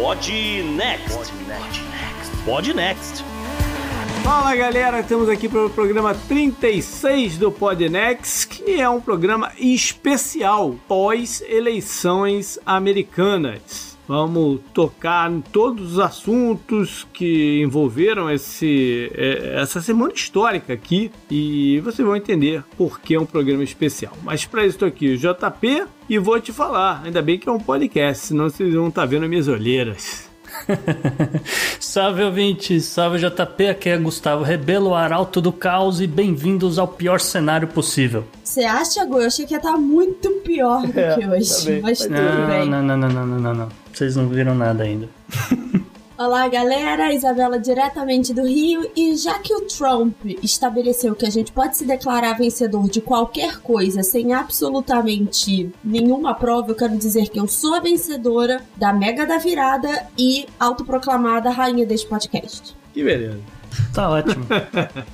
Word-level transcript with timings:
Pod 0.00 0.32
Next. 0.78 1.34
Pod 2.46 2.72
Next. 2.72 3.22
Fala 4.24 4.56
galera, 4.56 5.00
estamos 5.00 5.28
aqui 5.28 5.46
para 5.46 5.66
o 5.66 5.68
programa 5.68 6.14
36 6.14 7.36
do 7.36 7.52
Podnext, 7.52 8.48
que 8.48 8.80
é 8.80 8.88
um 8.88 8.98
programa 8.98 9.52
especial 9.58 10.74
pós-eleições 10.88 12.58
americanas. 12.64 13.89
Vamos 14.10 14.58
tocar 14.74 15.30
em 15.30 15.40
todos 15.40 15.92
os 15.92 15.98
assuntos 16.00 17.06
que 17.12 17.62
envolveram 17.62 18.28
esse, 18.28 19.08
é, 19.14 19.60
essa 19.62 19.80
semana 19.80 20.12
histórica 20.12 20.72
aqui 20.72 21.12
e 21.30 21.78
vocês 21.78 22.04
vão 22.04 22.16
entender 22.16 22.64
por 22.76 22.98
que 23.00 23.14
é 23.14 23.20
um 23.20 23.24
programa 23.24 23.62
especial. 23.62 24.12
Mas 24.24 24.44
para 24.44 24.66
isso 24.66 24.74
estou 24.74 24.88
aqui, 24.88 25.10
o 25.10 25.16
JP, 25.16 25.84
e 26.08 26.18
vou 26.18 26.40
te 26.40 26.52
falar. 26.52 27.02
Ainda 27.04 27.22
bem 27.22 27.38
que 27.38 27.48
é 27.48 27.52
um 27.52 27.60
podcast, 27.60 28.26
senão 28.26 28.50
vocês 28.50 28.74
vão 28.74 28.88
estar 28.88 29.02
tá 29.02 29.06
vendo 29.06 29.28
minhas 29.28 29.46
olheiras. 29.46 30.28
salve 31.78 32.24
ouvinte, 32.24 32.80
salve 32.80 33.20
JP, 33.20 33.68
aqui 33.68 33.90
é 33.90 33.96
Gustavo 33.96 34.42
Rebelo, 34.42 34.92
arauto 34.92 35.40
do 35.40 35.52
caos 35.52 36.00
e 36.00 36.08
bem-vindos 36.08 36.80
ao 36.80 36.88
pior 36.88 37.20
cenário 37.20 37.68
possível. 37.68 38.24
Você 38.42 38.64
acha, 38.64 39.04
Gu? 39.04 39.20
Eu 39.20 39.28
achei 39.28 39.46
que 39.46 39.54
ia 39.54 39.58
estar 39.58 39.76
muito 39.76 40.28
pior 40.42 40.84
do 40.84 40.98
é, 40.98 41.14
que 41.14 41.28
hoje, 41.28 41.76
tá 41.76 41.80
mas 41.80 42.00
tudo 42.00 42.10
não, 42.10 42.46
bem. 42.48 42.68
Não, 42.68 42.82
não, 42.82 42.96
não, 42.96 43.08
não, 43.08 43.26
não, 43.26 43.38
não, 43.38 43.54
não. 43.54 43.79
Vocês 43.92 44.16
não 44.16 44.28
viram 44.28 44.54
nada 44.54 44.84
ainda. 44.84 45.08
Olá, 46.20 46.46
galera. 46.48 47.14
Isabela 47.14 47.58
diretamente 47.58 48.34
do 48.34 48.46
Rio. 48.46 48.90
E 48.94 49.16
já 49.16 49.38
que 49.38 49.54
o 49.54 49.62
Trump 49.62 50.14
estabeleceu 50.42 51.14
que 51.14 51.24
a 51.24 51.30
gente 51.30 51.50
pode 51.50 51.78
se 51.78 51.86
declarar 51.86 52.34
vencedor 52.34 52.90
de 52.90 53.00
qualquer 53.00 53.58
coisa 53.60 54.02
sem 54.02 54.34
absolutamente 54.34 55.72
nenhuma 55.82 56.34
prova, 56.34 56.72
eu 56.72 56.74
quero 56.74 56.94
dizer 56.98 57.30
que 57.30 57.40
eu 57.40 57.48
sou 57.48 57.74
a 57.74 57.80
vencedora 57.80 58.60
da 58.76 58.92
Mega 58.92 59.24
da 59.24 59.38
Virada 59.38 60.08
e 60.18 60.44
autoproclamada 60.58 61.48
rainha 61.48 61.86
deste 61.86 62.06
podcast. 62.06 62.76
Que 62.92 63.02
beleza. 63.02 63.40
Tá 63.94 64.10
ótimo. 64.10 64.44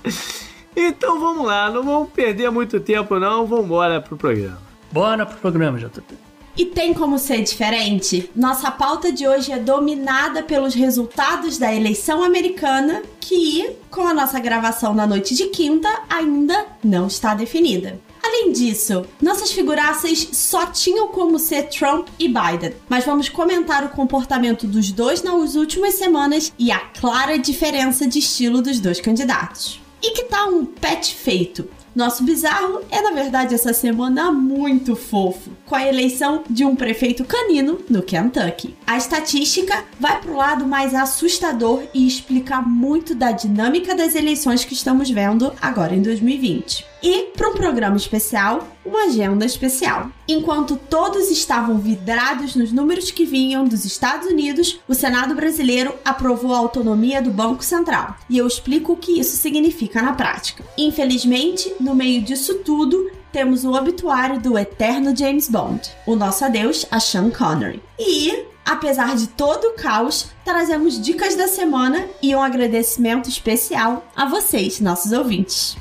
então 0.74 1.20
vamos 1.20 1.46
lá, 1.46 1.70
não 1.70 1.84
vamos 1.84 2.10
perder 2.10 2.50
muito 2.50 2.80
tempo 2.80 3.16
não, 3.20 3.46
vamos 3.46 3.66
embora 3.66 4.00
pro 4.00 4.16
programa. 4.16 4.58
Bora 4.90 5.24
pro 5.24 5.36
programa, 5.38 5.78
JP. 5.78 6.25
E 6.56 6.64
tem 6.64 6.94
como 6.94 7.18
ser 7.18 7.42
diferente? 7.42 8.30
Nossa 8.34 8.70
pauta 8.70 9.12
de 9.12 9.28
hoje 9.28 9.52
é 9.52 9.58
dominada 9.58 10.42
pelos 10.42 10.74
resultados 10.74 11.58
da 11.58 11.74
eleição 11.74 12.22
americana, 12.22 13.02
que, 13.20 13.76
com 13.90 14.06
a 14.06 14.14
nossa 14.14 14.40
gravação 14.40 14.94
na 14.94 15.06
noite 15.06 15.34
de 15.34 15.48
quinta, 15.48 15.88
ainda 16.08 16.66
não 16.82 17.08
está 17.08 17.34
definida. 17.34 18.00
Além 18.24 18.52
disso, 18.52 19.04
nossas 19.20 19.52
figuraças 19.52 20.30
só 20.32 20.66
tinham 20.66 21.08
como 21.08 21.38
ser 21.38 21.68
Trump 21.68 22.08
e 22.18 22.26
Biden, 22.26 22.74
mas 22.88 23.04
vamos 23.04 23.28
comentar 23.28 23.84
o 23.84 23.90
comportamento 23.90 24.66
dos 24.66 24.90
dois 24.90 25.22
nas 25.22 25.56
últimas 25.56 25.94
semanas 25.94 26.52
e 26.58 26.72
a 26.72 26.78
clara 26.78 27.38
diferença 27.38 28.06
de 28.06 28.18
estilo 28.18 28.62
dos 28.62 28.80
dois 28.80 28.98
candidatos. 28.98 29.78
E 30.02 30.12
que 30.12 30.24
tal 30.24 30.50
um 30.50 30.64
pet 30.64 31.14
feito? 31.14 31.68
Nosso 31.96 32.24
bizarro 32.24 32.82
é, 32.90 33.00
na 33.00 33.12
verdade, 33.12 33.54
essa 33.54 33.72
semana 33.72 34.30
muito 34.30 34.94
fofo, 34.94 35.50
com 35.64 35.74
a 35.74 35.88
eleição 35.88 36.44
de 36.48 36.62
um 36.62 36.76
prefeito 36.76 37.24
canino 37.24 37.78
no 37.88 38.02
Kentucky. 38.02 38.76
A 38.86 38.98
estatística 38.98 39.82
vai 39.98 40.20
pro 40.20 40.36
lado 40.36 40.66
mais 40.66 40.94
assustador 40.94 41.84
e 41.94 42.06
explica 42.06 42.60
muito 42.60 43.14
da 43.14 43.32
dinâmica 43.32 43.94
das 43.94 44.14
eleições 44.14 44.62
que 44.62 44.74
estamos 44.74 45.08
vendo 45.08 45.50
agora 45.58 45.94
em 45.94 46.02
2020 46.02 46.95
e, 47.06 47.30
para 47.36 47.48
um 47.48 47.54
programa 47.54 47.96
especial, 47.96 48.66
uma 48.84 49.04
agenda 49.04 49.46
especial. 49.46 50.10
Enquanto 50.26 50.74
todos 50.74 51.30
estavam 51.30 51.78
vidrados 51.78 52.56
nos 52.56 52.72
números 52.72 53.12
que 53.12 53.24
vinham 53.24 53.64
dos 53.64 53.84
Estados 53.84 54.26
Unidos, 54.26 54.80
o 54.88 54.94
Senado 54.94 55.32
brasileiro 55.32 55.94
aprovou 56.04 56.52
a 56.52 56.58
autonomia 56.58 57.22
do 57.22 57.30
Banco 57.30 57.64
Central. 57.64 58.16
E 58.28 58.36
eu 58.36 58.44
explico 58.44 58.94
o 58.94 58.96
que 58.96 59.20
isso 59.20 59.36
significa 59.36 60.02
na 60.02 60.14
prática. 60.14 60.64
Infelizmente, 60.76 61.72
no 61.78 61.94
meio 61.94 62.22
disso 62.22 62.54
tudo, 62.64 63.08
temos 63.30 63.64
o 63.64 63.72
obituário 63.72 64.40
do 64.40 64.58
eterno 64.58 65.16
James 65.16 65.48
Bond, 65.48 65.88
o 66.08 66.16
nosso 66.16 66.44
adeus 66.44 66.86
a 66.90 66.98
Sean 66.98 67.30
Connery. 67.30 67.80
E 67.96 68.46
Apesar 68.66 69.14
de 69.14 69.28
todo 69.28 69.64
o 69.64 69.74
caos, 69.74 70.26
trazemos 70.44 71.00
dicas 71.00 71.36
da 71.36 71.46
semana 71.46 72.04
e 72.20 72.34
um 72.34 72.42
agradecimento 72.42 73.28
especial 73.28 74.04
a 74.16 74.26
vocês, 74.26 74.80
nossos 74.80 75.12
ouvintes. 75.12 75.76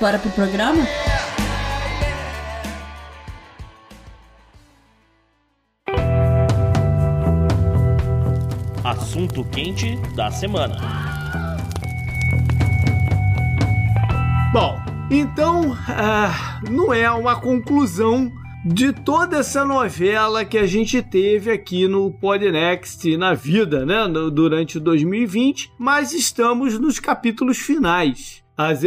Bora 0.00 0.16
pro 0.16 0.30
programa? 0.30 0.86
Assunto 8.84 9.44
quente 9.46 9.96
da 10.14 10.30
semana. 10.30 10.76
Bom, 14.52 14.78
então 15.10 15.72
uh, 15.72 16.70
não 16.70 16.94
é 16.94 17.10
uma 17.10 17.40
conclusão 17.40 18.30
de 18.64 18.92
toda 18.92 19.38
essa 19.38 19.64
novela 19.64 20.44
que 20.44 20.58
a 20.58 20.66
gente 20.66 21.02
teve 21.02 21.50
aqui 21.50 21.88
no 21.88 22.12
Podnext 22.12 23.16
na 23.16 23.34
vida, 23.34 23.84
né, 23.84 24.06
durante 24.32 24.78
2020, 24.78 25.72
mas 25.76 26.12
estamos 26.12 26.78
nos 26.78 27.00
capítulos 27.00 27.58
finais 27.58 28.46
as, 28.58 28.80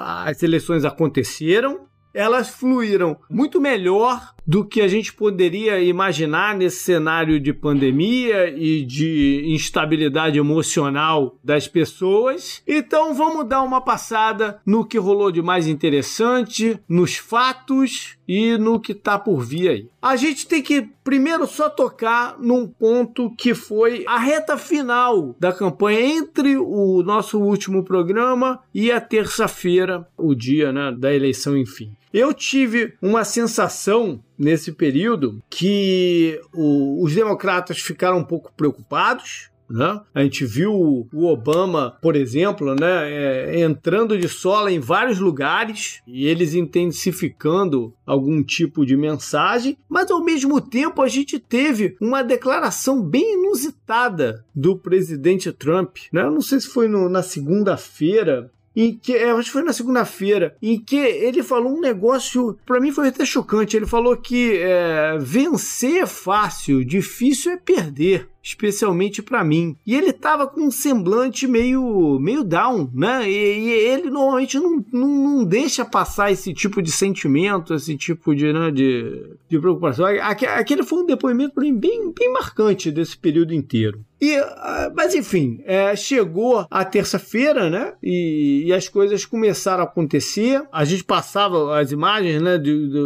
as 0.00 0.42
eleições 0.42 0.86
aconteceram, 0.86 1.86
elas 2.14 2.48
fluíram 2.48 3.20
muito 3.30 3.60
melhor 3.60 4.34
do 4.48 4.64
que 4.64 4.80
a 4.80 4.88
gente 4.88 5.12
poderia 5.12 5.78
imaginar 5.78 6.56
nesse 6.56 6.78
cenário 6.78 7.38
de 7.38 7.52
pandemia 7.52 8.48
e 8.48 8.82
de 8.82 9.42
instabilidade 9.44 10.38
emocional 10.38 11.36
das 11.44 11.68
pessoas. 11.68 12.62
Então 12.66 13.12
vamos 13.12 13.46
dar 13.46 13.62
uma 13.62 13.82
passada 13.82 14.58
no 14.64 14.86
que 14.86 14.96
rolou 14.96 15.30
de 15.30 15.42
mais 15.42 15.68
interessante, 15.68 16.80
nos 16.88 17.16
fatos 17.16 18.16
e 18.26 18.56
no 18.56 18.80
que 18.80 18.94
tá 18.94 19.18
por 19.18 19.44
vir 19.44 19.68
aí. 19.68 19.88
A 20.00 20.16
gente 20.16 20.46
tem 20.46 20.62
que 20.62 20.88
primeiro 21.04 21.46
só 21.46 21.68
tocar 21.68 22.38
num 22.38 22.66
ponto 22.66 23.30
que 23.36 23.54
foi 23.54 24.04
a 24.06 24.18
reta 24.18 24.56
final 24.56 25.36
da 25.38 25.52
campanha 25.52 26.00
entre 26.00 26.56
o 26.56 27.02
nosso 27.02 27.38
último 27.38 27.84
programa 27.84 28.60
e 28.74 28.90
a 28.90 29.00
terça-feira, 29.00 30.08
o 30.16 30.34
dia 30.34 30.72
né, 30.72 30.94
da 30.96 31.14
eleição, 31.14 31.54
enfim. 31.54 31.92
Eu 32.18 32.34
tive 32.34 32.94
uma 33.00 33.22
sensação 33.22 34.20
nesse 34.36 34.72
período 34.72 35.40
que 35.48 36.40
o, 36.52 37.00
os 37.04 37.14
democratas 37.14 37.78
ficaram 37.78 38.18
um 38.18 38.24
pouco 38.24 38.52
preocupados. 38.56 39.52
Né? 39.70 40.00
A 40.12 40.24
gente 40.24 40.44
viu 40.44 40.72
o 41.12 41.26
Obama, 41.26 41.96
por 42.02 42.16
exemplo, 42.16 42.74
né, 42.74 43.08
é, 43.08 43.60
entrando 43.60 44.18
de 44.18 44.28
sola 44.28 44.72
em 44.72 44.80
vários 44.80 45.20
lugares 45.20 46.02
e 46.08 46.26
eles 46.26 46.54
intensificando 46.54 47.94
algum 48.04 48.42
tipo 48.42 48.84
de 48.84 48.96
mensagem, 48.96 49.78
mas 49.88 50.10
ao 50.10 50.24
mesmo 50.24 50.60
tempo 50.60 51.00
a 51.02 51.06
gente 51.06 51.38
teve 51.38 51.96
uma 52.00 52.24
declaração 52.24 53.00
bem 53.00 53.34
inusitada 53.34 54.44
do 54.52 54.76
presidente 54.76 55.52
Trump. 55.52 55.98
Né? 56.12 56.22
Eu 56.22 56.32
não 56.32 56.40
sei 56.40 56.58
se 56.58 56.66
foi 56.66 56.88
no, 56.88 57.08
na 57.08 57.22
segunda-feira 57.22 58.50
em 58.78 58.96
que, 58.96 59.12
é, 59.12 59.32
acho 59.32 59.46
que 59.46 59.52
foi 59.54 59.64
na 59.64 59.72
segunda-feira, 59.72 60.56
em 60.62 60.78
que 60.78 60.94
ele 60.96 61.42
falou 61.42 61.76
um 61.76 61.80
negócio, 61.80 62.56
para 62.64 62.78
mim 62.78 62.92
foi 62.92 63.08
até 63.08 63.24
chocante. 63.24 63.76
Ele 63.76 63.86
falou 63.86 64.16
que 64.16 64.56
é, 64.56 65.18
vencer 65.18 66.02
é 66.02 66.06
fácil, 66.06 66.84
difícil 66.84 67.50
é 67.50 67.56
perder. 67.56 68.28
especialmente 68.48 69.22
para 69.22 69.44
mim. 69.44 69.76
E 69.86 69.94
ele 69.94 70.12
tava 70.12 70.46
com 70.46 70.62
um 70.62 70.70
semblante 70.70 71.46
meio, 71.46 72.18
meio 72.18 72.42
down, 72.42 72.90
né? 72.94 73.28
E, 73.28 73.34
e 73.34 73.70
ele 73.70 74.08
normalmente 74.08 74.58
não, 74.58 74.84
não, 74.90 75.08
não, 75.08 75.44
deixa 75.44 75.84
passar 75.84 76.32
esse 76.32 76.54
tipo 76.54 76.80
de 76.80 76.90
sentimento, 76.90 77.74
esse 77.74 77.94
tipo 77.96 78.34
de, 78.34 78.50
né, 78.50 78.70
de, 78.70 79.36
de 79.48 79.58
preocupação. 79.58 80.06
Aquele 80.06 80.82
foi 80.82 81.02
um 81.02 81.06
depoimento 81.06 81.54
para 81.54 81.64
mim 81.64 81.74
bem, 81.74 82.10
bem 82.12 82.32
marcante 82.32 82.90
desse 82.90 83.18
período 83.18 83.52
inteiro. 83.52 84.02
E, 84.20 84.36
ah, 84.36 84.92
mas 84.94 85.14
enfim, 85.14 85.60
é, 85.64 85.94
chegou 85.94 86.66
a 86.70 86.84
terça-feira, 86.84 87.70
né? 87.70 87.94
E, 88.02 88.64
e, 88.66 88.72
as 88.72 88.88
coisas 88.88 89.24
começaram 89.24 89.82
a 89.82 89.86
acontecer. 89.86 90.62
A 90.72 90.84
gente 90.84 91.04
passava 91.04 91.78
as 91.78 91.92
imagens, 91.92 92.42
né? 92.42 92.60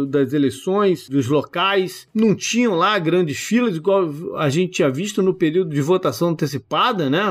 Das 0.07 0.33
eleições, 0.33 1.07
dos 1.07 1.27
locais. 1.27 2.07
Não 2.13 2.35
tinham 2.35 2.75
lá 2.75 2.97
grandes 2.97 3.37
filas, 3.37 3.75
igual 3.75 4.09
a 4.37 4.49
gente 4.49 4.73
tinha 4.73 4.89
visto 4.89 5.21
no 5.21 5.33
período 5.33 5.69
de 5.69 5.81
votação 5.81 6.29
antecipada, 6.29 7.09
né? 7.09 7.23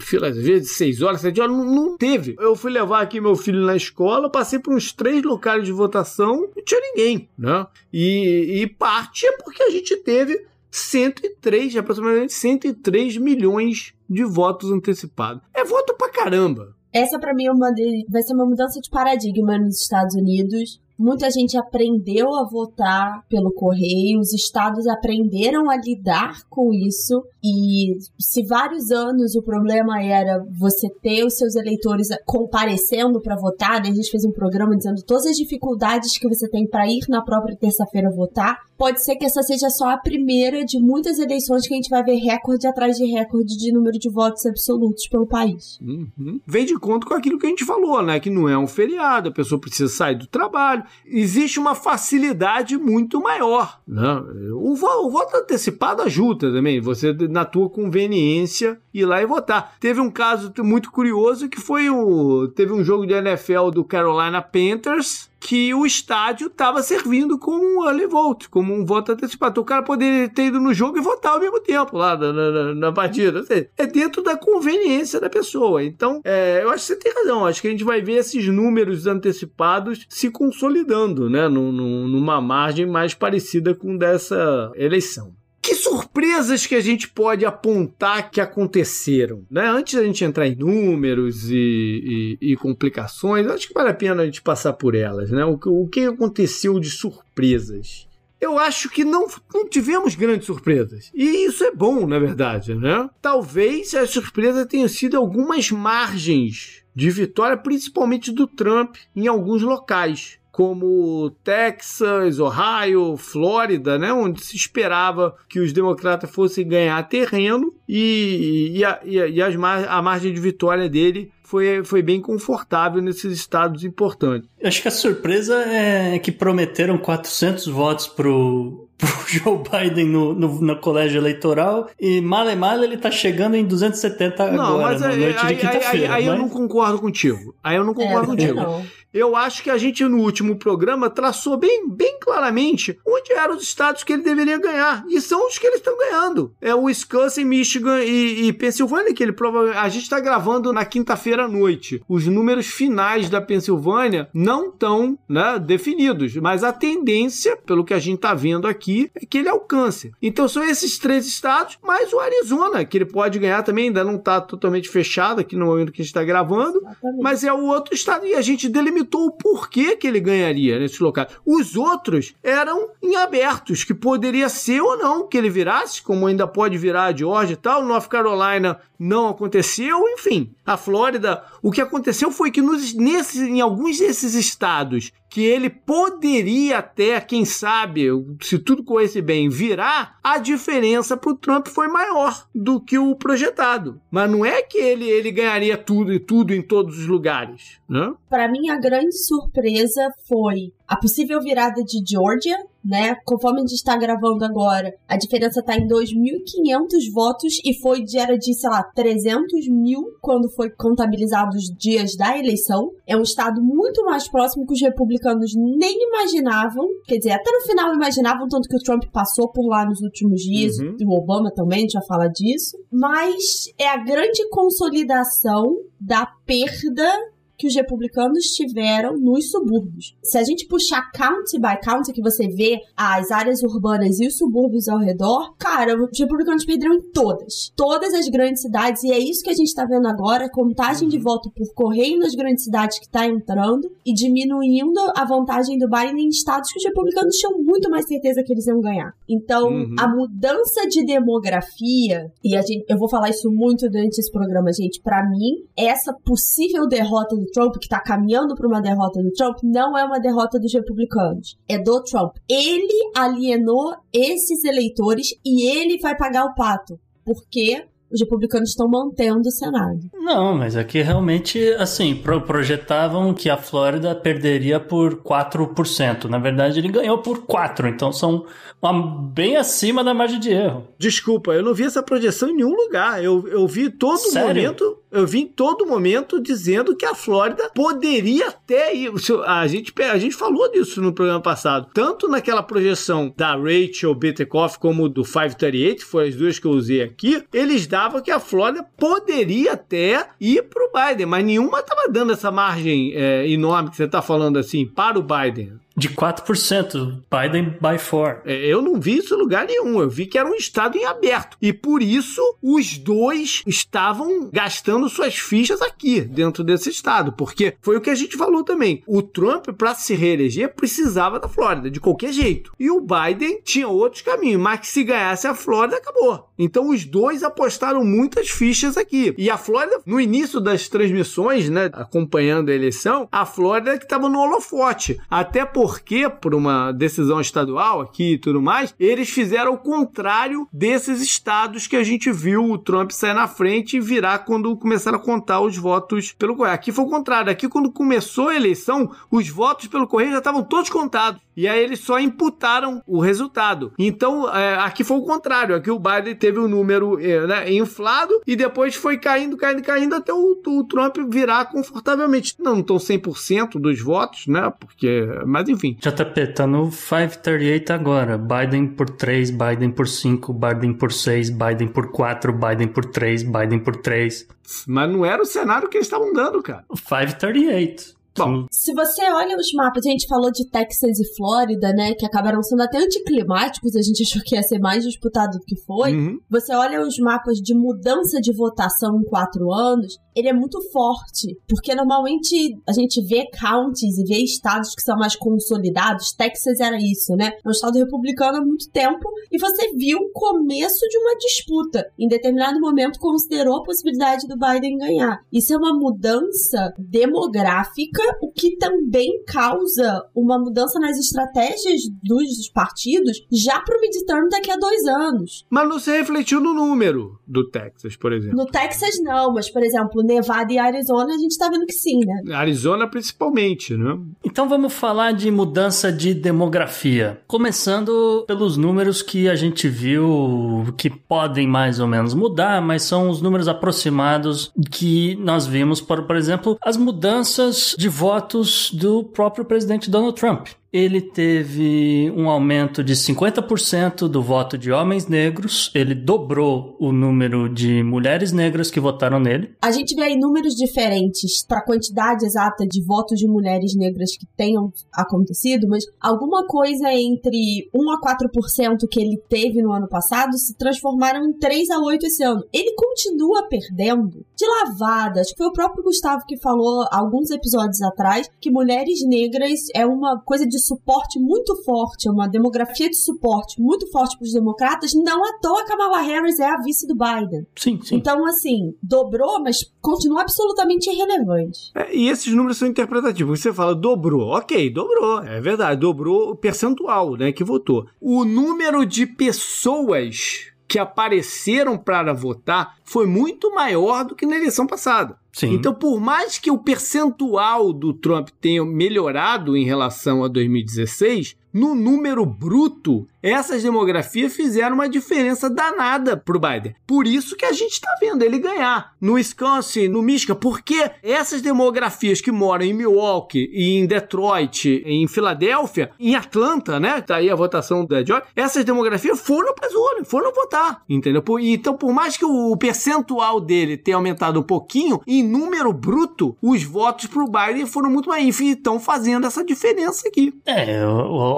Filas 0.00 0.36
às 0.36 0.44
vezes 0.44 0.68
de 0.68 0.74
6 0.74 1.02
horas, 1.02 1.20
7 1.20 1.40
horas. 1.40 1.56
Não, 1.56 1.64
não, 1.64 1.96
teve. 1.96 2.36
Eu 2.38 2.56
fui 2.56 2.70
levar 2.70 3.02
aqui 3.02 3.20
meu 3.20 3.36
filho 3.36 3.60
na 3.64 3.76
escola, 3.76 4.30
passei 4.30 4.58
por 4.58 4.74
uns 4.74 4.92
três 4.92 5.22
locais 5.22 5.64
de 5.64 5.72
votação, 5.72 6.48
não 6.54 6.64
tinha 6.64 6.80
ninguém, 6.80 7.28
né? 7.38 7.66
E, 7.92 8.62
e 8.62 8.66
parte 8.66 9.26
é 9.26 9.32
porque 9.32 9.62
a 9.62 9.70
gente 9.70 9.96
teve 9.98 10.46
103, 10.78 11.76
aproximadamente 11.76 12.32
103 12.32 13.16
milhões 13.16 13.94
de 14.08 14.24
votos 14.24 14.70
antecipados. 14.70 15.42
É 15.54 15.64
voto 15.64 15.94
pra 15.94 16.10
caramba. 16.10 16.74
Essa 16.92 17.18
para 17.18 17.34
mim 17.34 17.46
é 17.46 17.52
uma 17.52 17.70
de... 17.72 18.06
vai 18.08 18.22
ser 18.22 18.34
uma 18.34 18.46
mudança 18.46 18.80
de 18.80 18.88
paradigma 18.90 19.58
nos 19.58 19.82
Estados 19.82 20.14
Unidos. 20.14 20.80
Muita 20.98 21.30
gente 21.30 21.58
aprendeu 21.58 22.34
a 22.34 22.44
votar 22.44 23.22
pelo 23.28 23.52
correio, 23.52 24.18
os 24.18 24.32
estados 24.32 24.86
aprenderam 24.86 25.68
a 25.68 25.76
lidar 25.76 26.42
com 26.48 26.72
isso. 26.72 27.22
E 27.44 27.98
se 28.18 28.42
vários 28.44 28.90
anos 28.90 29.36
o 29.36 29.42
problema 29.42 30.02
era 30.02 30.42
você 30.58 30.88
ter 31.02 31.24
os 31.24 31.36
seus 31.36 31.54
eleitores 31.54 32.08
comparecendo 32.24 33.20
para 33.20 33.36
votar, 33.36 33.82
né? 33.82 33.90
a 33.90 33.94
gente 33.94 34.10
fez 34.10 34.24
um 34.24 34.32
programa 34.32 34.76
dizendo 34.76 35.02
todas 35.06 35.26
as 35.26 35.36
dificuldades 35.36 36.18
que 36.18 36.28
você 36.28 36.48
tem 36.48 36.66
para 36.66 36.86
ir 36.86 37.00
na 37.08 37.22
própria 37.22 37.56
terça-feira 37.56 38.10
votar. 38.10 38.56
Pode 38.78 39.02
ser 39.02 39.16
que 39.16 39.24
essa 39.24 39.42
seja 39.42 39.70
só 39.70 39.90
a 39.90 39.96
primeira 39.98 40.64
de 40.64 40.78
muitas 40.78 41.18
eleições 41.18 41.66
que 41.66 41.74
a 41.74 41.76
gente 41.76 41.88
vai 41.88 42.02
ver 42.02 42.16
recorde 42.16 42.66
atrás 42.66 42.96
de 42.96 43.06
recorde 43.06 43.56
de 43.56 43.72
número 43.72 43.98
de 43.98 44.10
votos 44.10 44.44
absolutos 44.44 45.08
pelo 45.08 45.26
país. 45.26 45.78
Uhum. 45.80 46.40
Vem 46.46 46.66
de 46.66 46.78
conta 46.78 47.06
com 47.06 47.14
aquilo 47.14 47.38
que 47.38 47.46
a 47.46 47.48
gente 47.48 47.64
falou, 47.64 48.02
né? 48.02 48.20
Que 48.20 48.28
não 48.28 48.48
é 48.48 48.56
um 48.56 48.66
feriado, 48.66 49.28
a 49.28 49.32
pessoa 49.32 49.60
precisa 49.60 49.88
sair 49.88 50.16
do 50.16 50.26
trabalho 50.26 50.85
existe 51.06 51.58
uma 51.58 51.74
facilidade 51.74 52.76
muito 52.76 53.20
maior. 53.20 53.80
Né? 53.86 54.22
O, 54.52 54.72
o 54.72 55.10
voto 55.10 55.36
antecipado 55.36 56.02
ajuda 56.02 56.52
também, 56.52 56.80
você 56.80 57.12
na 57.12 57.44
tua 57.44 57.68
conveniência 57.68 58.78
ir 58.92 59.04
lá 59.04 59.22
e 59.22 59.26
votar. 59.26 59.76
Teve 59.80 60.00
um 60.00 60.10
caso 60.10 60.52
muito 60.58 60.90
curioso 60.90 61.48
que 61.48 61.60
foi 61.60 61.88
o. 61.90 62.48
Teve 62.48 62.72
um 62.72 62.84
jogo 62.84 63.06
de 63.06 63.14
NFL 63.14 63.70
do 63.70 63.84
Carolina 63.84 64.40
Panthers 64.42 65.28
que 65.46 65.72
o 65.72 65.86
estádio 65.86 66.48
estava 66.48 66.82
servindo 66.82 67.38
como 67.38 67.62
um 67.62 67.86
early 67.86 68.06
vote, 68.06 68.48
como 68.48 68.74
um 68.74 68.84
voto 68.84 69.12
antecipado. 69.12 69.60
O 69.60 69.64
cara 69.64 69.80
poderia 69.80 70.28
ter 70.28 70.46
ido 70.46 70.58
no 70.58 70.74
jogo 70.74 70.98
e 70.98 71.00
votar 71.00 71.34
ao 71.34 71.40
mesmo 71.40 71.60
tempo 71.60 71.96
lá 71.96 72.18
na, 72.18 72.32
na, 72.32 72.74
na 72.74 72.92
partida. 72.92 73.44
É 73.78 73.86
dentro 73.86 74.24
da 74.24 74.36
conveniência 74.36 75.20
da 75.20 75.30
pessoa. 75.30 75.84
Então, 75.84 76.20
é, 76.24 76.64
eu 76.64 76.70
acho 76.70 76.84
que 76.84 76.94
você 76.94 76.96
tem 76.96 77.14
razão. 77.14 77.46
Acho 77.46 77.62
que 77.62 77.68
a 77.68 77.70
gente 77.70 77.84
vai 77.84 78.02
ver 78.02 78.14
esses 78.14 78.48
números 78.48 79.06
antecipados 79.06 80.04
se 80.08 80.32
consolidando, 80.32 81.30
né? 81.30 81.48
numa 81.48 82.40
margem 82.40 82.84
mais 82.84 83.14
parecida 83.14 83.72
com 83.72 83.96
dessa 83.96 84.72
eleição. 84.74 85.32
Que 85.66 85.74
surpresas 85.74 86.64
que 86.64 86.76
a 86.76 86.80
gente 86.80 87.08
pode 87.08 87.44
apontar 87.44 88.30
que 88.30 88.40
aconteceram, 88.40 89.44
né? 89.50 89.66
Antes 89.66 89.94
da 89.94 90.04
gente 90.04 90.24
entrar 90.24 90.46
em 90.46 90.54
números 90.54 91.50
e, 91.50 92.38
e, 92.40 92.52
e 92.52 92.56
complicações, 92.56 93.44
acho 93.48 93.66
que 93.66 93.74
vale 93.74 93.90
a 93.90 93.94
pena 93.94 94.22
a 94.22 94.24
gente 94.26 94.40
passar 94.40 94.74
por 94.74 94.94
elas, 94.94 95.28
né? 95.32 95.44
O, 95.44 95.58
o 95.64 95.88
que 95.88 96.02
aconteceu 96.02 96.78
de 96.78 96.88
surpresas? 96.88 98.06
eu 98.38 98.58
acho 98.58 98.88
que 98.90 99.02
não, 99.02 99.26
não, 99.52 99.68
tivemos 99.68 100.14
grandes 100.14 100.46
surpresas. 100.46 101.10
E 101.12 101.46
isso 101.46 101.64
é 101.64 101.72
bom, 101.72 102.06
na 102.06 102.18
verdade, 102.18 102.74
né? 102.74 103.10
Talvez 103.20 103.92
a 103.94 104.06
surpresa 104.06 104.66
tenha 104.66 104.86
sido 104.88 105.16
algumas 105.16 105.72
margens 105.72 106.84
de 106.94 107.10
vitória, 107.10 107.56
principalmente 107.56 108.30
do 108.30 108.46
Trump, 108.46 108.96
em 109.16 109.26
alguns 109.26 109.62
locais 109.62 110.38
como 110.56 111.28
Texas, 111.44 112.40
Ohio, 112.40 113.14
Flórida, 113.18 113.98
né, 113.98 114.10
onde 114.10 114.42
se 114.42 114.56
esperava 114.56 115.36
que 115.50 115.60
os 115.60 115.70
democratas 115.70 116.30
fossem 116.30 116.66
ganhar 116.66 117.06
terreno 117.10 117.74
e, 117.86 118.72
e, 118.74 118.82
a, 118.82 118.98
e 119.04 119.42
a, 119.42 119.98
a 119.98 120.00
margem 120.00 120.32
de 120.32 120.40
vitória 120.40 120.88
dele 120.88 121.30
foi, 121.46 121.84
foi 121.84 122.02
bem 122.02 122.20
confortável 122.20 123.00
nesses 123.00 123.32
estados 123.32 123.84
importantes. 123.84 124.48
Acho 124.62 124.82
que 124.82 124.88
a 124.88 124.90
surpresa 124.90 125.54
é 125.54 126.18
que 126.18 126.32
prometeram 126.32 126.98
400 126.98 127.68
votos 127.68 128.08
pro, 128.08 128.88
pro 128.98 129.08
Joe 129.28 129.58
Biden 129.58 130.06
no, 130.06 130.34
no, 130.34 130.60
no 130.60 130.80
colégio 130.80 131.18
eleitoral 131.18 131.88
e 132.00 132.20
male 132.20 132.56
male 132.56 132.84
ele 132.84 132.98
tá 132.98 133.12
chegando 133.12 133.54
em 133.54 133.64
270 133.64 134.50
não, 134.50 134.64
agora, 134.64 134.82
mas 134.82 135.00
na 135.00 135.08
aí, 135.08 135.20
noite 135.20 135.38
aí, 135.40 135.54
de 135.54 135.60
quinta-feira. 135.60 136.14
Aí, 136.14 136.22
aí, 136.22 136.26
eu 136.26 136.36
não 136.36 136.48
concordo 136.48 136.98
contigo. 136.98 137.54
Aí 137.62 137.76
eu 137.76 137.84
não 137.84 137.94
concordo 137.94 138.24
é, 138.24 138.26
contigo. 138.26 138.54
Não 138.60 138.84
eu 139.16 139.34
acho 139.34 139.62
que 139.62 139.70
a 139.70 139.78
gente 139.78 140.04
no 140.04 140.18
último 140.18 140.56
programa 140.56 141.08
traçou 141.08 141.56
bem, 141.56 141.88
bem 141.88 142.18
claramente 142.20 142.98
onde 143.06 143.32
eram 143.32 143.56
os 143.56 143.62
estados 143.62 144.04
que 144.04 144.12
ele 144.12 144.22
deveria 144.22 144.58
ganhar. 144.58 145.04
E 145.08 145.20
são 145.20 145.46
os 145.46 145.58
que 145.58 145.66
eles 145.66 145.78
estão 145.78 145.96
ganhando. 145.96 146.52
É 146.60 146.74
o 146.74 146.82
Wisconsin, 146.82 147.44
Michigan 147.44 148.02
e, 148.02 148.48
e 148.48 148.52
Pensilvânia, 148.52 149.14
que 149.14 149.22
ele 149.22 149.32
provavelmente. 149.32 149.78
A 149.78 149.88
gente 149.88 150.02
está 150.02 150.20
gravando 150.20 150.72
na 150.72 150.84
quinta-feira 150.84 151.35
à 151.40 151.48
noite. 151.48 152.02
Os 152.08 152.26
números 152.26 152.66
finais 152.66 153.28
da 153.30 153.40
Pensilvânia 153.40 154.28
não 154.32 154.68
estão 154.68 155.18
né, 155.28 155.58
definidos, 155.58 156.34
mas 156.36 156.62
a 156.64 156.72
tendência, 156.72 157.56
pelo 157.56 157.84
que 157.84 157.94
a 157.94 157.98
gente 157.98 158.16
está 158.16 158.34
vendo 158.34 158.66
aqui, 158.66 159.10
é 159.14 159.24
que 159.24 159.38
ele 159.38 159.48
alcance. 159.48 160.12
Então 160.20 160.48
são 160.48 160.64
esses 160.64 160.98
três 160.98 161.26
estados, 161.26 161.78
mais 161.82 162.12
o 162.12 162.18
Arizona, 162.18 162.84
que 162.84 162.98
ele 162.98 163.04
pode 163.04 163.38
ganhar 163.38 163.62
também, 163.62 163.86
ainda 163.86 164.04
não 164.04 164.16
está 164.16 164.40
totalmente 164.40 164.88
fechado 164.88 165.40
aqui 165.40 165.56
no 165.56 165.66
momento 165.66 165.92
que 165.92 166.00
a 166.00 166.04
gente 166.04 166.10
está 166.10 166.24
gravando, 166.24 166.78
Exatamente. 166.78 167.22
mas 167.22 167.44
é 167.44 167.52
o 167.52 167.66
outro 167.66 167.94
estado 167.94 168.26
e 168.26 168.34
a 168.34 168.40
gente 168.40 168.68
delimitou 168.68 169.26
o 169.26 169.32
porquê 169.32 169.96
que 169.96 170.06
ele 170.06 170.20
ganharia 170.20 170.78
nesse 170.78 171.02
local. 171.02 171.26
Os 171.44 171.76
outros 171.76 172.34
eram 172.42 172.90
em 173.02 173.16
abertos, 173.16 173.84
que 173.84 173.94
poderia 173.94 174.48
ser 174.48 174.80
ou 174.80 174.96
não 174.96 175.26
que 175.26 175.36
ele 175.36 175.50
virasse, 175.50 176.02
como 176.02 176.26
ainda 176.26 176.46
pode 176.46 176.76
virar 176.78 177.04
a 177.04 177.16
Georgia 177.16 177.54
e 177.54 177.56
tal. 177.56 177.84
North 177.84 178.08
Carolina 178.08 178.78
não 178.98 179.28
aconteceu, 179.28 179.98
enfim. 180.08 180.52
A 180.64 180.76
Flórida, 180.76 181.44
o 181.62 181.70
que 181.70 181.80
aconteceu 181.80 182.30
foi 182.30 182.50
que 182.50 182.62
nos, 182.62 182.94
em 182.94 183.60
alguns 183.60 183.98
desses 183.98 184.34
estados 184.34 185.12
que 185.28 185.44
ele 185.44 185.68
poderia 185.68 186.78
até, 186.78 187.20
quem 187.20 187.44
sabe, 187.44 188.06
se 188.40 188.58
tudo 188.58 188.82
corresse 188.82 189.20
bem, 189.20 189.48
virar, 189.48 190.18
a 190.22 190.38
diferença 190.38 191.16
para 191.16 191.30
o 191.30 191.36
Trump 191.36 191.66
foi 191.68 191.88
maior 191.88 192.46
do 192.54 192.80
que 192.80 192.96
o 192.96 193.14
projetado. 193.14 194.00
Mas 194.10 194.30
não 194.30 194.44
é 194.46 194.62
que 194.62 194.78
ele, 194.78 195.04
ele 195.04 195.30
ganharia 195.30 195.76
tudo 195.76 196.12
e 196.12 196.18
tudo 196.18 196.54
em 196.54 196.62
todos 196.62 196.98
os 196.98 197.06
lugares. 197.06 197.78
Né? 197.88 198.14
Para 198.30 198.48
mim, 198.50 198.70
a 198.70 198.78
grande 198.78 199.16
surpresa 199.16 200.08
foi 200.26 200.72
a 200.88 200.96
possível 200.96 201.40
virada 201.40 201.82
de 201.82 202.02
Georgia, 202.08 202.56
né? 202.86 203.16
Conforme 203.24 203.58
a 203.58 203.62
gente 203.62 203.74
está 203.74 203.96
gravando 203.96 204.44
agora, 204.44 204.94
a 205.08 205.16
diferença 205.16 205.60
está 205.60 205.74
em 205.74 205.88
2.500 205.88 207.12
votos 207.12 207.60
e 207.64 207.74
foi 207.80 208.02
de, 208.04 208.16
era 208.16 208.38
de, 208.38 208.54
sei 208.54 208.70
lá, 208.70 208.84
300 208.94 209.68
mil 209.68 210.02
quando 210.20 210.48
foi 210.50 210.70
contabilizado 210.70 211.56
os 211.56 211.64
dias 211.76 212.16
da 212.16 212.38
eleição. 212.38 212.90
É 213.06 213.16
um 213.16 213.22
estado 213.22 213.60
muito 213.60 214.04
mais 214.04 214.28
próximo 214.28 214.66
que 214.66 214.74
os 214.74 214.80
republicanos 214.80 215.52
nem 215.56 215.96
imaginavam. 216.08 216.86
Quer 217.06 217.18
dizer, 217.18 217.32
até 217.32 217.50
no 217.50 217.62
final 217.62 217.92
imaginavam, 217.92 218.46
tanto 218.48 218.68
que 218.68 218.76
o 218.76 218.82
Trump 218.82 219.04
passou 219.12 219.50
por 219.50 219.66
lá 219.66 219.84
nos 219.84 220.00
últimos 220.00 220.42
dias, 220.42 220.78
uhum. 220.78 220.96
e 221.00 221.04
o 221.04 221.10
Obama 221.10 221.50
também, 221.52 221.78
a 221.78 221.82
gente 221.82 221.94
vai 221.94 222.06
falar 222.06 222.28
disso. 222.28 222.76
Mas 222.90 223.66
é 223.78 223.88
a 223.88 223.96
grande 223.96 224.48
consolidação 224.50 225.76
da 226.00 226.26
perda 226.46 227.10
que 227.56 227.66
os 227.66 227.74
republicanos 227.74 228.44
tiveram 228.46 229.16
nos 229.16 229.50
subúrbios. 229.50 230.16
Se 230.22 230.38
a 230.38 230.44
gente 230.44 230.66
puxar 230.66 231.10
county 231.12 231.58
by 231.58 231.78
county, 231.82 232.12
que 232.12 232.22
você 232.22 232.48
vê 232.48 232.78
as 232.96 233.30
áreas 233.30 233.62
urbanas 233.62 234.20
e 234.20 234.26
os 234.26 234.36
subúrbios 234.36 234.88
ao 234.88 234.98
redor, 234.98 235.54
cara, 235.58 235.94
os 235.94 236.18
republicanos 236.18 236.64
perderam 236.64 236.94
em 236.94 237.10
todas. 237.12 237.72
Todas 237.76 238.14
as 238.14 238.28
grandes 238.28 238.62
cidades, 238.62 239.02
e 239.04 239.12
é 239.12 239.18
isso 239.18 239.42
que 239.42 239.50
a 239.50 239.54
gente 239.54 239.74
tá 239.74 239.84
vendo 239.84 240.06
agora, 240.06 240.50
contagem 240.50 241.08
de 241.08 241.18
voto 241.18 241.50
por 241.50 241.72
correio 241.74 242.18
nas 242.18 242.34
grandes 242.34 242.64
cidades 242.64 242.98
que 242.98 243.08
tá 243.08 243.26
entrando 243.26 243.90
e 244.04 244.12
diminuindo 244.12 245.00
a 245.16 245.24
vantagem 245.24 245.78
do 245.78 245.88
Biden 245.88 246.24
em 246.24 246.28
estados 246.28 246.70
que 246.70 246.78
os 246.78 246.84
republicanos 246.84 247.36
tinham 247.36 247.58
muito 247.58 247.90
mais 247.90 248.06
certeza 248.06 248.42
que 248.44 248.52
eles 248.52 248.66
iam 248.66 248.80
ganhar. 248.80 249.12
Então, 249.28 249.68
uhum. 249.68 249.94
a 249.98 250.08
mudança 250.08 250.86
de 250.88 251.04
demografia, 251.04 252.30
e 252.44 252.56
a 252.56 252.62
gente, 252.62 252.84
eu 252.88 252.98
vou 252.98 253.08
falar 253.08 253.30
isso 253.30 253.50
muito 253.50 253.88
durante 253.88 254.18
esse 254.18 254.30
programa, 254.30 254.72
gente, 254.72 255.00
para 255.02 255.28
mim, 255.28 255.64
essa 255.76 256.12
possível 256.24 256.86
derrota 256.86 257.36
do 257.36 257.45
Trump, 257.50 257.74
que 257.80 257.88
tá 257.88 258.00
caminhando 258.00 258.54
para 258.54 258.66
uma 258.66 258.80
derrota 258.80 259.22
do 259.22 259.32
Trump, 259.32 259.58
não 259.62 259.96
é 259.96 260.04
uma 260.04 260.18
derrota 260.18 260.58
dos 260.58 260.72
republicanos. 260.72 261.58
É 261.68 261.78
do 261.78 262.02
Trump. 262.02 262.36
Ele 262.48 263.10
alienou 263.14 263.94
esses 264.12 264.64
eleitores 264.64 265.28
e 265.44 265.68
ele 265.68 265.98
vai 265.98 266.16
pagar 266.16 266.44
o 266.44 266.54
pato. 266.54 266.98
porque 267.24 267.84
os 268.10 268.20
republicanos 268.20 268.70
estão 268.70 268.88
mantendo 268.88 269.48
o 269.48 269.50
Senado. 269.50 270.00
Não, 270.14 270.56
mas 270.56 270.76
aqui 270.76 271.02
realmente, 271.02 271.60
assim, 271.78 272.14
pro 272.14 272.40
projetavam 272.40 273.34
que 273.34 273.50
a 273.50 273.56
Flórida 273.56 274.14
perderia 274.14 274.78
por 274.78 275.22
4%. 275.22 276.24
Na 276.24 276.38
verdade, 276.38 276.78
ele 276.78 276.88
ganhou 276.88 277.18
por 277.18 277.42
4%, 277.42 277.88
então 277.88 278.12
são 278.12 278.46
uma, 278.80 278.92
bem 279.32 279.56
acima 279.56 280.04
da 280.04 280.14
margem 280.14 280.38
de 280.38 280.50
erro. 280.50 280.86
Desculpa, 280.98 281.52
eu 281.52 281.62
não 281.62 281.74
vi 281.74 281.84
essa 281.84 282.02
projeção 282.02 282.48
em 282.48 282.56
nenhum 282.56 282.74
lugar. 282.74 283.22
Eu, 283.22 283.46
eu 283.48 283.66
vi 283.66 283.90
todo 283.90 284.18
Sério? 284.18 284.48
momento, 284.48 284.98
eu 285.10 285.26
vi 285.26 285.40
em 285.40 285.46
todo 285.46 285.86
momento 285.86 286.40
dizendo 286.40 286.96
que 286.96 287.04
a 287.04 287.14
Flórida 287.14 287.70
poderia 287.74 288.48
até 288.48 288.94
ir. 288.94 289.10
A 289.46 289.66
gente, 289.66 289.92
a 290.02 290.18
gente 290.18 290.34
falou 290.34 290.70
disso 290.70 291.00
no 291.00 291.12
programa 291.12 291.40
passado. 291.40 291.88
Tanto 291.94 292.28
naquela 292.28 292.62
projeção 292.62 293.32
da 293.36 293.54
Rachel 293.54 294.14
Bettekoff 294.14 294.78
como 294.78 295.08
do 295.08 295.22
538, 295.22 295.98
que 295.98 296.04
foram 296.04 296.28
as 296.28 296.34
duas 296.34 296.58
que 296.58 296.66
eu 296.66 296.72
usei 296.72 297.02
aqui, 297.02 297.42
eles 297.52 297.86
davam 297.86 298.20
que 298.20 298.30
a 298.30 298.40
Flórida 298.40 298.84
poderia 298.96 299.72
até 299.72 300.28
ir 300.40 300.62
para 300.64 300.84
o 300.84 300.90
Biden, 300.92 301.26
mas 301.26 301.44
nenhuma 301.44 301.80
estava 301.80 302.08
dando 302.10 302.32
essa 302.32 302.50
margem 302.50 303.12
é, 303.14 303.48
enorme 303.48 303.90
que 303.90 303.96
você 303.96 304.04
está 304.04 304.20
falando 304.20 304.58
assim 304.58 304.86
para 304.86 305.18
o 305.18 305.22
Biden 305.22 305.74
de 305.96 306.10
4%. 306.10 307.22
Biden 307.30 307.70
by 307.80 307.98
4. 307.98 308.42
É, 308.44 308.66
eu 308.66 308.82
não 308.82 309.00
vi 309.00 309.18
isso 309.18 309.34
em 309.34 309.38
lugar 309.38 309.66
nenhum. 309.66 310.00
Eu 310.00 310.10
vi 310.10 310.26
que 310.26 310.38
era 310.38 310.48
um 310.48 310.54
estado 310.54 310.98
em 310.98 311.04
aberto. 311.04 311.56
E 311.60 311.72
por 311.72 312.02
isso 312.02 312.42
os 312.62 312.98
dois 312.98 313.62
estavam 313.66 314.50
gastando 314.52 315.08
suas 315.08 315.36
fichas 315.36 315.80
aqui, 315.80 316.20
dentro 316.20 316.62
desse 316.62 316.90
estado. 316.90 317.32
Porque 317.32 317.76
foi 317.80 317.96
o 317.96 318.00
que 318.00 318.10
a 318.10 318.14
gente 318.14 318.36
falou 318.36 318.62
também. 318.62 319.02
O 319.06 319.22
Trump, 319.22 319.68
para 319.70 319.94
se 319.94 320.14
reeleger, 320.14 320.74
precisava 320.74 321.40
da 321.40 321.48
Flórida, 321.48 321.90
de 321.90 322.00
qualquer 322.00 322.32
jeito. 322.32 322.72
E 322.78 322.90
o 322.90 323.00
Biden 323.00 323.60
tinha 323.62 323.88
outros 323.88 324.22
caminhos. 324.22 324.60
Mas 324.60 324.80
que 324.80 324.88
se 324.88 325.04
ganhasse 325.04 325.46
a 325.46 325.54
Flórida, 325.54 325.96
acabou. 325.96 326.45
Então 326.58 326.90
os 326.90 327.04
dois 327.04 327.42
apostaram 327.42 328.04
muitas 328.04 328.48
fichas 328.50 328.96
aqui. 328.96 329.34
E 329.36 329.50
a 329.50 329.56
Flórida, 329.56 330.00
no 330.06 330.20
início 330.20 330.60
das 330.60 330.88
transmissões, 330.88 331.68
né, 331.68 331.90
acompanhando 331.92 332.70
a 332.70 332.74
eleição, 332.74 333.28
a 333.32 333.44
Flórida 333.44 333.98
que 333.98 334.04
estava 334.04 334.28
no 334.28 334.38
holofote. 334.38 335.20
Até 335.28 335.64
por 335.64 335.96
porque, 335.96 336.28
por 336.28 336.54
uma 336.54 336.92
decisão 336.92 337.40
estadual 337.40 338.00
aqui 338.00 338.34
e 338.34 338.38
tudo 338.38 338.60
mais, 338.60 338.94
eles 338.98 339.30
fizeram 339.30 339.72
o 339.74 339.78
contrário 339.78 340.68
desses 340.72 341.22
estados 341.22 341.86
que 341.86 341.96
a 341.96 342.02
gente 342.02 342.30
viu 342.32 342.64
o 342.64 342.76
Trump 342.76 343.12
sair 343.12 343.34
na 343.34 343.48
frente 343.48 343.96
e 343.96 344.00
virar 344.00 344.40
quando 344.40 344.76
começaram 344.76 345.18
a 345.18 345.22
contar 345.22 345.60
os 345.60 345.76
votos 345.76 346.32
pelo 346.32 346.56
correio. 346.56 346.74
Aqui 346.74 346.92
foi 346.92 347.04
o 347.04 347.08
contrário. 347.08 347.50
Aqui, 347.50 347.68
quando 347.68 347.90
começou 347.90 348.48
a 348.48 348.56
eleição, 348.56 349.10
os 349.30 349.48
votos 349.48 349.86
pelo 349.86 350.06
correio 350.06 350.32
já 350.32 350.38
estavam 350.38 350.62
todos 350.62 350.90
contados. 350.90 351.40
E 351.56 351.66
aí 351.66 351.82
eles 351.82 352.00
só 352.00 352.20
imputaram 352.20 353.02
o 353.06 353.18
resultado. 353.18 353.92
Então, 353.98 354.54
é, 354.54 354.74
aqui 354.76 355.02
foi 355.02 355.16
o 355.16 355.22
contrário. 355.22 355.74
Aqui 355.74 355.90
o 355.90 355.98
Biden 355.98 356.34
teve 356.46 356.60
o 356.60 356.66
um 356.66 356.68
número 356.68 357.18
é, 357.18 357.44
né, 357.44 357.72
inflado 357.72 358.40
e 358.46 358.54
depois 358.54 358.94
foi 358.94 359.18
caindo, 359.18 359.56
caindo, 359.56 359.82
caindo 359.82 360.14
até 360.14 360.32
o, 360.32 360.62
o 360.64 360.84
Trump 360.84 361.16
virar 361.28 361.66
confortavelmente. 361.66 362.54
Não 362.60 362.78
estão 362.78 362.96
100% 362.96 363.80
dos 363.80 364.00
votos, 364.00 364.46
né? 364.46 364.72
Porque, 364.78 365.26
mas 365.44 365.68
enfim. 365.68 365.96
JP, 366.00 366.46
tá 366.54 366.66
no 366.66 366.88
538 366.88 367.92
agora. 367.92 368.38
Biden 368.38 368.86
por 368.86 369.10
3, 369.10 369.50
Biden 369.50 369.90
por 369.90 370.06
5, 370.06 370.52
Biden 370.52 370.94
por 370.94 371.12
6, 371.12 371.50
Biden 371.50 371.88
por 371.88 372.12
4, 372.12 372.52
Biden 372.52 372.88
por 372.88 373.04
3, 373.06 373.42
Biden 373.42 373.80
por 373.80 373.96
3. 373.96 374.46
Mas 374.86 375.10
não 375.10 375.24
era 375.24 375.42
o 375.42 375.46
cenário 375.46 375.88
que 375.88 375.96
eles 375.96 376.06
estavam 376.06 376.32
dando, 376.32 376.62
cara. 376.62 376.84
538. 376.88 378.14
Bom, 378.36 378.66
se 378.70 378.92
você 378.92 379.22
olha 379.30 379.56
os 379.56 379.72
mapas, 379.74 380.04
a 380.06 380.10
gente 380.10 380.26
falou 380.28 380.50
de 380.50 380.68
Texas 380.68 381.18
e 381.18 381.36
Flórida, 381.36 381.92
né, 381.92 382.14
que 382.14 382.26
acabaram 382.26 382.62
sendo 382.62 382.82
até 382.82 382.98
anticlimáticos, 382.98 383.96
a 383.96 384.02
gente 384.02 384.22
achou 384.28 384.42
que 384.44 384.54
ia 384.54 384.62
ser 384.62 384.78
mais 384.78 385.04
disputado 385.04 385.58
do 385.58 385.64
que 385.64 385.76
foi. 385.82 386.14
Uhum. 386.14 386.38
Você 386.50 386.74
olha 386.74 387.00
os 387.00 387.18
mapas 387.18 387.58
de 387.58 387.74
mudança 387.74 388.40
de 388.40 388.54
votação 388.54 389.18
em 389.20 389.24
quatro 389.24 389.72
anos, 389.72 390.18
ele 390.36 390.48
é 390.48 390.52
muito 390.52 390.78
forte, 390.92 391.58
porque 391.66 391.94
normalmente 391.94 392.78
a 392.86 392.92
gente 392.92 393.22
vê 393.26 393.44
counties 393.58 394.18
e 394.18 394.24
vê 394.24 394.44
estados 394.44 394.94
que 394.94 395.02
são 395.02 395.16
mais 395.16 395.34
consolidados. 395.34 396.32
Texas 396.32 396.78
era 396.78 396.98
isso, 396.98 397.34
né? 397.34 397.52
É 397.64 397.68
um 397.68 397.72
estado 397.72 397.98
republicano 397.98 398.58
há 398.58 398.60
muito 398.60 398.90
tempo 398.90 399.28
e 399.50 399.58
você 399.58 399.90
viu 399.94 400.18
o 400.18 400.30
começo 400.32 401.00
de 401.08 401.18
uma 401.18 401.34
disputa. 401.36 402.04
Em 402.18 402.28
determinado 402.28 402.78
momento 402.78 403.18
considerou 403.18 403.78
a 403.78 403.82
possibilidade 403.82 404.46
do 404.46 404.56
Biden 404.58 404.98
ganhar. 404.98 405.40
Isso 405.50 405.72
é 405.72 405.76
uma 405.76 405.94
mudança 405.94 406.92
demográfica, 406.98 408.22
o 408.42 408.52
que 408.52 408.76
também 408.76 409.42
causa 409.46 410.22
uma 410.34 410.58
mudança 410.58 410.98
nas 410.98 411.18
estratégias 411.18 412.02
dos 412.22 412.68
partidos 412.74 413.46
já 413.50 413.80
para 413.80 413.96
o 413.96 414.00
midterm 414.00 414.48
daqui 414.50 414.70
a 414.70 414.76
dois 414.76 415.06
anos. 415.06 415.64
Mas 415.70 415.88
não 415.88 415.98
se 415.98 416.10
refletiu 416.10 416.60
no 416.60 416.74
número 416.74 417.38
do 417.46 417.70
Texas, 417.70 418.16
por 418.16 418.32
exemplo. 418.32 418.56
No 418.56 418.66
Texas 418.66 419.16
não, 419.22 419.54
mas 419.54 419.70
por 419.70 419.82
exemplo, 419.82 420.25
Nevada 420.26 420.72
e 420.72 420.78
Arizona, 420.78 421.34
a 421.34 421.38
gente 421.38 421.56
tá 421.56 421.68
vendo 421.70 421.86
que 421.86 421.92
sim, 421.92 422.20
né? 422.24 422.54
Arizona 422.54 423.06
principalmente, 423.08 423.96
né? 423.96 424.18
Então 424.44 424.68
vamos 424.68 424.92
falar 424.92 425.32
de 425.32 425.50
mudança 425.50 426.12
de 426.12 426.34
demografia. 426.34 427.40
Começando 427.46 428.44
pelos 428.46 428.76
números 428.76 429.22
que 429.22 429.48
a 429.48 429.54
gente 429.54 429.88
viu 429.88 430.92
que 430.96 431.08
podem 431.08 431.66
mais 431.66 432.00
ou 432.00 432.06
menos 432.06 432.34
mudar, 432.34 432.80
mas 432.82 433.02
são 433.02 433.30
os 433.30 433.40
números 433.40 433.68
aproximados 433.68 434.72
que 434.90 435.36
nós 435.36 435.66
vimos, 435.66 436.00
por, 436.00 436.24
por 436.24 436.36
exemplo, 436.36 436.76
as 436.82 436.96
mudanças 436.96 437.94
de 437.96 438.08
votos 438.08 438.90
do 438.92 439.24
próprio 439.24 439.64
presidente 439.64 440.10
Donald 440.10 440.38
Trump 440.38 440.68
ele 440.92 441.20
teve 441.20 442.32
um 442.36 442.48
aumento 442.48 443.04
de 443.04 443.14
50% 443.14 444.28
do 444.28 444.42
voto 444.42 444.78
de 444.78 444.90
homens 444.90 445.26
negros, 445.26 445.90
ele 445.94 446.14
dobrou 446.14 446.96
o 446.98 447.12
número 447.12 447.68
de 447.68 448.02
mulheres 448.02 448.52
negras 448.52 448.90
que 448.90 449.00
votaram 449.00 449.38
nele. 449.38 449.74
A 449.82 449.90
gente 449.90 450.14
vê 450.14 450.22
aí 450.22 450.38
números 450.38 450.74
diferentes 450.74 451.64
para 451.66 451.78
a 451.78 451.84
quantidade 451.84 452.46
exata 452.46 452.86
de 452.86 453.04
votos 453.04 453.38
de 453.38 453.46
mulheres 453.46 453.94
negras 453.94 454.36
que 454.36 454.46
tenham 454.56 454.92
acontecido, 455.12 455.86
mas 455.88 456.04
alguma 456.20 456.66
coisa 456.66 457.12
entre 457.12 457.90
1 457.94 458.10
a 458.12 458.20
4% 458.20 458.96
que 459.10 459.20
ele 459.20 459.38
teve 459.48 459.82
no 459.82 459.92
ano 459.92 460.08
passado 460.08 460.56
se 460.56 460.76
transformaram 460.76 461.44
em 461.44 461.52
3 461.52 461.90
a 461.90 461.98
8 461.98 462.26
esse 462.26 462.42
ano. 462.42 462.62
Ele 462.72 462.94
continua 462.94 463.68
perdendo 463.68 464.44
de 464.56 464.66
lavada. 464.66 465.40
Acho 465.40 465.50
que 465.50 465.58
foi 465.58 465.66
o 465.66 465.72
próprio 465.72 466.04
Gustavo 466.04 466.44
que 466.46 466.58
falou 466.58 467.04
alguns 467.10 467.50
episódios 467.50 468.00
atrás 468.02 468.48
que 468.60 468.70
mulheres 468.70 469.20
negras 469.26 469.80
é 469.94 470.06
uma 470.06 470.40
coisa 470.42 470.66
de 470.66 470.85
suporte 470.86 471.38
muito 471.38 471.74
forte, 471.84 472.28
uma 472.28 472.48
demografia 472.48 473.08
de 473.08 473.16
suporte 473.16 473.80
muito 473.80 474.10
forte 474.10 474.36
para 474.38 474.44
os 474.44 474.52
democratas, 474.52 475.12
não 475.14 475.44
à 475.44 475.58
toa 475.60 475.84
Kamala 475.84 476.20
Harris 476.20 476.58
é 476.58 476.66
a 476.66 476.80
vice 476.82 477.06
do 477.06 477.14
Biden. 477.14 477.66
Sim, 477.74 478.00
sim. 478.02 478.16
Então, 478.16 478.44
assim, 478.46 478.94
dobrou, 479.02 479.62
mas 479.62 479.78
continua 480.00 480.42
absolutamente 480.42 481.10
irrelevante. 481.10 481.90
É, 481.94 482.14
e 482.14 482.28
esses 482.28 482.52
números 482.54 482.78
são 482.78 482.88
interpretativos. 482.88 483.60
Você 483.60 483.72
fala 483.72 483.94
dobrou, 483.94 484.50
ok, 484.50 484.90
dobrou, 484.90 485.42
é 485.42 485.60
verdade, 485.60 486.00
dobrou 486.00 486.50
o 486.50 486.56
percentual, 486.56 487.36
né, 487.36 487.52
que 487.52 487.64
votou. 487.64 488.06
O 488.20 488.44
número 488.44 489.04
de 489.04 489.26
pessoas 489.26 490.72
que 490.88 490.98
apareceram 490.98 491.98
para 491.98 492.32
votar 492.32 492.96
foi 493.04 493.26
muito 493.26 493.74
maior 493.74 494.24
do 494.24 494.36
que 494.36 494.46
na 494.46 494.56
eleição 494.56 494.86
passada. 494.86 495.36
Sim. 495.56 495.72
Então, 495.72 495.94
por 495.94 496.20
mais 496.20 496.58
que 496.58 496.70
o 496.70 496.76
percentual 496.76 497.90
do 497.90 498.12
Trump 498.12 498.50
tenha 498.60 498.84
melhorado 498.84 499.74
em 499.74 499.86
relação 499.86 500.44
a 500.44 500.48
2016, 500.48 501.56
no 501.76 501.94
número 501.94 502.46
bruto, 502.46 503.28
essas 503.42 503.82
demografias 503.82 504.56
fizeram 504.56 504.94
uma 504.94 505.10
diferença 505.10 505.68
danada 505.68 506.34
pro 506.34 506.58
Biden. 506.58 506.96
Por 507.06 507.26
isso 507.26 507.54
que 507.54 507.66
a 507.66 507.72
gente 507.72 507.92
está 507.92 508.08
vendo 508.18 508.42
ele 508.42 508.58
ganhar 508.58 509.12
no 509.20 509.34
Wisconsin, 509.34 510.08
no 510.08 510.22
Michigan, 510.22 510.54
porque 510.54 511.10
essas 511.22 511.60
demografias 511.60 512.40
que 512.40 512.50
moram 512.50 512.86
em 512.86 512.94
Milwaukee, 512.94 513.70
em 513.74 514.06
Detroit, 514.06 515.02
em 515.04 515.28
Filadélfia, 515.28 516.10
em 516.18 516.34
Atlanta, 516.34 516.98
né? 516.98 517.20
Tá 517.20 517.36
aí 517.36 517.50
a 517.50 517.54
votação 517.54 518.06
da 518.06 518.24
Georgia. 518.24 518.48
Essas 518.56 518.82
demografias 518.82 519.38
foram 519.38 519.74
para 519.74 519.88
as 519.88 519.94
urnas, 519.94 520.28
foram 520.28 520.54
votar, 520.54 521.02
entendeu? 521.06 521.44
Então, 521.60 521.94
por 521.94 522.10
mais 522.10 522.38
que 522.38 522.44
o 522.46 522.74
percentual 522.78 523.60
dele 523.60 523.98
tenha 523.98 524.16
aumentado 524.16 524.58
um 524.58 524.62
pouquinho, 524.62 525.20
em 525.26 525.42
número 525.42 525.92
bruto, 525.92 526.56
os 526.62 526.82
votos 526.84 527.26
pro 527.26 527.46
Biden 527.46 527.84
foram 527.84 528.10
muito 528.10 528.30
mais. 528.30 528.46
Enfim, 528.46 528.70
estão 528.70 528.98
fazendo 528.98 529.46
essa 529.46 529.62
diferença 529.62 530.26
aqui. 530.26 530.54
É, 530.64 531.04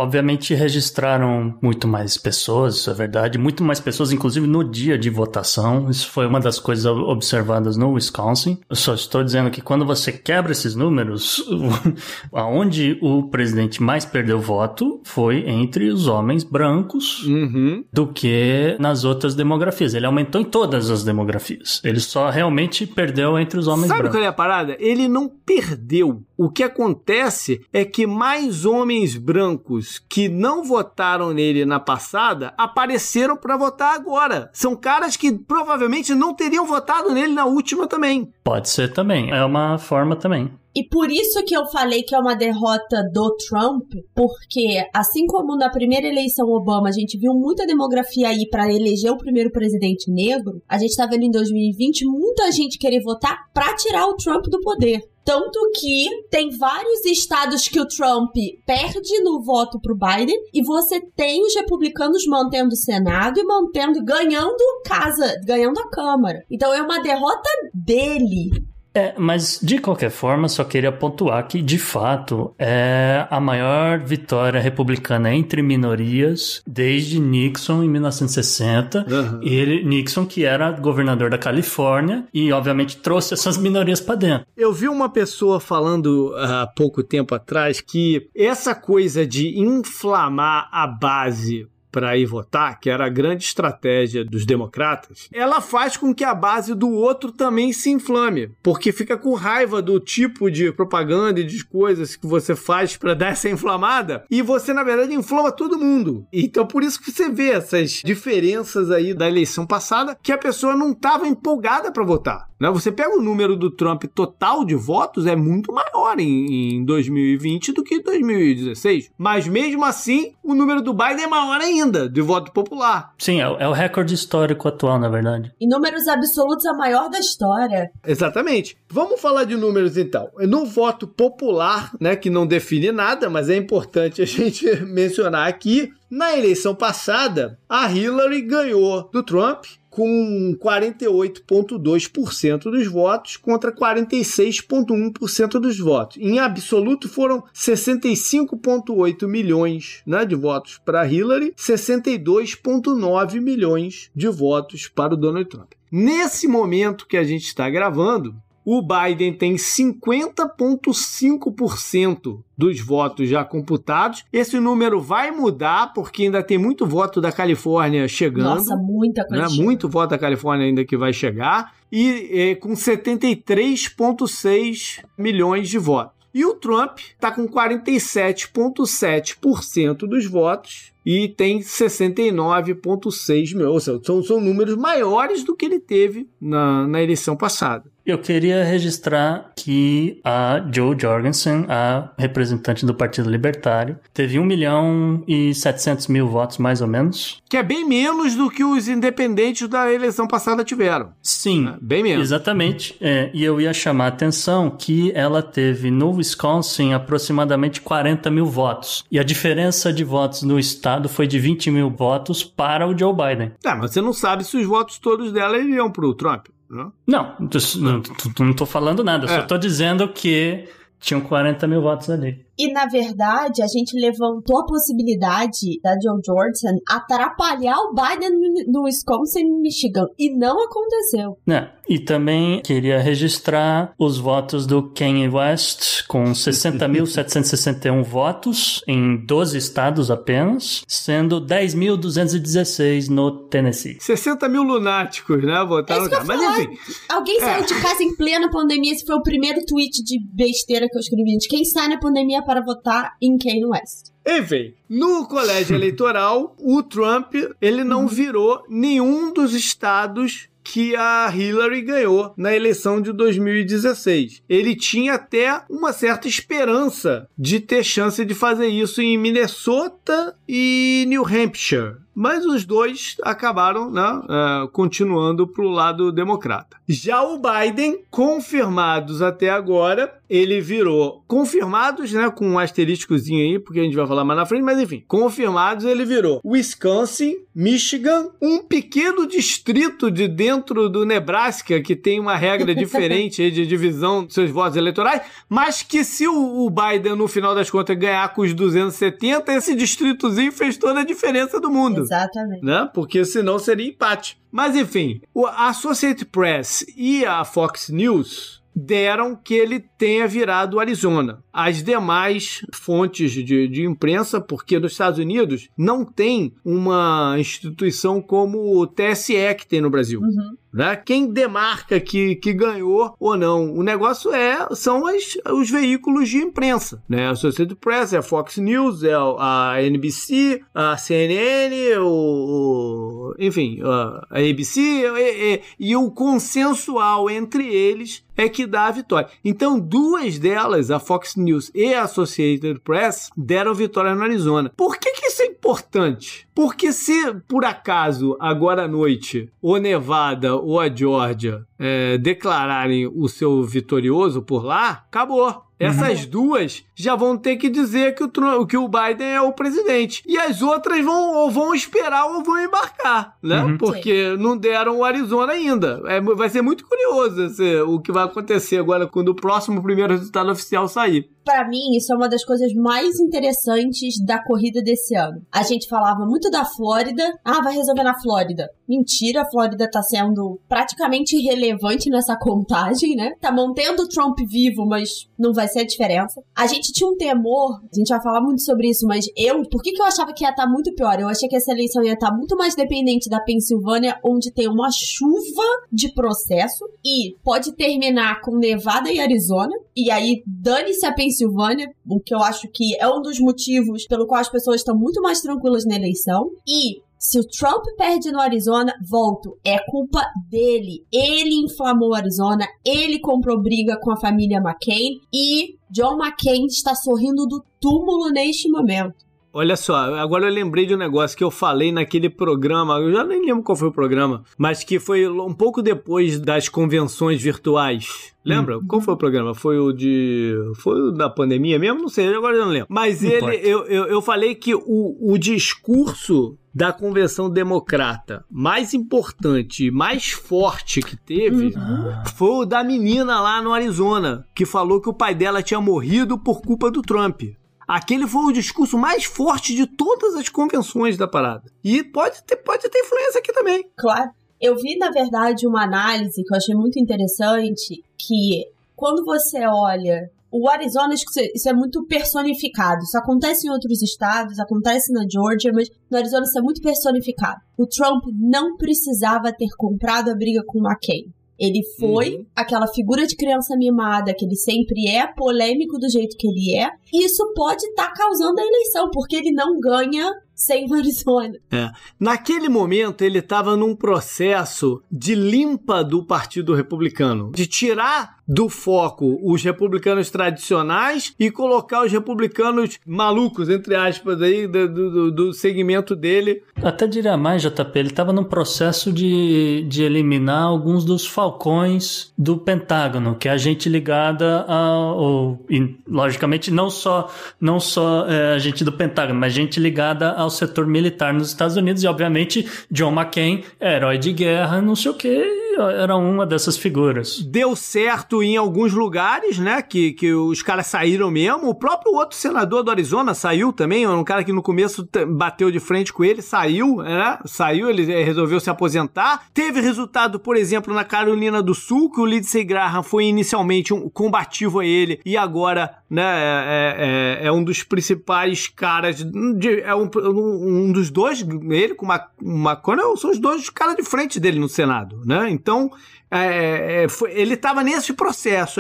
obviamente 0.09 0.55
registraram 0.55 1.55
muito 1.61 1.87
mais 1.87 2.17
pessoas, 2.17 2.77
isso 2.77 2.91
é 2.91 2.95
verdade, 2.95 3.37
muito 3.37 3.63
mais 3.63 3.79
pessoas, 3.79 4.11
inclusive 4.11 4.47
no 4.47 4.65
dia 4.65 4.97
de 4.97 5.11
votação. 5.11 5.91
Isso 5.91 6.09
foi 6.09 6.27
uma 6.27 6.41
das 6.41 6.59
coisas 6.59 6.87
observadas 6.87 7.77
no 7.77 7.93
Wisconsin. 7.93 8.59
Eu 8.71 8.75
só 8.75 8.95
estou 8.95 9.23
dizendo 9.23 9.51
que 9.51 9.61
quando 9.61 9.85
você 9.85 10.11
quebra 10.11 10.53
esses 10.53 10.75
números, 10.75 11.45
aonde 12.33 12.99
o 13.03 13.25
presidente 13.25 13.83
mais 13.83 14.07
perdeu 14.07 14.41
voto 14.41 15.03
foi 15.05 15.47
entre 15.47 15.91
os 15.91 16.09
homens 16.09 16.43
brancos 16.43 17.25
uhum. 17.27 17.85
do 17.93 18.07
que 18.07 18.77
nas 18.81 19.05
outras 19.05 19.35
demografias. 19.35 19.93
Ele 19.93 20.07
aumentou 20.07 20.41
em 20.41 20.45
todas 20.45 20.89
as 20.91 21.05
demografias. 21.05 21.83
Ele 21.85 22.01
só 22.01 22.31
realmente 22.31 22.87
perdeu 22.87 23.39
entre 23.39 23.59
os 23.59 23.67
homens 23.67 23.89
Sabe 23.89 24.01
brancos. 24.01 24.15
Sabe 24.15 24.23
qual 24.23 24.25
é 24.25 24.29
a 24.29 24.33
parada? 24.33 24.77
Ele 24.81 25.07
não 25.07 25.29
perdeu. 25.29 26.23
O 26.35 26.49
que 26.49 26.63
acontece 26.63 27.61
é 27.73 27.85
que 27.85 28.07
mais 28.07 28.65
homens 28.65 29.19
brancos 29.19 29.88
outros 29.89 30.03
que 30.09 30.29
não 30.29 30.63
votaram 30.63 31.33
nele 31.33 31.65
na 31.65 31.81
passada 31.81 32.53
apareceram 32.59 33.37
para 33.37 33.57
votar 33.57 33.95
agora. 33.95 34.51
São 34.53 34.77
caras 34.77 35.17
que 35.17 35.33
provavelmente 35.33 36.15
não 36.15 36.35
teriam 36.35 36.67
votado 36.67 37.13
nele 37.13 37.33
na 37.33 37.47
última 37.47 37.87
também. 37.87 38.31
Pode 38.45 38.69
ser 38.69 38.93
também. 38.93 39.31
É 39.31 39.45
uma 39.45 39.79
forma 39.79 40.15
também. 40.15 40.53
E 40.75 40.85
por 40.85 41.11
isso 41.11 41.43
que 41.45 41.57
eu 41.57 41.67
falei 41.67 42.03
que 42.03 42.15
é 42.15 42.19
uma 42.19 42.37
derrota 42.37 43.03
do 43.13 43.35
Trump, 43.49 43.91
porque 44.15 44.87
assim 44.95 45.27
como 45.27 45.57
na 45.57 45.71
primeira 45.71 46.07
eleição 46.07 46.47
Obama 46.47 46.89
a 46.89 46.93
gente 46.93 47.19
viu 47.19 47.33
muita 47.33 47.67
demografia 47.67 48.29
aí 48.29 48.49
para 48.49 48.73
eleger 48.73 49.11
o 49.11 49.19
primeiro 49.19 49.51
presidente 49.51 50.09
negro, 50.09 50.63
a 50.69 50.79
gente 50.79 50.95
tá 50.95 51.07
vendo 51.07 51.25
em 51.25 51.31
2020 51.31 52.05
muita 52.07 52.53
gente 52.53 52.79
querer 52.79 53.03
votar 53.03 53.37
para 53.53 53.75
tirar 53.75 54.07
o 54.07 54.17
Trump 54.17 54.45
do 54.45 54.61
poder. 54.61 55.01
Tanto 55.29 55.61
que 55.79 56.09
tem 56.31 56.49
vários 56.57 57.05
estados 57.05 57.69
que 57.69 57.79
o 57.79 57.87
Trump 57.87 58.35
perde 58.65 59.21
no 59.23 59.43
voto 59.43 59.79
pro 59.79 59.95
Biden 59.95 60.35
e 60.55 60.63
você 60.63 61.03
tem 61.15 61.45
os 61.45 61.55
republicanos 61.55 62.25
mantendo 62.27 62.73
o 62.73 62.77
Senado 62.77 63.39
e 63.39 63.45
mantendo, 63.45 64.03
ganhando 64.03 64.57
casa, 64.87 65.39
ganhando 65.45 65.79
a 65.81 65.91
Câmara. 65.91 66.43
Então 66.51 66.73
é 66.73 66.81
uma 66.81 67.03
derrota 67.03 67.47
dele. 67.75 68.49
É, 68.99 69.15
mas 69.17 69.61
de 69.63 69.79
qualquer 69.79 70.11
forma, 70.11 70.49
só 70.49 70.65
queria 70.65 70.91
pontuar 70.91 71.47
que, 71.47 71.63
de 71.63 71.79
fato, 71.79 72.53
é 72.59 73.29
a 73.31 73.39
maior 73.39 74.01
vitória 74.01 74.61
republicana 74.61 75.33
entre 75.33 75.63
minorias 75.63 76.61
desde 76.67 77.21
Nixon 77.21 77.85
em 77.85 77.89
1960. 77.89 79.07
Uhum. 79.09 79.41
Ele, 79.41 79.85
Nixon, 79.85 80.27
que 80.27 80.45
era 80.45 80.73
governador 80.73 81.31
da 81.31 81.39
Califórnia 81.39 82.25
e, 82.35 82.51
obviamente, 82.51 82.97
trouxe 82.97 83.35
essas 83.35 83.57
minorias 83.57 84.01
para 84.01 84.17
dentro. 84.17 84.47
Eu 84.57 84.73
vi 84.73 84.89
uma 84.89 85.09
pessoa 85.09 85.61
falando 85.61 86.35
há 86.37 86.67
pouco 86.67 87.05
tempo 87.05 87.37
atrás 87.37 87.81
que 87.81 88.29
essa 88.35 88.75
coisa 88.75 89.25
de 89.25 89.61
inflamar 89.61 90.69
a 90.73 90.89
base 90.89 91.69
para 91.91 92.17
ir 92.17 92.27
votar, 92.27 92.79
que 92.81 92.91
era 92.91 93.07
a 93.07 93.11
grande 93.11 93.45
estratégia 93.45 94.25
dos 94.25 94.45
democratas, 94.45 95.29
ela 95.33 95.61
faz 95.61 95.97
com 95.97 96.15
que 96.15 96.25
a 96.25 96.35
base 96.35 96.75
do 96.75 96.91
outro 96.91 97.33
também 97.33 97.73
se 97.73 97.91
inflame, 97.91 98.51
porque 98.63 98.93
fica 98.93 99.17
com 99.17 99.35
raiva 99.35 99.81
do 99.81 99.99
tipo 99.99 100.51
de 100.51 100.73
propaganda 100.73 101.41
e 101.41 101.45
de 101.45 101.65
coisas 101.65 102.17
que 102.17 102.27
você 102.27 102.55
faz 102.55 102.97
para 102.97 103.15
dar 103.15 103.29
essa 103.29 103.49
inflamada, 103.49 104.25
e 104.31 104.43
você 104.43 104.73
na 104.73 104.83
verdade 104.83 105.15
inflama 105.15 105.53
todo 105.53 105.79
mundo. 105.79 106.27
Então 106.33 106.67
por 106.67 106.83
isso 106.83 107.01
que 107.01 107.11
você 107.11 107.29
vê 107.29 107.51
essas 107.51 108.03
diferenças 108.05 108.91
aí 108.91 109.15
da 109.15 109.29
eleição 109.29 109.67
passada, 109.67 110.17
que 110.23 110.33
a 110.33 110.39
pessoa 110.39 110.77
não 110.77 110.93
estava 110.93 111.27
empolgada 111.27 111.93
para 111.93 112.05
votar. 112.05 112.48
Né? 112.59 112.71
Você 112.71 112.91
pega 112.91 113.17
o 113.17 113.23
número 113.23 113.57
do 113.57 113.71
Trump 113.71 114.05
total 114.15 114.65
de 114.65 114.75
votos 114.75 115.27
é 115.27 115.37
muito 115.37 115.73
maior 115.73 116.19
em, 116.19 116.77
em 116.77 116.85
2020 116.85 117.73
do 117.73 117.85
que 117.85 117.97
em 117.97 118.03
2016, 118.03 119.11
mas 119.17 119.47
mesmo 119.47 119.85
assim 119.85 120.33
o 120.43 120.55
número 120.55 120.83
do 120.83 120.93
Biden 120.93 121.25
é 121.25 121.27
maior 121.27 121.61
ainda 121.61 122.09
de 122.09 122.21
voto 122.21 122.53
popular. 122.53 123.15
Sim, 123.19 123.41
é, 123.41 123.45
é, 123.45 123.69
o 123.69 123.73
recorde 123.73 124.15
histórico 124.15 124.67
atual, 124.67 124.99
na 124.99 125.09
verdade. 125.09 125.53
Em 125.61 125.69
números 125.69 126.09
absolutos, 126.09 126.67
a 126.67 126.75
maior 126.75 127.09
da 127.09 127.19
história. 127.19 127.91
Exatamente. 128.07 128.77
Vamos 128.91 129.21
falar 129.21 129.45
de 129.45 129.57
números 129.57 129.97
então. 129.97 130.31
No 130.39 130.65
voto 130.65 131.07
popular, 131.07 131.93
né, 132.01 132.17
que 132.17 132.31
não 132.31 132.47
define 132.47 132.91
nada, 132.91 133.29
mas 133.29 133.49
é 133.49 133.57
importante 133.57 134.23
a 134.23 134.27
gente 134.27 134.65
mencionar 134.87 135.47
aqui, 135.47 135.93
na 136.11 136.35
eleição 136.35 136.75
passada, 136.75 137.59
a 137.69 137.91
Hillary 137.91 138.41
ganhou 138.41 139.11
do 139.13 139.23
Trump 139.23 139.67
com 139.99 140.57
48,2% 140.63 142.71
dos 142.71 142.87
votos 142.87 143.37
contra 143.37 143.75
46,1% 143.75 145.59
dos 145.59 145.77
votos. 145.81 146.17
Em 146.19 146.39
absoluto, 146.39 147.09
foram 147.09 147.43
65,8 147.53 149.27
milhões 149.27 150.01
né, 150.07 150.25
de 150.25 150.37
votos 150.37 150.81
para 150.85 151.05
Hillary, 151.05 151.53
62,9 151.59 153.41
milhões 153.41 154.09
de 154.15 154.29
votos 154.29 154.87
para 154.87 155.15
o 155.15 155.17
Donald 155.17 155.49
Trump. 155.49 155.73
Nesse 155.91 156.47
momento 156.47 157.05
que 157.05 157.17
a 157.17 157.25
gente 157.25 157.47
está 157.47 157.69
gravando, 157.69 158.37
o 158.71 158.83
Biden 158.83 159.33
tem 159.33 159.55
50,5% 159.55 162.43
dos 162.55 162.79
votos 162.81 163.27
já 163.27 163.43
computados. 163.43 164.27
Esse 164.31 164.61
número 164.61 165.01
vai 165.01 165.31
mudar, 165.31 165.95
porque 165.95 166.25
ainda 166.25 166.43
tem 166.43 166.59
muito 166.59 166.85
voto 166.85 167.19
da 167.19 167.33
Califórnia 167.33 168.07
chegando. 168.07 168.57
Nossa, 168.57 168.77
muita 168.77 169.27
coisa. 169.27 169.49
Né? 169.49 169.55
Muito 169.65 169.89
voto 169.89 170.11
da 170.11 170.19
Califórnia 170.19 170.67
ainda 170.67 170.85
que 170.85 170.99
vai 170.99 171.15
chegar. 171.15 171.73
E 171.91 172.29
é, 172.31 172.55
com 172.57 172.75
73,6 172.75 175.03
milhões 175.17 175.71
de 175.71 175.79
votos. 175.79 176.19
E 176.35 176.45
o 176.45 176.55
Trump 176.55 176.99
está 176.99 177.31
com 177.31 177.49
47,7% 177.49 180.07
dos 180.07 180.27
votos 180.27 180.93
e 181.07 181.27
tem 181.27 181.61
69,6 181.61 183.57
mil. 183.57 183.73
Ou 183.73 183.81
seja, 183.81 183.99
são, 184.05 184.23
são 184.23 184.39
números 184.41 184.77
maiores 184.77 185.43
do 185.43 185.57
que 185.57 185.65
ele 185.65 185.81
teve 185.81 186.29
na, 186.39 186.87
na 186.87 187.03
eleição 187.03 187.35
passada. 187.35 187.91
Eu 188.09 188.17
queria 188.17 188.65
registrar 188.65 189.53
que 189.55 190.19
a 190.25 190.67
Joe 190.73 190.97
Jorgensen, 190.99 191.67
a 191.69 192.09
representante 192.17 192.87
do 192.87 192.95
Partido 192.95 193.29
Libertário, 193.29 193.99
teve 194.15 194.39
1 194.39 194.45
milhão 194.47 195.23
e 195.29 195.55
700 195.55 196.07
mil 196.07 196.27
votos, 196.27 196.57
mais 196.57 196.81
ou 196.81 196.89
menos. 196.89 197.43
Que 197.51 197.59
é 197.59 197.63
bem 197.63 197.87
menos 197.87 198.35
do 198.35 198.49
que 198.49 198.65
os 198.65 198.89
independentes 198.89 199.69
da 199.69 199.93
eleição 199.93 200.27
passada 200.27 200.65
tiveram. 200.65 201.11
Sim. 201.23 201.69
É, 201.69 201.77
bem 201.83 202.03
menos. 202.03 202.27
Exatamente. 202.29 202.97
É, 202.99 203.31
e 203.35 203.45
eu 203.45 203.61
ia 203.61 203.75
chamar 203.75 204.07
a 204.07 204.09
atenção 204.09 204.71
que 204.71 205.13
ela 205.15 205.43
teve 205.43 205.91
no 205.91 206.13
Wisconsin 206.13 206.95
aproximadamente 206.95 207.83
40 207.83 208.31
mil 208.31 208.47
votos. 208.47 209.05
E 209.13 209.19
a 209.19 209.23
diferença 209.23 209.93
de 209.93 210.03
votos 210.03 210.43
no 210.45 210.59
estado 210.59 211.11
foi 211.11 211.27
de 211.27 211.39
20 211.39 211.71
mil 211.71 211.91
votos 211.91 212.43
para 212.43 212.89
o 212.89 212.97
Joe 212.97 213.13
Biden. 213.13 213.53
É, 213.63 213.75
mas 213.75 213.93
você 213.93 214.01
não 214.01 214.15
sabe 214.15 214.45
se 214.45 214.57
os 214.57 214.65
votos 214.65 214.99
todos 214.99 215.31
dela 215.31 215.59
iriam 215.59 215.93
para 215.93 216.07
o 216.07 216.15
Trump. 216.15 216.47
Não, 216.69 216.93
não, 217.07 217.37
não, 217.77 218.03
não 218.47 218.53
tô 218.53 218.67
falando 218.67 219.03
nada, 219.03 219.25
é. 219.25 219.29
só 219.29 219.43
tô 219.47 219.57
dizendo 219.57 220.09
que 220.09 220.69
tinham 221.01 221.21
40 221.21 221.67
mil 221.67 221.81
votos 221.81 222.11
ali. 222.11 222.45
E, 222.59 222.73
na 222.73 222.87
verdade, 222.87 223.63
a 223.63 223.67
gente 223.67 223.99
levantou 223.99 224.59
a 224.59 224.67
possibilidade 224.67 225.81
da 225.83 225.93
Joe 225.93 226.21
Jordan 226.25 226.79
atrapalhar 226.89 227.77
o 227.79 227.95
Biden 227.95 228.31
no 228.67 228.83
Wisconsin 228.83 229.41
e 229.41 229.61
Michigan. 229.61 230.07
E 230.19 230.37
não 230.37 230.65
aconteceu. 230.65 231.39
É, 231.49 231.69
e 231.89 231.99
também 231.99 232.61
queria 232.63 232.99
registrar 233.01 233.95
os 233.99 234.19
votos 234.19 234.67
do 234.67 234.91
Kanye 234.91 235.29
West, 235.29 236.07
com 236.07 236.25
60.761 236.35 238.03
votos 238.03 238.83
em 238.87 239.25
12 239.25 239.57
estados 239.57 240.11
apenas, 240.11 240.83
sendo 240.87 241.41
10.216 241.41 243.09
no 243.09 243.47
Tennessee. 243.47 243.97
60 244.01 244.49
mil 244.49 244.63
lunáticos, 244.63 245.43
né? 245.43 245.65
Votaram 245.65 246.07
é 246.07 246.25
Mas 246.25 246.43
enfim. 246.43 246.77
Alguém 247.09 247.37
é. 247.39 247.41
saiu 247.41 247.67
de 247.67 247.81
casa 247.81 248.03
em 248.03 248.15
plena 248.17 248.51
pandemia. 248.51 248.93
Esse 248.93 249.07
foi 249.07 249.17
o 249.17 249.23
primeiro 249.23 249.65
tweet 249.65 250.03
de 250.03 250.19
besteira 250.35 250.89
que 250.89 250.97
eu 250.97 251.01
escrevi. 251.01 251.37
De 251.39 251.49
quem 251.49 251.65
sai 251.65 251.89
na 251.89 251.99
pandemia 251.99 252.43
para 252.49 252.63
votar 252.63 253.15
em 253.21 253.37
Kanye 253.37 253.67
West. 253.67 254.07
Enfim, 254.27 254.73
no 254.89 255.29
colégio 255.29 255.77
eleitoral, 255.77 256.57
o 256.59 256.83
Trump 256.83 257.35
ele 257.61 257.85
não 257.85 258.03
uhum. 258.03 258.09
virou 258.09 258.65
nenhum 258.71 259.35
dos 259.35 259.53
estados 259.53 260.49
que 260.65 260.97
a 260.97 261.31
Hillary 261.35 261.83
ganhou 261.83 262.33
na 262.39 262.57
eleição 262.57 263.03
de 263.03 263.13
2016. 263.13 264.43
Ele 264.49 264.75
tinha 264.75 265.15
até 265.15 265.63
uma 265.69 265.93
certa 265.93 266.27
esperança 266.27 267.29
de 267.39 267.61
ter 267.61 267.85
chance 267.85 268.25
de 268.25 268.35
fazer 268.35 268.69
isso 268.69 269.03
em 269.03 269.19
Minnesota 269.19 270.35
e 270.49 271.05
New 271.07 271.25
Hampshire 271.27 271.97
mas 272.19 272.45
os 272.45 272.65
dois 272.65 273.17
acabaram 273.23 273.89
né, 273.89 274.03
uh, 274.03 274.67
continuando 274.71 275.47
para 275.47 275.65
o 275.65 275.71
lado 275.71 276.11
democrata. 276.11 276.77
Já 276.89 277.23
o 277.23 277.39
Biden, 277.39 278.01
confirmados 278.11 279.23
até 279.23 279.49
agora, 279.49 280.13
ele 280.29 280.61
virou 280.61 281.23
confirmados, 281.29 282.13
né, 282.13 282.29
com 282.29 282.45
um 282.45 282.59
asteriscozinho 282.59 283.41
aí, 283.41 283.59
porque 283.61 283.79
a 283.79 283.85
gente 283.85 283.95
vai 283.95 284.05
falar 284.05 284.25
mais 284.25 284.37
na 284.37 284.47
frente, 284.47 284.65
mas 284.65 284.81
enfim, 284.81 285.05
confirmados 285.07 285.85
ele 285.85 286.05
virou 286.05 286.41
Wisconsin, 286.45 287.37
Michigan, 287.55 288.31
um 288.43 288.59
pequeno 288.59 289.25
distrito 289.25 290.11
de 290.11 290.27
dentro 290.27 290.89
do 290.89 291.07
Nebraska 291.07 291.81
que 291.81 291.95
tem 291.95 292.19
uma 292.19 292.35
regra 292.35 292.75
diferente 292.75 293.49
de 293.49 293.65
divisão 293.65 294.25
dos 294.25 294.35
seus 294.35 294.51
votos 294.51 294.77
eleitorais, 294.77 295.23
mas 295.49 295.83
que 295.83 296.03
se 296.03 296.27
o 296.27 296.69
Biden 296.69 297.15
no 297.15 297.29
final 297.29 297.55
das 297.55 297.71
contas 297.71 297.97
ganhar 297.97 298.35
com 298.35 298.43
os 298.43 298.53
270, 298.53 299.53
esse 299.53 299.75
distritozinho 299.77 300.51
fez 300.51 300.77
toda 300.77 301.01
a 301.01 301.05
diferença 301.05 301.61
do 301.61 301.71
mundo. 301.71 302.08
Exatamente. 302.17 302.65
Né? 302.65 302.91
Porque 302.93 303.25
senão 303.25 303.59
seria 303.59 303.89
empate. 303.89 304.39
Mas 304.51 304.75
enfim, 304.75 305.21
a 305.47 305.69
Associated 305.69 306.27
Press 306.27 306.85
e 306.97 307.25
a 307.25 307.45
Fox 307.45 307.89
News 307.89 308.59
deram 308.79 309.35
que 309.35 309.55
ele 309.55 309.81
tenha 309.81 310.27
virado 310.29 310.79
Arizona. 310.79 311.43
As 311.53 311.83
demais 311.83 312.65
fontes 312.73 313.33
de, 313.33 313.67
de, 313.69 313.85
imprensa, 313.85 314.41
porque 314.41 314.79
nos 314.79 314.93
Estados 314.93 315.19
Unidos 315.19 315.69
não 315.77 316.05
tem 316.05 316.55
uma 316.65 317.35
instituição 317.39 318.23
como 318.23 318.79
o 318.79 318.87
TSE 318.87 319.55
que 319.59 319.67
tem 319.67 319.81
no 319.81 319.91
Brasil. 319.91 320.21
Uhum. 320.21 320.57
Né? 320.73 320.97
Quem 320.97 321.33
demarca 321.33 322.01
que, 322.01 322.37
que 322.37 322.53
ganhou 322.53 323.15
ou 323.19 323.37
não. 323.37 323.73
O 323.75 323.83
negócio 323.83 324.33
é 324.33 324.69
são 324.73 325.07
as, 325.07 325.37
os 325.51 325.71
veículos 325.71 326.29
de 326.29 326.39
imprensa, 326.39 327.03
né? 327.09 327.29
A 327.29 327.31
Associated 327.31 327.77
Press, 327.77 328.13
é 328.13 328.19
a 328.19 328.23
Fox 328.23 328.59
News, 328.59 329.03
é 329.03 329.15
a 329.15 329.83
NBC, 329.83 330.63
a 330.75 330.97
CNN, 330.97 331.99
o, 331.99 332.07
o 332.07 333.35
enfim, 333.39 333.81
a 333.83 334.27
ABC 334.31 334.81
e, 334.81 335.55
e, 335.55 335.63
e 335.91 335.97
o 335.97 336.11
consensual 336.11 337.31
entre 337.31 337.67
eles 337.67 338.25
é 338.39 338.49
que 338.49 338.67
dá 338.67 338.87
a 338.87 338.93
vitória. 338.93 339.29
Então, 339.45 339.79
duas 339.79 340.39
delas, 340.39 340.93
a 340.93 341.01
Fox 341.01 341.35
News 341.35 341.73
e 341.75 341.93
a 341.93 342.05
Associated 342.05 342.79
Press, 342.81 343.31
deram 343.37 343.75
vitória 343.75 344.15
no 344.15 344.23
Arizona. 344.23 344.73
Por 344.77 344.97
que, 344.97 345.11
que 345.11 345.27
isso 345.27 345.43
é 345.43 345.47
importante? 345.47 346.49
Porque 346.55 346.93
se, 346.93 347.35
por 347.49 347.65
acaso, 347.65 348.37
agora 348.39 348.85
à 348.85 348.89
noite, 348.89 349.51
o 349.61 349.77
Nevada 349.77 350.57
ou 350.59 350.81
a 350.81 350.89
Georgia 350.89 351.65
é, 351.79 352.19
declararem 352.19 353.07
o 353.07 353.29
seu 353.29 353.63
vitorioso 353.63 354.43
por 354.43 354.65
lá, 354.65 355.05
acabou. 355.09 355.69
Essas 355.79 356.25
uhum. 356.25 356.31
duas 356.31 356.85
já 356.95 357.15
vão 357.15 357.37
ter 357.37 357.57
que 357.57 357.71
dizer 357.71 358.15
que 358.15 358.25
o, 358.25 358.29
Trump, 358.29 358.69
que 358.69 358.77
o 358.77 358.89
Biden 358.89 359.29
é 359.29 359.41
o 359.41 359.53
presidente. 359.53 360.23
E 360.27 360.37
as 360.37 360.61
outras 360.61 361.05
vão 361.05 361.37
ou 361.37 361.51
vão 361.51 361.73
esperar 361.73 362.27
ou 362.27 362.43
vão 362.43 362.61
embarcar, 362.61 363.37
né? 363.41 363.63
Uhum. 363.63 363.79
Porque 363.79 364.33
Sim. 364.33 364.43
não 364.43 364.57
deram 364.57 364.99
o 364.99 365.05
Arizona 365.05 365.53
ainda. 365.53 366.03
É, 366.07 366.21
vai 366.21 366.49
ser 366.49 366.63
muito 366.63 366.85
curioso 366.85 367.45
esse, 367.45 367.81
o 367.83 368.01
que 368.01 368.11
vai 368.11 368.25
acontecer 368.25 368.79
agora 368.79 369.07
quando 369.07 369.29
o 369.29 369.35
próximo 369.35 369.81
primeiro 369.81 370.15
resultado 370.15 370.51
oficial 370.51 370.89
sair 370.89 371.31
para 371.49 371.67
mim, 371.67 371.97
isso 371.97 372.13
é 372.13 372.17
uma 372.17 372.29
das 372.29 372.45
coisas 372.45 372.75
mais 372.75 373.19
interessantes 373.19 374.23
da 374.23 374.39
corrida 374.39 374.83
desse 374.83 375.17
ano. 375.17 375.41
A 375.51 375.63
gente 375.63 375.89
falava 375.89 376.27
muito 376.27 376.51
da 376.51 376.63
Flórida. 376.63 377.25
Ah, 377.43 377.63
vai 377.63 377.75
resolver 377.75 378.03
na 378.03 378.21
Flórida. 378.21 378.69
Mentira, 378.87 379.41
a 379.41 379.51
Flórida 379.51 379.91
tá 379.91 380.03
sendo 380.03 380.61
praticamente 380.69 381.37
irrelevante 381.37 382.11
nessa 382.11 382.37
contagem, 382.39 383.17
né? 383.17 383.33
Tá 383.41 383.51
mantendo 383.51 384.03
o 384.03 384.09
Trump 384.09 384.37
vivo, 384.47 384.85
mas 384.85 385.27
não 385.39 385.55
vai 385.55 385.67
ser 385.69 385.81
a 385.81 385.87
diferença. 385.87 386.43
A 386.55 386.67
gente 386.67 386.93
tinha 386.93 387.09
um 387.09 387.17
temor, 387.17 387.81
a 387.83 387.97
gente 387.97 388.09
vai 388.09 388.23
falar 388.23 388.43
muito 388.43 388.61
sobre 388.61 388.91
isso, 388.91 389.07
mas 389.07 389.25
eu, 389.35 389.63
por 389.71 389.83
que, 389.83 389.93
que 389.93 390.03
eu 390.03 390.07
achava 390.07 390.35
que 390.35 390.45
ia 390.45 390.51
estar 390.51 390.65
tá 390.65 390.71
muito 390.71 390.95
pior? 390.95 391.19
Eu 391.19 391.29
achei 391.29 391.49
que 391.49 391.57
essa 391.57 391.73
eleição 391.73 392.05
ia 392.05 392.13
estar 392.13 392.29
tá 392.29 392.37
muito 392.37 392.57
mais 392.57 392.75
dependente 392.75 393.31
da 393.31 393.41
Pensilvânia, 393.41 394.21
onde 394.23 394.53
tem 394.53 394.69
uma 394.69 394.91
chuva 394.91 395.65
de 395.91 396.13
processo 396.13 396.85
e 397.03 397.37
pode 397.43 397.73
terminar 397.73 398.43
com 398.43 398.59
Nevada 398.59 399.11
e 399.11 399.19
Arizona. 399.19 399.73
E 400.01 400.13
aí, 400.13 400.45
dane-se 400.47 401.05
a 401.05 401.13
Pensilvânia 401.13 401.91
o 402.09 402.21
que 402.21 402.33
eu 402.33 402.39
acho 402.39 402.69
que 402.73 402.97
é 403.01 403.09
um 403.09 403.21
dos 403.21 403.41
motivos 403.41 404.07
pelo 404.07 404.29
qual 404.29 404.41
as 404.41 404.49
pessoas 404.49 404.77
estão 404.77 404.97
muito 404.97 405.21
mais 405.21 405.41
tranquilas 405.41 405.85
na 405.85 405.97
eleição. 405.97 406.53
E 406.65 407.03
se 407.19 407.37
o 407.41 407.45
Trump 407.45 407.83
perde 407.97 408.31
no 408.31 408.41
Arizona, 408.41 408.95
volto, 409.11 409.59
é 409.65 409.77
culpa 409.91 410.25
dele. 410.49 411.05
Ele 411.13 411.65
inflamou 411.65 412.11
o 412.11 412.15
Arizona, 412.15 412.65
ele 412.85 413.19
comprou 413.19 413.61
briga 413.61 413.99
com 414.01 414.13
a 414.13 414.21
família 414.21 414.59
McCain 414.59 415.19
e 415.35 415.75
John 415.91 416.17
McCain 416.17 416.67
está 416.67 416.95
sorrindo 416.95 417.45
do 417.49 417.61
túmulo 417.81 418.31
neste 418.31 418.71
momento. 418.71 419.27
Olha 419.59 419.75
só, 419.75 419.97
agora 420.15 420.47
eu 420.47 420.53
lembrei 420.55 420.87
de 420.87 420.95
um 420.95 420.97
negócio 420.97 421.37
que 421.37 421.43
eu 421.43 421.51
falei 421.51 421.91
naquele 421.91 422.31
programa, 422.31 423.01
eu 423.01 423.11
já 423.11 423.25
nem 423.25 423.45
lembro 423.45 423.65
qual 423.65 423.75
foi 423.75 423.89
o 423.89 423.93
programa, 423.93 424.45
mas 424.57 424.85
que 424.85 425.01
foi 425.01 425.29
um 425.29 425.53
pouco 425.53 425.83
depois 425.83 426.39
das 426.39 426.69
convenções 426.69 427.43
virtuais. 427.43 428.33
Lembra? 428.45 428.79
Hum. 428.79 428.87
Qual 428.87 429.01
foi 429.01 429.15
o 429.15 429.17
programa? 429.17 429.57
Foi 429.57 429.77
o 429.81 429.93
de. 429.93 430.55
Foi 430.77 431.09
o 431.09 431.11
da 431.11 431.29
pandemia 431.29 431.77
mesmo? 431.77 432.01
Não 432.01 432.09
sei, 432.09 432.33
agora 432.33 432.55
eu 432.55 432.67
não 432.67 432.71
lembro. 432.71 432.87
Mas 432.89 433.21
não 433.21 433.31
ele, 433.33 433.69
eu, 433.69 433.85
eu, 433.87 434.05
eu 434.05 434.23
falei 434.23 434.55
que 434.55 434.77
o, 434.77 435.17
o 435.21 435.37
discurso 435.37 436.57
da 436.73 436.93
convenção 436.93 437.51
democrata 437.51 438.45
mais 438.49 438.95
importante, 438.95 439.91
mais 439.91 440.31
forte 440.31 441.01
que 441.01 441.17
teve, 441.17 441.77
uhum. 441.77 442.25
foi 442.37 442.51
o 442.51 442.65
da 442.65 442.85
menina 442.85 443.41
lá 443.41 443.61
no 443.61 443.73
Arizona, 443.73 444.47
que 444.55 444.65
falou 444.65 445.01
que 445.01 445.09
o 445.09 445.15
pai 445.15 445.35
dela 445.35 445.65
tinha 445.65 445.81
morrido 445.81 446.39
por 446.39 446.63
culpa 446.63 446.93
do 446.93 447.03
Trump. 447.03 447.43
Aquele 447.89 448.27
foi 448.27 448.45
o 448.45 448.53
discurso 448.53 448.99
mais 448.99 449.25
forte 449.25 449.75
de 449.75 449.87
todas 449.87 450.35
as 450.35 450.51
convenções 450.51 451.17
da 451.17 451.27
parada. 451.27 451.73
E 451.83 452.05
pode 452.05 452.45
ter, 452.45 452.57
pode 452.57 452.87
ter 452.87 452.99
influência 452.99 453.39
aqui 453.39 453.51
também. 453.51 453.89
Claro. 453.97 454.31
Eu 454.61 454.77
vi, 454.77 454.99
na 454.99 455.11
verdade, 455.11 455.67
uma 455.67 455.85
análise 455.85 456.45
que 456.45 456.53
eu 456.53 456.57
achei 456.57 456.75
muito 456.75 457.01
interessante, 457.01 458.05
que 458.19 458.67
quando 458.95 459.25
você 459.25 459.65
olha 459.67 460.29
o 460.51 460.69
Arizona, 460.69 461.15
que 461.15 461.53
isso 461.55 461.69
é 461.69 461.73
muito 461.73 462.05
personificado. 462.07 463.03
Isso 463.03 463.17
acontece 463.17 463.67
em 463.67 463.71
outros 463.71 464.03
estados, 464.03 464.59
acontece 464.59 465.13
na 465.13 465.25
Georgia, 465.31 465.73
mas 465.73 465.89
no 466.11 466.19
Arizona 466.19 466.45
isso 466.45 466.59
é 466.59 466.63
muito 466.63 466.83
personificado. 466.83 467.61
O 467.77 467.87
Trump 467.87 468.25
não 468.35 468.77
precisava 468.77 469.53
ter 469.53 469.69
comprado 469.77 470.31
a 470.31 470.35
briga 470.35 470.63
com 470.67 470.79
o 470.79 470.87
McCain. 470.87 471.33
Ele 471.59 471.83
foi 471.99 472.37
uhum. 472.37 472.47
aquela 472.55 472.87
figura 472.87 473.27
de 473.27 473.37
criança 473.37 473.77
mimada 473.77 474.33
que 474.33 474.45
ele 474.45 474.57
sempre 474.57 475.09
é, 475.09 475.27
polêmico 475.27 475.99
do 475.99 476.09
jeito 476.09 476.37
que 476.37 476.47
ele 476.47 476.79
é. 476.79 476.91
E 477.13 477.25
isso 477.25 477.53
pode 477.55 477.85
estar 477.85 478.09
tá 478.09 478.15
causando 478.15 478.61
a 478.61 478.65
eleição, 478.65 479.11
porque 479.11 479.37
ele 479.37 479.51
não 479.51 479.81
ganha 479.81 480.33
sem 480.55 480.87
o 480.91 480.95
Arizona. 480.95 481.55
É. 481.71 481.89
Naquele 482.19 482.69
momento, 482.69 483.23
ele 483.23 483.39
estava 483.39 483.77
num 483.77 483.95
processo 483.95 485.03
de 485.11 485.35
limpa 485.35 486.05
do 486.05 486.25
Partido 486.25 486.75
Republicano, 486.75 487.51
de 487.53 487.67
tirar 487.67 488.38
do 488.49 488.69
foco 488.71 489.39
os 489.43 489.63
republicanos 489.63 490.31
tradicionais 490.31 491.35
e 491.39 491.51
colocar 491.51 492.05
os 492.05 492.11
republicanos 492.11 492.99
malucos, 493.07 493.69
entre 493.69 493.95
aspas, 493.95 494.41
aí, 494.41 494.67
do, 494.67 494.89
do, 494.89 495.31
do 495.31 495.53
segmento 495.53 496.17
dele. 496.17 496.63
Até 496.83 497.07
diria 497.07 497.37
mais, 497.37 497.63
JP, 497.63 497.99
ele 497.99 498.09
estava 498.09 498.33
num 498.33 498.45
processo 498.45 499.13
de, 499.13 499.85
de 499.87 500.03
eliminar 500.03 500.63
alguns 500.63 501.05
dos 501.05 501.27
falcões 501.27 502.33
do 502.39 502.57
Pentágono, 502.57 503.35
que 503.35 503.49
é 503.49 503.53
a 503.53 503.57
gente 503.57 503.89
ligada 503.89 504.63
ao. 504.63 505.59
E, 505.69 505.97
logicamente, 506.09 506.71
não 506.71 506.89
só, 506.89 507.31
não 507.61 507.79
só 507.79 508.27
é, 508.27 508.55
a 508.55 508.59
gente 508.59 508.83
do 508.85 508.93
Pentágono, 508.93 509.39
mas 509.39 509.53
gente 509.53 509.79
ligada 509.79 510.33
ao 510.33 510.49
setor 510.49 510.87
militar 510.87 511.35
nos 511.35 511.49
Estados 511.49 511.77
Unidos. 511.77 512.03
E, 512.03 512.07
obviamente, 512.07 512.67
John 512.91 513.13
McCain, 513.13 513.65
herói 513.81 514.17
de 514.17 514.33
guerra, 514.33 514.81
não 514.81 514.97
sei 514.97 515.11
o 515.11 515.15
que 515.15 515.69
era 515.79 516.17
uma 516.17 516.45
dessas 516.45 516.77
figuras. 516.77 517.41
Deu 517.41 517.77
certo 517.77 518.38
em 518.43 518.57
alguns 518.57 518.93
lugares, 518.93 519.59
né? 519.59 519.81
Que, 519.81 520.13
que 520.13 520.33
os 520.33 520.63
caras 520.63 520.87
saíram 520.89 521.31
mesmo. 521.31 521.69
O 521.69 521.75
próprio 521.75 522.13
outro 522.13 522.37
senador 522.37 522.83
do 522.83 522.91
Arizona 522.91 523.33
saiu 523.33 523.73
também. 523.73 524.07
Um 524.07 524.25
cara 524.25 524.45
que 524.45 524.53
no 524.53 524.63
começo 524.63 525.09
bateu 525.29 525.71
de 525.71 525.81
frente 525.81 526.13
com 526.13 526.25
ele, 526.25 526.43
saiu, 526.43 526.97
né? 526.97 527.39
Saiu, 527.47 527.89
ele 527.89 528.13
eh, 528.13 528.23
resolveu 528.23 528.61
se 528.61 528.69
aposentar. 528.69 529.47
Teve 529.55 529.81
resultado, 529.81 530.39
por 530.39 530.57
exemplo, 530.57 530.93
na 530.93 531.05
Carolina 531.05 531.63
do 531.63 531.75
Sul, 531.75 532.11
que 532.11 532.21
o 532.21 532.27
Lindsey 532.27 532.65
Graham 532.65 533.03
foi 533.03 533.25
inicialmente 533.25 533.95
um 533.95 534.09
combativo 534.09 534.81
a 534.81 534.87
ele 534.87 535.21
e 535.25 535.37
agora, 535.37 535.95
né? 536.11 536.23
É, 536.23 537.39
é, 537.43 537.47
é 537.47 537.53
um 537.53 537.63
dos 537.63 537.83
principais 537.83 538.67
caras. 538.67 539.25
De, 539.25 539.81
é 539.81 539.95
um, 539.95 540.11
um 540.17 540.93
dos 540.93 541.11
dois, 541.11 541.47
ele 541.71 541.95
com 541.95 542.07
uma. 542.43 542.77
Quando 542.77 543.17
são 543.17 543.31
os 543.31 543.39
dois 543.39 543.71
caras 543.71 543.97
de 543.97 544.03
frente 544.03 544.41
dele 544.41 544.59
no 544.59 544.69
Senado, 544.69 545.23
né? 545.25 545.49
Então, 545.49 545.79
então, 545.79 545.91
é, 546.31 547.05
é, 547.05 547.09
foi, 547.09 547.33
ele 547.33 547.55
estava 547.55 547.83
nesse 547.83 548.13
processo 548.13 548.28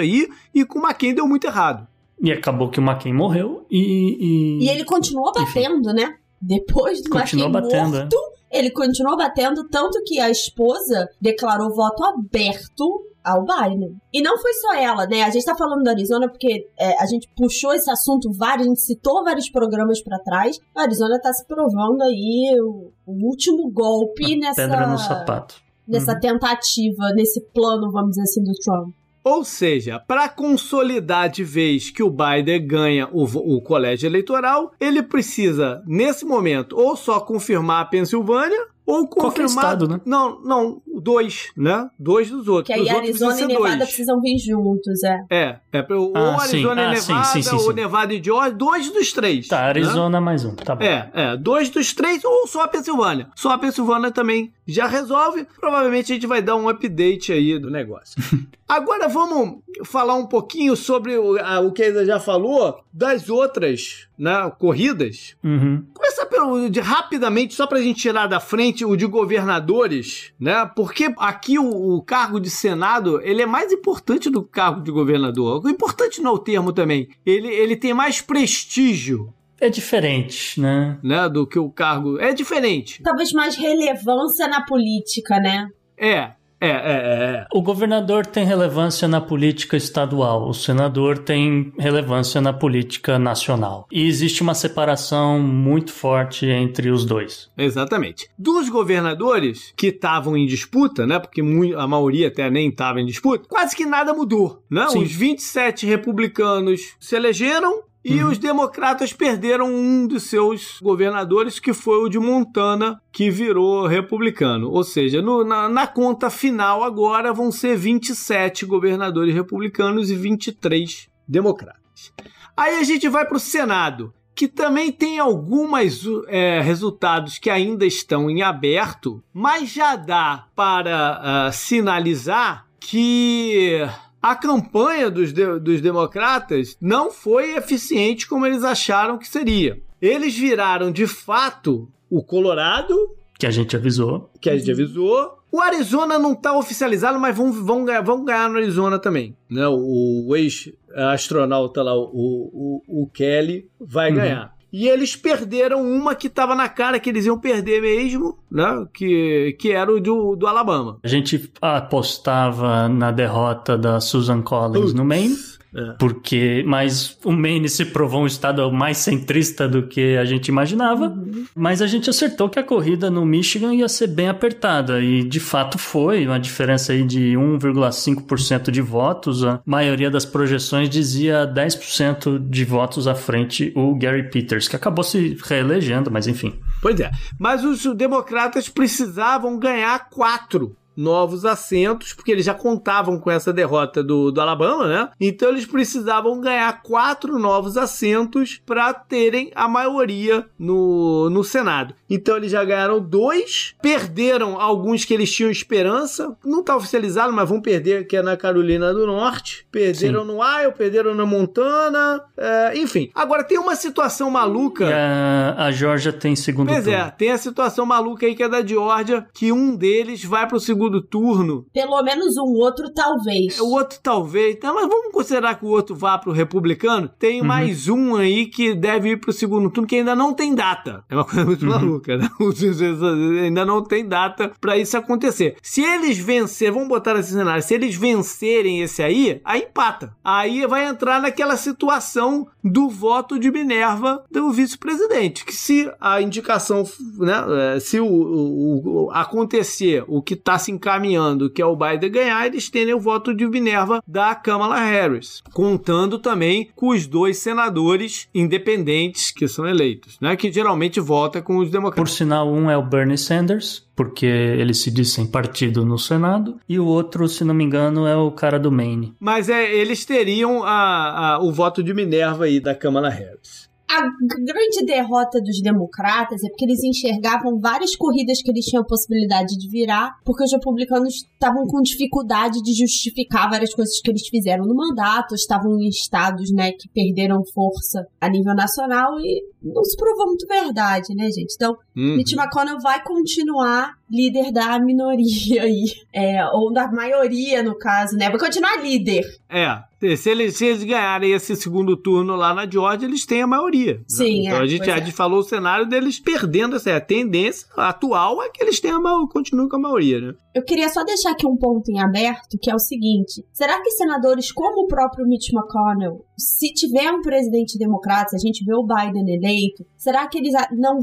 aí 0.00 0.28
e 0.54 0.64
com 0.64 0.78
o 0.78 0.82
McCain 0.82 1.14
deu 1.14 1.26
muito 1.26 1.46
errado. 1.46 1.86
E 2.20 2.32
acabou 2.32 2.68
que 2.68 2.80
o 2.80 2.82
McCain 2.82 3.12
morreu 3.12 3.66
e. 3.70 4.58
E, 4.60 4.64
e 4.64 4.68
ele 4.68 4.84
continuou 4.84 5.32
batendo, 5.32 5.90
Enfim. 5.90 6.00
né? 6.00 6.14
Depois 6.40 7.02
do 7.02 7.10
continuou 7.10 7.48
McCain 7.48 7.62
batendo, 7.62 7.98
morto, 7.98 8.16
é. 8.50 8.58
ele 8.58 8.70
continuou 8.70 9.16
batendo, 9.16 9.68
tanto 9.68 10.02
que 10.04 10.20
a 10.20 10.30
esposa 10.30 11.08
declarou 11.20 11.74
voto 11.74 12.04
aberto 12.04 13.04
ao 13.24 13.44
Biden. 13.44 13.96
E 14.12 14.22
não 14.22 14.38
foi 14.38 14.52
só 14.54 14.74
ela, 14.74 15.06
né? 15.06 15.22
A 15.22 15.30
gente 15.30 15.44
tá 15.44 15.54
falando 15.54 15.82
da 15.82 15.90
Arizona 15.90 16.28
porque 16.28 16.68
é, 16.78 17.00
a 17.00 17.06
gente 17.06 17.28
puxou 17.36 17.72
esse 17.72 17.90
assunto 17.90 18.32
vários, 18.32 18.66
a 18.66 18.68
gente 18.68 18.80
citou 18.80 19.22
vários 19.22 19.50
programas 19.50 20.02
para 20.02 20.18
trás. 20.18 20.58
A 20.74 20.82
Arizona 20.82 21.20
tá 21.20 21.32
se 21.32 21.46
provando 21.46 22.02
aí 22.02 22.56
o, 22.60 22.90
o 23.06 23.26
último 23.26 23.70
golpe 23.70 24.34
a 24.34 24.38
nessa. 24.38 24.62
Pedra 24.62 24.86
no 24.86 24.98
sapato 24.98 25.68
nessa 25.88 26.12
uhum. 26.12 26.20
tentativa, 26.20 27.12
nesse 27.14 27.40
plano, 27.52 27.90
vamos 27.90 28.10
dizer 28.10 28.22
assim, 28.22 28.44
do 28.44 28.52
Trump. 28.52 28.94
Ou 29.28 29.44
seja, 29.44 29.98
para 29.98 30.26
consolidar 30.26 31.28
de 31.28 31.44
vez 31.44 31.90
que 31.90 32.02
o 32.02 32.08
Biden 32.08 32.66
ganha 32.66 33.06
o, 33.12 33.24
o, 33.24 33.60
colégio 33.60 34.06
eleitoral, 34.06 34.72
ele 34.80 35.02
precisa, 35.02 35.82
nesse 35.86 36.24
momento, 36.24 36.74
ou 36.74 36.96
só 36.96 37.20
confirmar 37.20 37.82
a 37.82 37.84
Pensilvânia, 37.84 38.68
ou 38.88 39.06
confirmar. 39.06 39.48
Estado, 39.48 39.86
né? 39.86 40.00
Não, 40.06 40.40
não, 40.40 40.82
dois, 40.86 41.52
né? 41.54 41.90
Dois 41.98 42.30
dos 42.30 42.48
outros. 42.48 42.66
Que 42.66 42.72
aí 42.72 42.88
Arizona 42.88 43.38
e 43.38 43.46
Nevada 43.46 43.76
dois. 43.76 43.88
precisam 43.88 44.18
vir 44.18 44.38
juntos, 44.38 45.02
é. 45.04 45.20
É, 45.30 45.60
é 45.72 45.94
ou 45.94 46.12
ah, 46.16 46.40
Arizona 46.40 46.80
e 46.80 46.84
ah, 46.84 46.90
Nevada, 46.92 47.24
sim, 47.24 47.42
sim, 47.42 47.50
sim, 47.50 47.56
ou 47.56 47.72
Nevada 47.74 48.14
e 48.14 48.22
Georgia, 48.22 48.54
dois 48.54 48.90
dos 48.90 49.12
três. 49.12 49.46
Tá, 49.46 49.60
né? 49.60 49.68
Arizona 49.68 50.18
né? 50.18 50.24
mais 50.24 50.42
um, 50.42 50.54
tá 50.54 50.74
bom. 50.74 50.82
É, 50.82 51.10
é, 51.12 51.36
dois 51.36 51.68
dos 51.68 51.92
três 51.92 52.24
ou 52.24 52.46
só 52.46 52.62
a 52.62 52.68
Pensilvânia. 52.68 53.28
Só 53.36 53.50
a 53.50 53.58
Pensilvânia 53.58 54.10
também 54.10 54.54
já 54.66 54.86
resolve. 54.86 55.46
Provavelmente 55.60 56.10
a 56.10 56.14
gente 56.14 56.26
vai 56.26 56.40
dar 56.40 56.56
um 56.56 56.68
update 56.68 57.30
aí 57.30 57.58
do 57.58 57.70
negócio. 57.70 58.16
Agora 58.66 59.08
vamos 59.08 59.60
falar 59.84 60.14
um 60.14 60.26
pouquinho 60.26 60.76
sobre 60.76 61.16
o, 61.16 61.38
a, 61.38 61.60
o 61.60 61.72
que 61.72 61.82
ainda 61.82 62.04
já 62.04 62.20
falou 62.20 62.80
das 62.92 63.28
outras 63.30 64.08
né, 64.18 64.50
corridas. 64.58 65.36
Uhum. 65.42 65.84
Começar 66.08 66.26
pelo, 66.26 66.70
de, 66.70 66.80
rapidamente, 66.80 67.54
só 67.54 67.66
pra 67.66 67.82
gente 67.82 68.00
tirar 68.00 68.26
da 68.26 68.40
frente 68.40 68.82
o 68.82 68.96
de 68.96 69.04
governadores, 69.04 70.32
né? 70.40 70.64
Porque 70.74 71.12
aqui 71.18 71.58
o, 71.58 71.96
o, 71.96 72.02
cargo 72.02 72.40
de 72.40 72.48
Senado, 72.48 73.20
ele 73.22 73.42
é 73.42 73.46
mais 73.46 73.70
importante 73.72 74.30
do 74.30 74.42
cargo 74.42 74.80
de 74.80 74.90
governador. 74.90 75.62
O 75.62 75.68
importante 75.68 76.22
não 76.22 76.30
é 76.30 76.34
o 76.34 76.38
termo 76.38 76.72
também. 76.72 77.10
Ele, 77.26 77.48
ele 77.48 77.76
tem 77.76 77.92
mais 77.92 78.22
prestígio 78.22 79.34
é 79.60 79.68
diferente, 79.68 80.58
né? 80.58 80.98
né? 81.02 81.28
Do 81.28 81.46
que 81.46 81.58
o 81.58 81.68
cargo. 81.68 82.18
É 82.18 82.32
diferente. 82.32 83.02
Talvez 83.02 83.32
mais 83.32 83.56
relevância 83.56 84.48
na 84.48 84.64
política, 84.64 85.38
né? 85.38 85.68
É, 85.96 86.30
é, 86.60 86.68
é, 86.68 86.70
é, 86.70 86.74
é. 86.74 87.46
O 87.52 87.62
governador 87.62 88.26
tem 88.26 88.44
relevância 88.44 89.06
na 89.06 89.20
política 89.20 89.76
estadual, 89.76 90.48
o 90.48 90.54
senador 90.54 91.18
tem 91.18 91.72
relevância 91.78 92.40
na 92.40 92.52
política 92.52 93.18
nacional. 93.18 93.86
E 93.90 94.06
existe 94.06 94.42
uma 94.42 94.54
separação 94.54 95.38
muito 95.38 95.92
forte 95.92 96.46
entre 96.46 96.90
os 96.90 97.04
dois. 97.04 97.50
Exatamente. 97.56 98.28
Dos 98.38 98.68
governadores 98.68 99.72
que 99.76 99.88
estavam 99.88 100.36
em 100.36 100.46
disputa, 100.46 101.06
né? 101.06 101.18
Porque 101.18 101.40
a 101.76 101.86
maioria 101.86 102.28
até 102.28 102.50
nem 102.50 102.68
estava 102.68 103.00
em 103.00 103.06
disputa, 103.06 103.46
quase 103.48 103.76
que 103.76 103.86
nada 103.86 104.12
mudou, 104.12 104.62
né? 104.68 104.86
Sim. 104.88 105.02
Os 105.02 105.12
27 105.12 105.86
republicanos 105.86 106.96
se 106.98 107.14
elegeram 107.14 107.82
e 108.04 108.22
uhum. 108.22 108.30
os 108.30 108.38
democratas 108.38 109.12
perderam 109.12 109.72
um 109.72 110.06
dos 110.06 110.24
seus 110.24 110.78
governadores, 110.80 111.58
que 111.58 111.72
foi 111.72 111.98
o 111.98 112.08
de 112.08 112.18
Montana, 112.18 113.00
que 113.12 113.30
virou 113.30 113.86
republicano. 113.86 114.70
Ou 114.70 114.84
seja, 114.84 115.20
no, 115.20 115.44
na, 115.44 115.68
na, 115.68 115.86
conta 115.86 116.30
final 116.30 116.84
agora 116.84 117.32
vão 117.32 117.50
ser 117.50 117.76
27 117.76 118.64
governadores 118.64 119.34
republicanos 119.34 120.10
e 120.10 120.16
23 120.16 121.08
democratas. 121.26 122.12
Aí 122.56 122.76
a 122.78 122.84
gente 122.84 123.08
vai 123.08 123.26
para 123.26 123.36
o 123.36 123.40
Senado, 123.40 124.12
que 124.34 124.46
também 124.46 124.92
tem 124.92 125.18
alguns 125.18 126.06
é, 126.28 126.60
resultados 126.60 127.38
que 127.38 127.50
ainda 127.50 127.84
estão 127.84 128.30
em 128.30 128.42
aberto, 128.42 129.22
mas 129.34 129.70
já 129.70 129.96
dá 129.96 130.46
para 130.54 131.48
uh, 131.48 131.52
sinalizar 131.52 132.64
que 132.78 133.84
a 134.20 134.34
campanha 134.34 135.10
dos, 135.10 135.32
de, 135.32 135.58
dos 135.58 135.80
democratas 135.80 136.76
não 136.80 137.10
foi 137.10 137.56
eficiente 137.56 138.26
como 138.26 138.46
eles 138.46 138.64
acharam 138.64 139.18
que 139.18 139.28
seria. 139.28 139.80
Eles 140.00 140.36
viraram 140.36 140.90
de 140.90 141.06
fato 141.06 141.88
o 142.10 142.22
Colorado. 142.22 142.94
Que 143.38 143.46
a 143.46 143.50
gente 143.50 143.76
avisou. 143.76 144.30
Que 144.40 144.50
a 144.50 144.56
gente 144.56 144.70
avisou. 144.70 145.38
O 145.50 145.60
Arizona 145.60 146.18
não 146.18 146.32
está 146.32 146.56
oficializado, 146.56 147.18
mas 147.18 147.34
vão, 147.36 147.52
vão, 147.52 147.84
ganhar, 147.84 148.02
vão 148.02 148.24
ganhar 148.24 148.50
no 148.50 148.58
Arizona 148.58 148.98
também. 148.98 149.34
Né? 149.48 149.66
O, 149.66 150.26
o 150.26 150.36
ex-astronauta 150.36 151.82
lá, 151.82 151.96
o, 151.96 152.04
o, 152.12 153.02
o 153.02 153.06
Kelly, 153.08 153.68
vai 153.80 154.10
uhum. 154.10 154.16
ganhar. 154.16 154.57
E 154.72 154.86
eles 154.86 155.16
perderam 155.16 155.82
uma 155.82 156.14
que 156.14 156.26
estava 156.26 156.54
na 156.54 156.68
cara 156.68 157.00
que 157.00 157.08
eles 157.08 157.24
iam 157.24 157.38
perder 157.38 157.80
mesmo, 157.80 158.38
né? 158.50 158.86
Que, 158.92 159.56
que 159.58 159.72
era 159.72 159.90
o 159.90 160.00
do, 160.00 160.36
do 160.36 160.46
Alabama. 160.46 160.98
A 161.02 161.08
gente 161.08 161.50
apostava 161.60 162.88
na 162.88 163.10
derrota 163.10 163.78
da 163.78 164.00
Susan 164.00 164.42
Collins 164.42 164.92
no 164.92 165.04
Maine. 165.04 165.36
É. 165.74 165.92
Porque, 165.98 166.64
mas 166.66 167.18
o 167.24 167.32
Maine 167.32 167.68
se 167.68 167.84
provou 167.84 168.22
um 168.22 168.26
estado 168.26 168.70
mais 168.72 168.98
centrista 168.98 169.68
do 169.68 169.86
que 169.86 170.16
a 170.16 170.24
gente 170.24 170.48
imaginava. 170.48 171.08
Uhum. 171.08 171.44
Mas 171.54 171.82
a 171.82 171.86
gente 171.86 172.08
acertou 172.08 172.48
que 172.48 172.58
a 172.58 172.62
corrida 172.62 173.10
no 173.10 173.24
Michigan 173.24 173.74
ia 173.74 173.88
ser 173.88 174.06
bem 174.06 174.28
apertada. 174.28 175.00
E 175.00 175.22
de 175.22 175.40
fato 175.40 175.78
foi, 175.78 176.26
uma 176.26 176.40
diferença 176.40 176.92
aí 176.92 177.04
de 177.04 177.34
1,5% 177.34 178.70
de 178.70 178.80
votos. 178.80 179.44
A 179.44 179.60
maioria 179.64 180.10
das 180.10 180.24
projeções 180.24 180.88
dizia 180.88 181.46
10% 181.46 182.38
de 182.48 182.64
votos 182.64 183.06
à 183.06 183.14
frente 183.14 183.72
o 183.74 183.94
Gary 183.94 184.30
Peters, 184.30 184.68
que 184.68 184.76
acabou 184.76 185.04
se 185.04 185.36
reelegendo, 185.44 186.10
mas 186.10 186.26
enfim. 186.26 186.58
Pois 186.80 186.98
é. 187.00 187.10
Mas 187.38 187.64
os 187.64 187.84
democratas 187.94 188.68
precisavam 188.68 189.58
ganhar 189.58 190.08
quatro 190.08 190.76
novos 190.98 191.44
assentos, 191.44 192.12
porque 192.12 192.32
eles 192.32 192.44
já 192.44 192.52
contavam 192.52 193.20
com 193.20 193.30
essa 193.30 193.52
derrota 193.52 194.02
do, 194.02 194.32
do 194.32 194.40
Alabama, 194.40 194.88
né? 194.88 195.08
Então 195.20 195.48
eles 195.48 195.64
precisavam 195.64 196.40
ganhar 196.40 196.82
quatro 196.82 197.38
novos 197.38 197.76
assentos 197.76 198.60
para 198.66 198.92
terem 198.92 199.52
a 199.54 199.68
maioria 199.68 200.44
no, 200.58 201.30
no 201.30 201.44
Senado. 201.44 201.94
Então 202.10 202.36
eles 202.36 202.50
já 202.50 202.64
ganharam 202.64 203.00
dois, 203.00 203.76
perderam 203.80 204.60
alguns 204.60 205.04
que 205.04 205.14
eles 205.14 205.32
tinham 205.32 205.50
esperança, 205.50 206.36
não 206.44 206.60
está 206.60 206.74
oficializado, 206.74 207.32
mas 207.32 207.48
vão 207.48 207.60
perder, 207.60 208.06
que 208.08 208.16
é 208.16 208.22
na 208.22 208.36
Carolina 208.36 208.92
do 208.92 209.06
Norte. 209.06 209.66
Perderam 209.70 210.22
Sim. 210.22 210.26
no 210.26 210.42
Iowa, 210.42 210.72
perderam 210.72 211.14
na 211.14 211.24
Montana, 211.24 212.24
é, 212.36 212.76
enfim. 212.76 213.08
Agora 213.14 213.44
tem 213.44 213.58
uma 213.58 213.76
situação 213.76 214.30
maluca. 214.30 214.88
A, 214.88 215.66
a 215.66 215.70
Georgia 215.70 216.12
tem 216.12 216.34
segundo 216.34 216.68
pois 216.68 216.78
é, 216.78 216.82
turno. 216.82 216.98
Pois 216.98 217.08
é, 217.08 217.16
tem 217.16 217.30
a 217.30 217.38
situação 217.38 217.86
maluca 217.86 218.26
aí 218.26 218.34
que 218.34 218.42
é 218.42 218.48
da 218.48 218.66
Georgia, 218.66 219.24
que 219.32 219.52
um 219.52 219.76
deles 219.76 220.24
vai 220.24 220.48
pro 220.48 220.58
segundo 220.58 220.87
segundo 220.88 221.02
turno. 221.02 221.66
Pelo 221.72 222.02
menos 222.02 222.36
um 222.36 222.54
outro, 222.56 222.90
talvez. 222.92 223.60
O 223.60 223.70
outro, 223.70 223.98
talvez. 224.02 224.56
Então, 224.56 224.74
mas 224.74 224.88
vamos 224.88 225.12
considerar 225.12 225.54
que 225.56 225.64
o 225.64 225.68
outro 225.68 225.94
vá 225.94 226.18
pro 226.18 226.32
republicano. 226.32 227.08
Tem 227.18 227.40
uhum. 227.40 227.46
mais 227.46 227.88
um 227.88 228.16
aí 228.16 228.46
que 228.46 228.74
deve 228.74 229.10
ir 229.10 229.20
pro 229.20 229.32
segundo 229.32 229.70
turno, 229.70 229.86
que 229.86 229.96
ainda 229.96 230.16
não 230.16 230.32
tem 230.32 230.54
data. 230.54 231.04
É 231.08 231.14
uma 231.14 231.24
coisa 231.24 231.44
muito 231.44 231.64
uhum. 231.64 231.70
maluca, 231.70 232.16
né? 232.16 232.28
ainda 233.44 233.64
não 233.64 233.82
tem 233.82 234.06
data 234.06 234.52
para 234.60 234.76
isso 234.76 234.96
acontecer. 234.96 235.56
Se 235.62 235.82
eles 235.82 236.18
vencerem, 236.18 236.74
vamos 236.74 236.88
botar 236.88 237.14
nesse 237.14 237.32
cenário, 237.32 237.62
se 237.62 237.74
eles 237.74 237.94
vencerem 237.94 238.80
esse 238.80 239.02
aí, 239.02 239.40
aí 239.44 239.62
empata. 239.62 240.16
Aí 240.24 240.66
vai 240.66 240.86
entrar 240.86 241.20
naquela 241.20 241.56
situação 241.56 242.46
do 242.64 242.88
voto 242.88 243.38
de 243.38 243.50
Minerva 243.50 244.24
do 244.30 244.50
vice-presidente. 244.50 245.44
Que 245.44 245.54
se 245.54 245.90
a 246.00 246.20
indicação, 246.20 246.84
né, 247.18 247.74
é, 247.76 247.80
se 247.80 248.00
o, 248.00 248.06
o, 248.06 249.04
o 249.06 249.10
acontecer 249.10 250.04
o 250.06 250.22
que 250.22 250.34
está 250.34 250.58
se 250.58 250.70
encaminhando, 250.78 251.50
que 251.50 251.60
é 251.60 251.66
o 251.66 251.76
Biden 251.76 252.10
ganhar, 252.10 252.46
eles 252.46 252.70
têm 252.70 252.94
o 252.94 253.00
voto 253.00 253.34
de 253.34 253.46
Minerva 253.46 254.02
da 254.06 254.34
Kamala 254.34 254.78
Harris, 254.78 255.42
contando 255.52 256.18
também 256.18 256.70
com 256.74 256.88
os 256.88 257.06
dois 257.06 257.38
senadores 257.38 258.28
independentes 258.32 259.32
que 259.32 259.48
são 259.48 259.66
eleitos, 259.66 260.16
né, 260.20 260.36
que 260.36 260.50
geralmente 260.50 261.00
vota 261.00 261.42
com 261.42 261.58
os 261.58 261.70
democratas. 261.70 262.10
Por 262.10 262.16
sinal, 262.16 262.50
um 262.50 262.70
é 262.70 262.76
o 262.76 262.82
Bernie 262.82 263.18
Sanders, 263.18 263.86
porque 263.96 264.26
eles 264.26 264.78
se 264.78 264.90
dizem 264.90 265.26
partido 265.26 265.84
no 265.84 265.98
Senado, 265.98 266.60
e 266.68 266.78
o 266.78 266.86
outro, 266.86 267.28
se 267.28 267.44
não 267.44 267.54
me 267.54 267.64
engano, 267.64 268.06
é 268.06 268.16
o 268.16 268.30
cara 268.30 268.58
do 268.58 268.70
Maine. 268.70 269.14
Mas 269.18 269.48
é, 269.48 269.74
eles 269.74 270.04
teriam 270.04 270.62
a, 270.62 271.34
a, 271.34 271.42
o 271.42 271.52
voto 271.52 271.82
de 271.82 271.92
Minerva 271.92 272.44
aí 272.44 272.60
da 272.60 272.74
Kamala 272.74 273.08
Harris 273.08 273.67
a 273.90 274.02
grande 274.20 274.84
derrota 274.84 275.40
dos 275.40 275.62
democratas 275.62 276.44
é 276.44 276.48
porque 276.48 276.64
eles 276.64 276.82
enxergavam 276.84 277.58
várias 277.58 277.96
corridas 277.96 278.42
que 278.42 278.50
eles 278.50 278.66
tinham 278.66 278.84
possibilidade 278.84 279.56
de 279.56 279.68
virar, 279.70 280.12
porque 280.24 280.44
os 280.44 280.52
republicanos 280.52 281.14
estavam 281.14 281.66
com 281.66 281.80
dificuldade 281.80 282.62
de 282.62 282.74
justificar 282.74 283.48
várias 283.48 283.74
coisas 283.74 283.98
que 284.00 284.10
eles 284.10 284.28
fizeram 284.28 284.66
no 284.66 284.74
mandato, 284.74 285.34
estavam 285.34 285.80
em 285.80 285.88
estados, 285.88 286.52
né, 286.52 286.72
que 286.72 286.88
perderam 286.88 287.42
força 287.54 288.06
a 288.20 288.28
nível 288.28 288.54
nacional 288.54 289.18
e 289.20 289.42
não 289.62 289.84
se 289.84 289.96
provou 289.96 290.26
muito 290.26 290.46
verdade, 290.46 291.14
né, 291.14 291.30
gente? 291.30 291.54
Então, 291.54 291.76
uhum. 291.96 292.16
Mitch 292.16 292.32
McConnell 292.32 292.78
vai 292.80 293.02
continuar 293.02 293.94
líder 294.10 294.52
da 294.52 294.78
minoria 294.78 295.62
aí, 295.62 295.84
é, 296.12 296.44
ou 296.52 296.72
da 296.72 296.90
maioria, 296.90 297.62
no 297.62 297.74
caso, 297.74 298.16
né? 298.16 298.30
Vai 298.30 298.38
continuar 298.38 298.82
líder. 298.82 299.24
É, 299.48 299.82
se 300.16 300.30
eles, 300.30 300.56
se 300.56 300.66
eles 300.66 300.84
ganharem 300.84 301.32
esse 301.32 301.56
segundo 301.56 301.96
turno 301.96 302.36
lá 302.36 302.54
na 302.54 302.68
Georgia, 302.68 303.06
eles 303.06 303.26
têm 303.26 303.42
a 303.42 303.46
maioria. 303.46 303.94
Né? 303.94 304.04
Sim, 304.06 304.46
Então 304.46 304.58
é, 304.58 304.62
a, 304.62 304.66
gente, 304.66 304.90
a 304.90 304.96
é. 304.96 304.98
gente 304.98 305.12
falou 305.12 305.40
o 305.40 305.44
cenário 305.44 305.86
deles 305.86 306.20
perdendo 306.20 306.76
essa 306.76 306.96
a 306.96 307.00
tendência 307.00 307.66
atual 307.76 308.42
é 308.42 308.48
que 308.48 308.62
eles 308.62 308.80
têm 308.80 308.90
a 308.90 308.98
continuam 309.30 309.68
com 309.68 309.76
a 309.76 309.80
maioria, 309.80 310.20
né? 310.20 310.34
Eu 310.58 310.64
queria 310.64 310.88
só 310.88 311.04
deixar 311.04 311.30
aqui 311.30 311.46
um 311.46 311.56
ponto 311.56 311.88
em 311.88 312.00
aberto, 312.00 312.58
que 312.60 312.68
é 312.68 312.74
o 312.74 312.80
seguinte: 312.80 313.46
será 313.52 313.80
que 313.80 313.92
senadores 313.92 314.50
como 314.50 314.82
o 314.82 314.86
próprio 314.88 315.24
Mitch 315.24 315.52
McConnell, 315.52 316.24
se 316.36 316.72
tiver 316.72 317.12
um 317.12 317.22
presidente 317.22 317.78
democrata, 317.78 318.30
se 318.30 318.36
a 318.36 318.40
gente 318.40 318.64
vê 318.64 318.74
o 318.74 318.84
Biden 318.84 319.36
eleito, 319.36 319.86
será 319.96 320.26
que 320.26 320.36
eles 320.36 320.52
não 320.72 320.98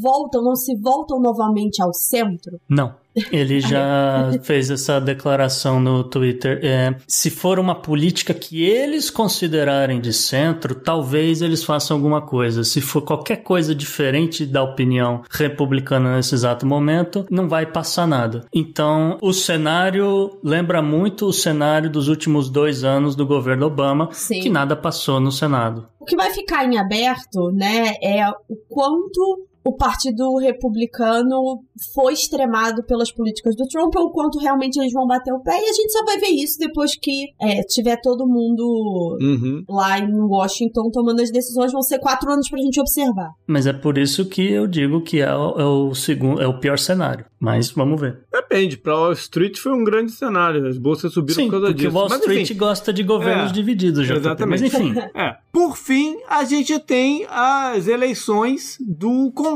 voltam, 0.00 0.44
não 0.44 0.54
se 0.54 0.76
voltam 0.80 1.18
novamente 1.18 1.82
ao 1.82 1.92
centro? 1.92 2.60
Não. 2.68 2.99
Ele 3.32 3.60
já 3.60 4.30
fez 4.42 4.70
essa 4.70 5.00
declaração 5.00 5.80
no 5.80 6.04
Twitter. 6.04 6.60
É, 6.62 6.94
se 7.06 7.30
for 7.30 7.58
uma 7.58 7.74
política 7.74 8.32
que 8.32 8.64
eles 8.64 9.10
considerarem 9.10 10.00
de 10.00 10.12
centro, 10.12 10.74
talvez 10.74 11.42
eles 11.42 11.64
façam 11.64 11.96
alguma 11.96 12.22
coisa. 12.22 12.64
Se 12.64 12.80
for 12.80 13.02
qualquer 13.02 13.38
coisa 13.38 13.74
diferente 13.74 14.46
da 14.46 14.62
opinião 14.62 15.22
republicana 15.30 16.16
nesse 16.16 16.34
exato 16.34 16.66
momento, 16.66 17.26
não 17.30 17.48
vai 17.48 17.66
passar 17.66 18.06
nada. 18.06 18.44
Então, 18.54 19.18
o 19.20 19.32
cenário 19.32 20.38
lembra 20.42 20.82
muito 20.82 21.26
o 21.26 21.32
cenário 21.32 21.90
dos 21.90 22.08
últimos 22.08 22.48
dois 22.48 22.84
anos 22.84 23.14
do 23.16 23.26
governo 23.26 23.66
Obama, 23.66 24.08
Sim. 24.12 24.40
que 24.40 24.48
nada 24.48 24.76
passou 24.76 25.20
no 25.20 25.32
Senado. 25.32 25.88
O 25.98 26.04
que 26.04 26.16
vai 26.16 26.30
ficar 26.32 26.64
em 26.64 26.78
aberto, 26.78 27.50
né, 27.52 27.94
é 28.02 28.26
o 28.28 28.56
quanto 28.68 29.49
o 29.64 29.76
Partido 29.76 30.36
Republicano 30.38 31.62
foi 31.94 32.14
extremado 32.14 32.82
pelas 32.84 33.12
políticas 33.12 33.54
do 33.54 33.66
Trump 33.66 33.94
ou 33.96 34.10
quanto 34.10 34.38
realmente 34.38 34.78
eles 34.78 34.92
vão 34.92 35.06
bater 35.06 35.32
o 35.32 35.40
pé. 35.40 35.52
E 35.52 35.68
a 35.68 35.72
gente 35.72 35.92
só 35.92 36.04
vai 36.04 36.18
ver 36.18 36.28
isso 36.28 36.58
depois 36.58 36.96
que 36.96 37.28
é, 37.40 37.62
tiver 37.62 38.00
todo 38.00 38.26
mundo 38.26 39.18
uhum. 39.20 39.64
lá 39.68 39.98
em 39.98 40.10
Washington 40.12 40.90
tomando 40.90 41.20
as 41.20 41.30
decisões. 41.30 41.72
Vão 41.72 41.82
ser 41.82 41.98
quatro 41.98 42.30
anos 42.30 42.48
pra 42.48 42.60
gente 42.60 42.80
observar. 42.80 43.30
Mas 43.46 43.66
é 43.66 43.72
por 43.72 43.98
isso 43.98 44.26
que 44.26 44.50
eu 44.50 44.66
digo 44.66 45.02
que 45.02 45.20
é 45.20 45.34
o, 45.34 45.60
é 45.60 45.64
o 45.64 45.94
segundo, 45.94 46.40
é 46.40 46.46
o 46.46 46.58
pior 46.58 46.78
cenário. 46.78 47.26
Mas 47.38 47.70
vamos 47.70 48.00
ver. 48.00 48.20
Depende. 48.32 48.76
Pra 48.76 48.94
Wall 48.94 49.12
Street 49.12 49.58
foi 49.58 49.72
um 49.72 49.84
grande 49.84 50.12
cenário. 50.12 50.66
As 50.66 50.78
bolsas 50.78 51.12
subiram 51.12 51.36
Sim, 51.36 51.44
por 51.46 51.52
causa 51.52 51.66
porque 51.66 51.82
disso. 51.84 51.96
Wall 51.96 52.06
Street 52.08 52.42
enfim, 52.42 52.58
gosta 52.58 52.92
de 52.92 53.02
governos 53.02 53.50
é, 53.50 53.54
divididos, 53.54 54.06
já. 54.06 54.16
Exatamente. 54.16 54.62
Mas 54.62 54.74
enfim. 54.74 54.94
é. 55.14 55.36
Por 55.52 55.76
fim, 55.76 56.16
a 56.28 56.44
gente 56.44 56.78
tem 56.80 57.26
as 57.28 57.88
eleições 57.88 58.76
do 58.80 59.32
Congresso 59.32 59.49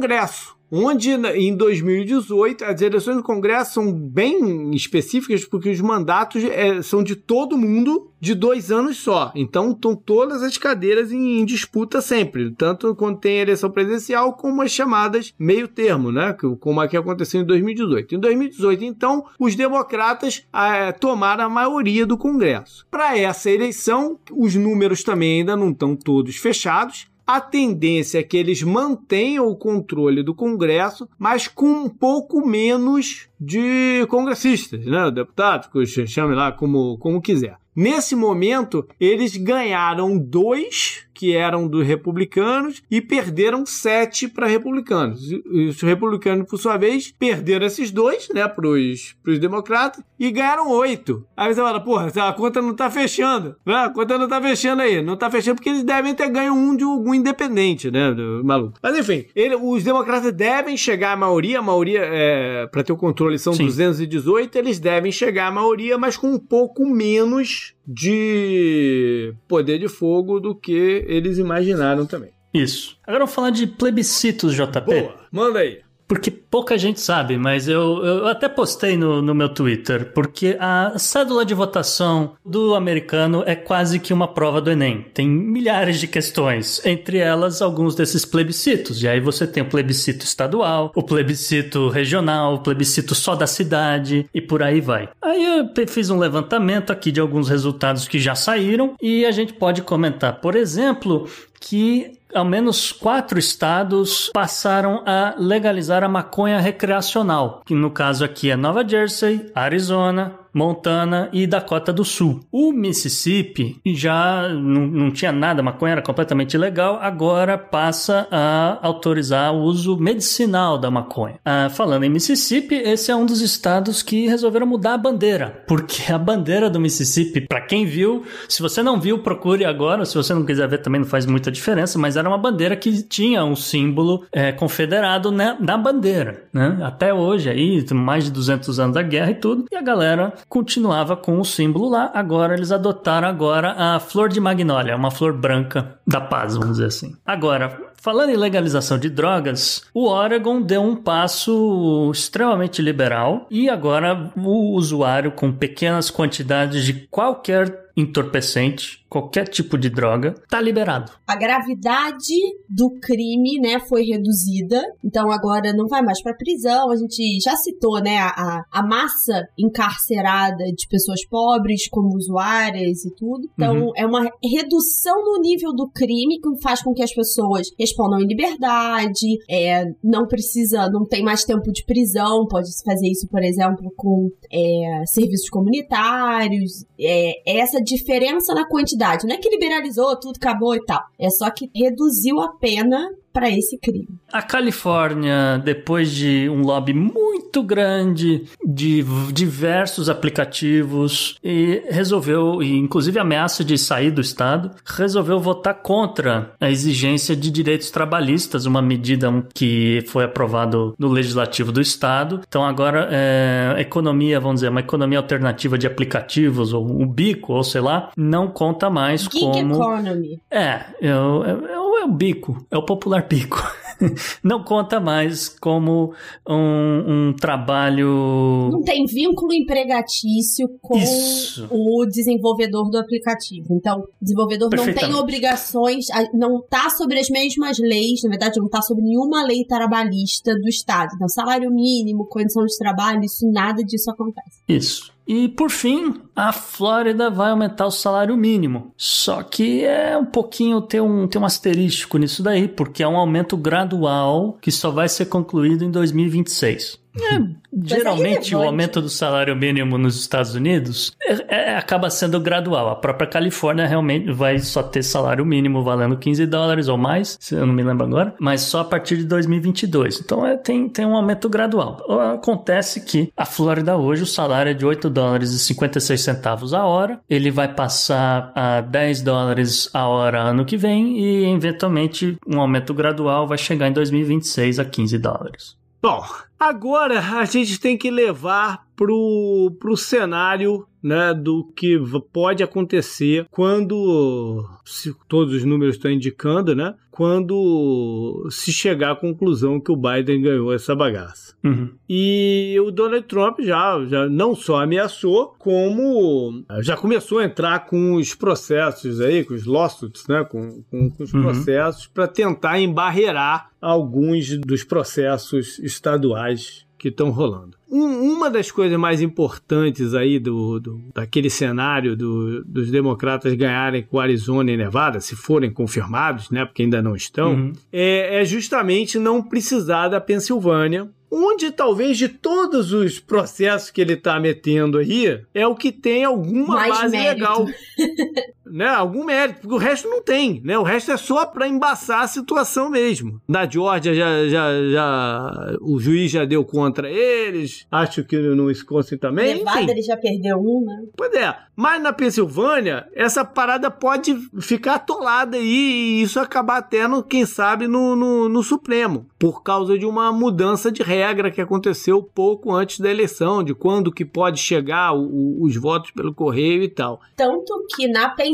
onde 0.77 1.11
em 1.11 1.57
2018 1.57 2.65
as 2.65 2.81
eleições 2.81 3.17
do 3.17 3.23
Congresso 3.23 3.75
são 3.75 3.93
bem 3.93 4.75
específicas 4.75 5.45
porque 5.45 5.71
os 5.71 5.81
mandatos 5.81 6.43
é, 6.43 6.83
são 6.83 7.03
de 7.03 7.15
todo 7.15 7.57
mundo 7.57 8.11
de 8.21 8.35
dois 8.35 8.73
anos 8.73 8.97
só. 8.97 9.31
Então 9.35 9.71
estão 9.71 9.95
todas 9.95 10.43
as 10.43 10.57
cadeiras 10.59 11.13
em, 11.13 11.41
em, 11.41 11.45
disputa 11.45 12.01
sempre, 12.01 12.51
tanto 12.53 12.95
quando 12.95 13.19
tem 13.19 13.39
eleição 13.39 13.71
presidencial 13.71 14.33
como 14.33 14.63
as 14.63 14.73
chamadas 14.73 15.33
meio 15.39 15.69
termo, 15.69 16.11
né? 16.11 16.35
Como 16.59 16.83
é 16.83 16.89
que 16.89 16.97
aconteceu 16.97 17.43
em 17.43 17.45
2018. 17.45 18.15
Em 18.15 18.19
2018, 18.19 18.85
então, 18.85 19.25
os 19.39 19.55
democratas 19.55 20.47
é, 20.53 20.91
tomaram 20.93 21.45
a 21.45 21.49
maioria 21.49 22.07
do 22.07 22.17
Congresso. 22.17 22.87
Para 22.91 23.17
essa 23.17 23.51
eleição, 23.51 24.19
os 24.33 24.55
números 24.55 25.05
também 25.05 25.41
ainda 25.41 25.55
não 25.55 25.71
estão 25.71 25.95
todos 25.95 26.37
fechados 26.37 27.07
a 27.27 27.41
tendência 27.41 28.19
é 28.19 28.23
que 28.23 28.37
eles 28.37 28.63
mantenham 28.63 29.49
o 29.49 29.57
controle 29.57 30.23
do 30.23 30.35
Congresso, 30.35 31.09
mas 31.19 31.49
com 31.49 31.67
um 31.67 31.89
pouco 31.89 32.47
menos 32.47 33.29
de 33.41 34.07
congressistas, 34.09 34.85
né? 34.85 35.11
Deputados, 35.11 35.69
chame 36.07 36.35
lá 36.35 36.53
como, 36.53 36.99
como 36.99 37.21
quiser. 37.21 37.57
Nesse 37.75 38.15
momento, 38.15 38.87
eles 39.01 39.37
ganharam 39.37 40.17
dois 40.17 41.04
que 41.15 41.35
eram 41.35 41.69
dos 41.69 41.87
republicanos 41.87 42.83
e 42.91 43.01
perderam 43.01 43.65
sete 43.65 44.29
para 44.29 44.47
republicanos. 44.47 45.31
E 45.31 45.69
os 45.69 45.81
republicanos, 45.81 46.49
por 46.49 46.59
sua 46.59 46.77
vez, 46.77 47.13
perderam 47.17 47.67
esses 47.67 47.91
dois, 47.91 48.29
né, 48.35 48.47
para 48.49 48.69
os 48.69 49.39
democratas 49.39 50.03
e 50.19 50.31
ganharam 50.31 50.71
oito. 50.71 51.27
Aí 51.37 51.53
você 51.53 51.61
fala, 51.61 51.81
porra, 51.81 52.11
a 52.29 52.33
conta 52.33 52.61
não 52.61 52.75
tá 52.75 52.91
fechando, 52.91 53.57
né? 53.65 53.75
A 53.75 53.91
conta 53.91 54.19
não 54.19 54.29
tá 54.29 54.41
fechando 54.41 54.83
aí. 54.83 55.03
Não 55.03 55.17
tá 55.17 55.31
fechando 55.31 55.57
porque 55.57 55.69
eles 55.69 55.85
devem 55.85 56.15
ter 56.15 56.29
ganho 56.29 56.55
um 56.55 56.77
de 56.77 56.85
algum 56.85 57.15
independente, 57.15 57.91
né, 57.91 58.11
maluco. 58.43 58.79
Mas 58.83 58.99
enfim, 58.99 59.27
ele, 59.35 59.55
os 59.55 59.85
democratas 59.85 60.33
devem 60.33 60.77
chegar 60.77 61.13
à 61.13 61.17
maioria, 61.17 61.59
a 61.59 61.63
maioria, 61.63 62.01
é, 62.03 62.67
para 62.67 62.83
ter 62.83 62.93
o 62.93 62.97
controle 62.97 63.39
são 63.39 63.53
Sim. 63.53 63.67
218, 63.67 64.57
eles 64.57 64.79
devem 64.79 65.13
chegar 65.13 65.49
à 65.49 65.51
maioria, 65.51 65.99
mas 65.99 66.17
com 66.17 66.29
um 66.29 66.39
pouco 66.39 66.87
menos 66.87 67.74
de 67.87 69.35
poder 69.47 69.79
de 69.79 69.89
fogo 69.89 70.41
do 70.41 70.55
que 70.55 71.05
eles 71.07 71.39
imaginaram 71.39 72.07
também. 72.07 72.31
Isso. 72.53 72.97
Agora 73.03 73.25
vamos 73.25 73.35
falar 73.35 73.51
de 73.51 73.67
plebiscitos, 73.67 74.55
JP. 74.55 74.81
Boa, 74.87 75.15
manda 75.31 75.59
aí. 75.59 75.81
Porque 76.15 76.31
pouca 76.31 76.79
gente 76.79 77.01
sabe, 77.01 77.37
mas 77.37 77.67
eu, 77.67 78.05
eu 78.05 78.29
até 78.29 78.49
postei 78.49 78.97
no, 78.97 79.21
no 79.21 79.35
meu 79.35 79.49
Twitter, 79.49 80.13
porque 80.15 80.57
a 80.61 80.97
cédula 80.97 81.45
de 81.45 81.53
votação 81.55 82.37
do 82.47 82.77
americano 82.77 83.43
é 83.45 83.57
quase 83.57 83.99
que 83.99 84.13
uma 84.13 84.29
prova 84.29 84.61
do 84.61 84.71
Enem. 84.71 85.05
Tem 85.13 85.29
milhares 85.29 85.99
de 85.99 86.07
questões, 86.07 86.81
entre 86.87 87.19
elas 87.19 87.61
alguns 87.61 87.97
desses 87.97 88.25
plebiscitos. 88.25 89.03
E 89.03 89.09
aí 89.09 89.19
você 89.19 89.45
tem 89.45 89.65
o 89.65 89.69
plebiscito 89.69 90.25
estadual, 90.25 90.93
o 90.95 91.03
plebiscito 91.03 91.89
regional, 91.89 92.55
o 92.55 92.61
plebiscito 92.61 93.13
só 93.13 93.35
da 93.35 93.49
cidade 93.49 94.31
e 94.33 94.41
por 94.41 94.63
aí 94.63 94.81
vai. 94.81 95.09
Aí 95.21 95.45
eu 95.45 95.89
fiz 95.89 96.11
um 96.11 96.19
levantamento 96.19 96.93
aqui 96.93 97.11
de 97.11 97.19
alguns 97.19 97.49
resultados 97.49 98.07
que 98.07 98.21
já 98.21 98.37
saíram 98.37 98.95
e 99.03 99.27
a 99.27 99.33
gente 99.33 99.53
pode 99.53 99.83
comentar, 99.83 100.41
por 100.41 100.55
exemplo, 100.55 101.29
que 101.61 102.13
ao 102.35 102.45
menos 102.45 102.93
quatro 102.93 103.39
estados 103.39 104.31
passaram 104.33 105.03
a 105.07 105.35
legalizar 105.39 106.03
a 106.03 106.09
maconha 106.09 106.61
recreacional, 106.61 107.63
que 107.65 107.75
no 107.75 107.91
caso 107.91 108.25
aqui 108.25 108.51
é 108.51 108.57
Nova 108.57 108.87
Jersey, 108.87 109.51
Arizona, 109.55 110.44
Montana 110.55 111.29
e 111.33 111.47
Dakota 111.47 111.93
do 111.93 112.05
Sul. 112.05 112.41
O 112.53 112.73
Mississippi 112.73 113.81
já 113.85 114.49
não, 114.49 115.11
tinha 115.11 115.33
nada, 115.33 115.63
maconha 115.63 115.93
era 115.93 116.03
completamente 116.03 116.55
ilegal, 116.55 116.99
agora 117.03 117.59
passa 117.59 118.29
a 118.31 118.79
autorizar 118.81 119.53
o 119.53 119.63
uso 119.63 119.97
medicinal 119.99 120.79
da 120.79 120.91
maconha. 120.91 121.41
Ah, 121.45 121.69
falando 121.69 122.05
em 122.05 122.09
Mississippi, 122.09 122.77
esse 122.77 123.11
é 123.11 123.17
um 123.17 123.27
dos 123.27 123.41
estados 123.41 124.03
que 124.03 124.29
resolveram 124.29 124.67
mudar 124.67 124.95
a 124.95 124.99
bandeira, 124.99 125.65
porque 125.67 126.13
a 126.13 126.19
bandeira 126.19 126.71
do 126.71 126.79
Mississippi, 126.79 127.41
para 127.41 127.61
quem 127.61 127.85
viu, 127.85 128.23
se 128.49 128.63
você 128.63 128.83
não 128.83 129.01
viu, 129.01 129.19
procure 129.19 129.65
agora, 129.65 130.05
se 130.05 130.15
você 130.15 130.33
não 130.33 130.45
quiser 130.45 130.69
ver 130.69 130.79
também 130.79 131.01
não 131.01 131.09
faz 131.09 131.27
muita 131.27 131.51
diferença, 131.51 131.99
mas 131.99 132.17
era 132.17 132.29
uma 132.29 132.39
bandeira 132.39 132.77
que 132.77 133.03
tinha 133.03 133.45
um 133.45 133.57
símbolo 133.57 134.25
é, 134.31 134.53
confederado 134.53 135.33
na, 135.33 135.59
na 135.59 135.77
bandeira, 135.77 136.45
né? 136.53 136.79
Até 136.83 137.13
hoje 137.13 137.51
aí, 137.51 137.85
mais 137.93 138.25
de 138.25 138.31
200 138.31 138.79
anos 138.79 138.95
da 138.95 139.03
guerra 139.03 139.31
e 139.31 139.35
tudo, 139.35 139.65
e 139.73 139.77
a 139.77 139.83
galera 139.83 140.33
continuava 140.49 141.17
com 141.17 141.39
o 141.41 141.45
símbolo 141.45 141.89
lá. 141.89 142.11
Agora 142.15 142.55
eles 142.55 142.73
adotaram 142.73 143.29
agora 143.29 143.73
a 143.73 144.01
flor 144.01 144.29
de 144.29 144.41
magnólia, 144.41 144.97
uma 144.97 145.11
flor 145.11 145.33
branca 145.33 145.99
da 146.07 146.21
paz, 146.21 146.55
vamos 146.55 146.73
dizer 146.73 146.87
assim. 146.87 147.17
Agora, 147.25 147.95
Falando 148.05 148.29
em 148.29 148.37
legalização 148.37 148.99
de 148.99 149.09
drogas, 149.09 149.83
o 149.95 150.07
Oregon 150.11 150.61
deu 150.61 150.83
um 150.83 150.95
passo 150.95 152.11
extremamente 152.13 152.83
liberal 152.83 153.47
e 153.51 153.67
agora 153.67 154.31
o 154.37 154.75
usuário 154.77 155.33
com 155.33 155.51
pequenas 155.51 156.11
quantidades 156.11 156.85
de 156.85 156.93
qualquer 157.11 157.85
entorpecente, 157.97 159.04
qualquer 159.15 159.47
tipo 159.47 159.79
de 159.79 159.89
droga, 159.89 160.35
tá 160.51 160.61
liberado. 160.61 161.13
A 161.25 161.37
gravidade 161.37 162.35
do 162.69 162.91
crime, 163.01 163.61
né, 163.61 163.79
foi 163.89 164.03
reduzida. 164.03 164.83
Então 165.05 165.31
agora 165.31 165.73
não 165.73 165.87
vai 165.87 166.03
mais 166.03 166.21
para 166.21 166.35
prisão. 166.35 166.91
A 166.91 166.97
gente 166.97 167.39
já 167.41 167.55
citou, 167.55 168.01
né, 168.03 168.19
a, 168.19 168.65
a 168.73 168.83
massa 168.85 169.47
encarcerada 169.57 170.65
de 170.65 170.89
pessoas 170.89 171.25
pobres 171.29 171.89
como 171.89 172.17
usuárias 172.17 173.05
e 173.05 173.15
tudo. 173.15 173.49
Então 173.53 173.85
uhum. 173.85 173.93
é 173.97 174.05
uma 174.05 174.29
redução 174.43 175.15
no 175.25 175.41
nível 175.41 175.73
do 175.73 175.89
crime 175.91 176.41
que 176.41 176.61
faz 176.61 176.83
com 176.83 176.93
que 176.93 177.03
as 177.03 177.15
pessoas 177.15 177.69
respondam 177.79 178.19
em 178.19 178.27
liberdade, 178.27 179.39
é, 179.49 179.85
não 180.03 180.27
precisa, 180.27 180.89
não 180.91 181.05
tem 181.05 181.23
mais 181.23 181.45
tempo 181.45 181.71
de 181.71 181.85
prisão, 181.85 182.49
pode 182.49 182.69
fazer 182.85 183.07
isso, 183.07 183.29
por 183.29 183.45
exemplo, 183.45 183.93
com 183.97 184.29
é, 184.53 185.05
serviços 185.07 185.49
comunitários. 185.49 186.85
É, 186.99 187.61
essa 187.61 187.81
diferença 187.81 188.53
na 188.55 188.67
quantidade. 188.67 189.04
Não 189.27 189.35
é 189.35 189.39
que 189.39 189.51
liberalizou, 189.51 190.19
tudo 190.19 190.37
acabou 190.37 190.75
e 190.75 190.85
tal. 190.85 191.03
É 191.19 191.29
só 191.31 191.51
que 191.51 191.71
reduziu 191.75 192.41
a 192.41 192.49
pena 192.49 193.11
para 193.35 193.51
esse 193.51 193.77
crime. 193.79 194.07
A 194.33 194.41
Califórnia, 194.41 195.61
depois 195.63 196.13
de 196.13 196.49
um 196.49 196.63
lobby 196.63 196.95
muito 196.95 197.65
grande 197.65 198.45
de 198.65 199.05
diversos 199.33 200.09
aplicativos, 200.09 201.37
e 201.43 201.83
resolveu, 201.91 202.63
e 202.63 202.77
inclusive 202.77 203.19
ameaça 203.19 203.65
de 203.65 203.77
sair 203.77 204.13
do 204.13 204.21
estado, 204.21 204.71
resolveu 204.85 205.41
votar 205.41 205.75
contra 205.75 206.53
a 206.61 206.71
exigência 206.71 207.35
de 207.35 207.51
direitos 207.51 207.91
trabalhistas, 207.91 208.67
uma 208.67 208.81
medida 208.81 209.45
que 209.53 210.05
foi 210.07 210.25
aprovado 210.25 210.95
no 210.97 211.09
legislativo 211.09 211.73
do 211.73 211.81
estado. 211.81 212.41
Então 212.47 212.65
agora 212.65 213.09
é, 213.11 213.75
economia, 213.81 214.39
vamos 214.39 214.57
dizer, 214.57 214.69
uma 214.69 214.81
economia 214.81 215.19
alternativa 215.19 215.77
de 215.77 215.89
aplicativos 215.89 216.73
ou 216.73 217.03
o 217.03 217.07
bico, 217.07 217.53
ou 217.53 217.65
sei 217.65 217.81
lá, 217.81 218.13
não 218.17 218.47
conta 218.47 218.89
mais 218.89 219.23
Gig 219.23 219.41
como 219.41 219.75
economy. 219.75 220.41
É, 220.49 220.85
é, 221.01 221.09
é, 221.09 221.84
é, 221.99 222.03
é 222.03 222.05
o 222.05 222.13
bico, 222.13 222.67
é 222.71 222.77
o 222.77 222.85
popular 222.85 223.27
pico. 223.27 223.59
Não 224.43 224.63
conta 224.63 225.01
mais 225.01 225.49
como 225.49 226.13
um, 226.49 227.29
um, 227.29 227.33
trabalho. 227.33 228.69
Não 228.71 228.83
tem 228.83 229.05
vínculo 229.07 229.53
empregatício 229.53 230.69
com 230.83 230.99
Isso. 230.99 231.67
o 231.71 232.05
desenvolvedor 232.07 232.91
do 232.91 232.99
aplicativo. 232.99 233.69
Então, 233.71 234.01
o 234.01 234.09
desenvolvedor 234.21 234.71
não 234.75 234.93
tem 234.93 235.15
obrigações, 235.15 236.07
não 236.33 236.59
está 236.59 236.91
sobre 236.91 237.21
as 237.21 237.29
mesmas 237.29 237.79
leis, 237.79 238.23
na 238.25 238.31
verdade, 238.31 238.59
não 238.59 238.67
está 238.67 238.83
sobre 238.83 239.05
nenhuma 239.05 239.45
lei 239.45 239.65
trabalhista 239.65 240.55
do 240.55 240.69
Estado. 240.69 241.11
Então, 241.15 241.29
salário 241.29 241.71
mínimo, 241.71 242.27
condição 242.27 242.65
de 242.65 242.77
trabalho, 242.77 243.23
isso 243.23 243.49
nada 243.51 243.83
disso 243.83 244.11
acontece. 244.11 244.61
Isso. 244.69 245.14
E 245.27 245.49
por 245.49 245.71
fim, 245.71 246.21
a 246.37 246.53
Flórida 246.53 247.31
vai 247.31 247.51
aumentar 247.51 247.87
o 247.87 247.91
salário 247.91 248.37
mínimo. 248.37 248.93
Só 248.97 249.43
que 249.43 249.85
é 249.85 250.17
um 250.17 250.27
pouquinho 250.27 250.81
ter 250.83 251.01
um, 251.01 251.27
ter 251.27 251.39
um 251.39 251.45
asterístico 251.45 252.19
nisso 252.19 252.43
daí, 252.43 252.69
porque 252.69 253.03
é 253.03 253.09
um 253.09 253.17
aumento 253.17 253.57
gradual 253.57 254.59
que 254.61 254.71
só 254.71 254.91
vai 254.91 255.09
ser 255.09 255.27
concluído 255.27 255.85
em 255.85 255.91
2026. 255.91 257.04
É, 257.17 257.41
geralmente, 257.85 258.55
é 258.55 258.57
o 258.57 258.63
aumento 258.63 259.01
do 259.01 259.09
salário 259.09 259.55
mínimo 259.55 259.97
nos 259.97 260.19
Estados 260.19 260.55
Unidos 260.55 261.15
é, 261.23 261.73
é, 261.73 261.77
acaba 261.77 262.11
sendo 262.11 262.41
gradual. 262.41 262.89
A 262.89 262.97
própria 262.97 263.29
Califórnia 263.29 263.87
realmente 263.87 264.33
vai 264.33 264.59
só 264.59 264.83
ter 264.83 265.03
salário 265.03 265.45
mínimo 265.45 265.83
valendo 265.83 266.17
15 266.17 266.47
dólares 266.47 266.89
ou 266.89 266.99
mais, 266.99 267.37
se 267.41 267.55
eu 267.55 267.65
não 267.65 267.73
me 267.73 267.83
lembro 267.83 268.05
agora, 268.05 268.35
mas 268.39 268.63
só 268.63 268.81
a 268.81 268.85
partir 268.85 269.17
de 269.17 269.25
2022. 269.25 270.21
Então 270.21 270.45
é, 270.47 270.57
tem, 270.57 270.89
tem 270.89 271.07
um 271.07 271.15
aumento 271.15 271.49
gradual. 271.49 272.05
Acontece 272.35 273.01
que 273.01 273.33
a 273.37 273.45
Flórida 273.45 273.97
hoje 273.97 274.25
o 274.25 274.27
salário 274.27 274.71
é 274.71 274.75
de 274.75 274.85
8 274.85 275.09
dólares 275.09 275.53
e 275.53 275.59
56 275.59 276.21
centavos 276.21 276.75
a 276.75 276.85
hora. 276.85 277.21
Ele 277.31 277.51
vai 277.51 277.73
passar 277.73 278.53
a 278.55 278.81
10 278.81 279.23
dólares 279.23 279.89
a 279.95 280.09
hora 280.09 280.41
ano 280.41 280.65
que 280.65 280.77
vem 280.77 281.19
e 281.19 281.55
eventualmente 281.55 282.37
um 282.47 282.61
aumento 282.61 282.93
gradual 282.93 283.47
vai 283.47 283.59
chegar 283.59 283.89
em 283.89 283.93
2026 283.93 284.79
a 284.79 284.85
15 284.85 285.19
dólares. 285.19 285.77
Bom, 286.03 286.23
agora 286.69 287.21
a 287.21 287.45
gente 287.45 287.79
tem 287.79 287.97
que 287.97 288.11
levar 288.11 288.87
pro, 288.97 289.77
pro 289.79 289.97
cenário 289.97 290.87
né, 291.03 291.35
do 291.35 291.65
que 291.77 292.01
pode 292.33 292.63
acontecer 292.63 293.47
quando, 293.51 294.67
se 294.87 295.15
todos 295.29 295.53
os 295.53 295.65
números 295.65 295.97
estão 295.97 296.11
indicando, 296.11 296.75
né, 296.75 296.95
quando 297.11 298.49
se 298.51 298.73
chegar 298.73 299.13
à 299.13 299.17
conclusão 299.17 299.79
que 299.79 299.93
o 299.93 299.97
Biden 299.97 300.41
ganhou 300.41 300.73
essa 300.73 300.97
bagaça. 300.97 301.55
Uhum. 301.63 301.91
E 302.09 302.75
o 302.81 302.91
Donald 302.91 303.27
Trump 303.27 303.61
já, 303.61 304.03
já 304.07 304.29
não 304.29 304.57
só 304.57 304.83
ameaçou, 304.83 305.55
como 305.59 306.65
já 306.81 306.97
começou 306.97 307.39
a 307.39 307.45
entrar 307.45 307.87
com 307.87 308.15
os 308.15 308.35
processos 308.35 309.21
aí, 309.21 309.45
com 309.45 309.55
os 309.55 309.67
lawsuits, 309.67 310.27
né, 310.27 310.43
com, 310.45 310.83
com, 310.91 311.11
com 311.11 311.23
os 311.23 311.35
uhum. 311.35 311.43
processos, 311.43 312.07
para 312.07 312.27
tentar 312.27 312.81
embarrear 312.81 313.71
alguns 313.81 314.57
dos 314.61 314.83
processos 314.83 315.79
estaduais 315.81 316.54
que 316.99 317.09
estão 317.09 317.31
rolando. 317.31 317.77
Um, 317.91 318.33
uma 318.33 318.51
das 318.51 318.71
coisas 318.71 318.99
mais 318.99 319.21
importantes 319.21 320.15
aí 320.15 320.39
do, 320.39 320.81
do 320.81 321.01
daquele 321.15 321.51
cenário 321.51 322.17
do, 322.17 322.65
dos 322.65 322.91
democratas 322.91 323.53
ganharem 323.53 324.03
com 324.03 324.19
Arizona 324.19 324.73
e 324.73 324.77
Nevada, 324.77 325.21
se 325.21 325.37
forem 325.37 325.71
confirmados, 325.71 326.51
né, 326.51 326.65
porque 326.65 326.83
ainda 326.83 327.03
não 327.03 327.15
estão, 327.15 327.53
uhum. 327.53 327.73
é, 327.93 328.41
é 328.41 328.45
justamente 328.45 329.19
não 329.19 329.43
precisar 329.43 330.09
da 330.09 330.21
Pensilvânia 330.21 331.11
onde 331.35 331.73
talvez 331.73 332.17
de 332.17 332.29
todos 332.29 332.93
os 332.93 333.19
processos 333.19 333.91
que 333.91 334.01
ele 334.01 334.13
está 334.13 334.39
metendo 334.39 334.99
aí, 334.99 335.41
é 335.53 335.67
o 335.67 335.75
que 335.75 335.91
tem 335.91 336.25
alguma 336.25 336.77
Mais 336.77 336.89
base 336.95 337.17
mérito. 337.17 337.35
legal. 337.35 337.67
né? 338.67 338.87
Algum 338.87 339.25
mérito, 339.25 339.61
porque 339.61 339.75
o 339.75 339.79
resto 339.79 340.09
não 340.09 340.23
tem, 340.23 340.61
né? 340.65 340.79
O 340.79 340.83
resto 340.83 341.13
é 341.13 341.17
só 341.17 341.45
para 341.47 341.69
embaçar 341.69 342.23
a 342.23 342.29
situação 342.29 342.91
mesmo. 342.91 343.41
Na 343.47 343.69
Georgia 343.69 344.15
já, 344.15 344.49
já, 344.49 344.89
já 344.91 345.77
o 345.81 345.99
juiz 345.99 346.31
já 346.31 346.45
deu 346.45 346.65
contra 346.65 347.11
eles, 347.11 347.87
acho 347.91 348.25
que 348.25 348.37
no 348.37 348.67
Wisconsin 348.67 349.17
também. 349.17 349.59
Nevada 349.59 349.83
enfim. 349.83 349.91
ele 349.91 350.03
já 350.03 350.17
perdeu 350.17 350.59
um, 350.59 350.85
né? 350.85 351.05
Pois 351.17 351.33
é, 351.35 351.55
mas 351.77 352.03
na 352.03 352.13
Pensilvânia 352.13 353.07
essa 353.15 353.45
parada 353.45 353.91
pode 353.91 354.35
ficar 354.61 354.95
atolada 354.95 355.57
aí 355.57 355.65
e 355.65 356.23
isso 356.23 356.41
acabar 356.41 356.79
até 356.79 357.07
no, 357.07 357.23
quem 357.23 357.45
sabe, 357.45 357.87
no, 357.87 358.17
no, 358.17 358.49
no 358.49 358.63
Supremo, 358.63 359.27
por 359.39 359.63
causa 359.63 359.99
de 359.99 360.07
uma 360.07 360.33
mudança 360.33 360.91
de 360.91 361.03
regra 361.03 361.25
regra 361.25 361.51
que 361.51 361.61
aconteceu 361.61 362.23
pouco 362.23 362.73
antes 362.73 363.01
da 363.01 363.11
eleição, 363.11 363.63
de 363.63 363.75
quando 363.75 364.13
que 364.13 364.25
pode 364.25 364.61
chegar 364.61 365.15
o, 365.15 365.63
os 365.63 365.77
votos 365.77 366.11
pelo 366.11 366.35
correio 366.35 366.83
e 366.83 366.89
tal. 366.89 367.21
Tanto 367.37 367.87
que 367.95 368.07
na 368.09 368.29
Pensilvânia, 368.31 368.54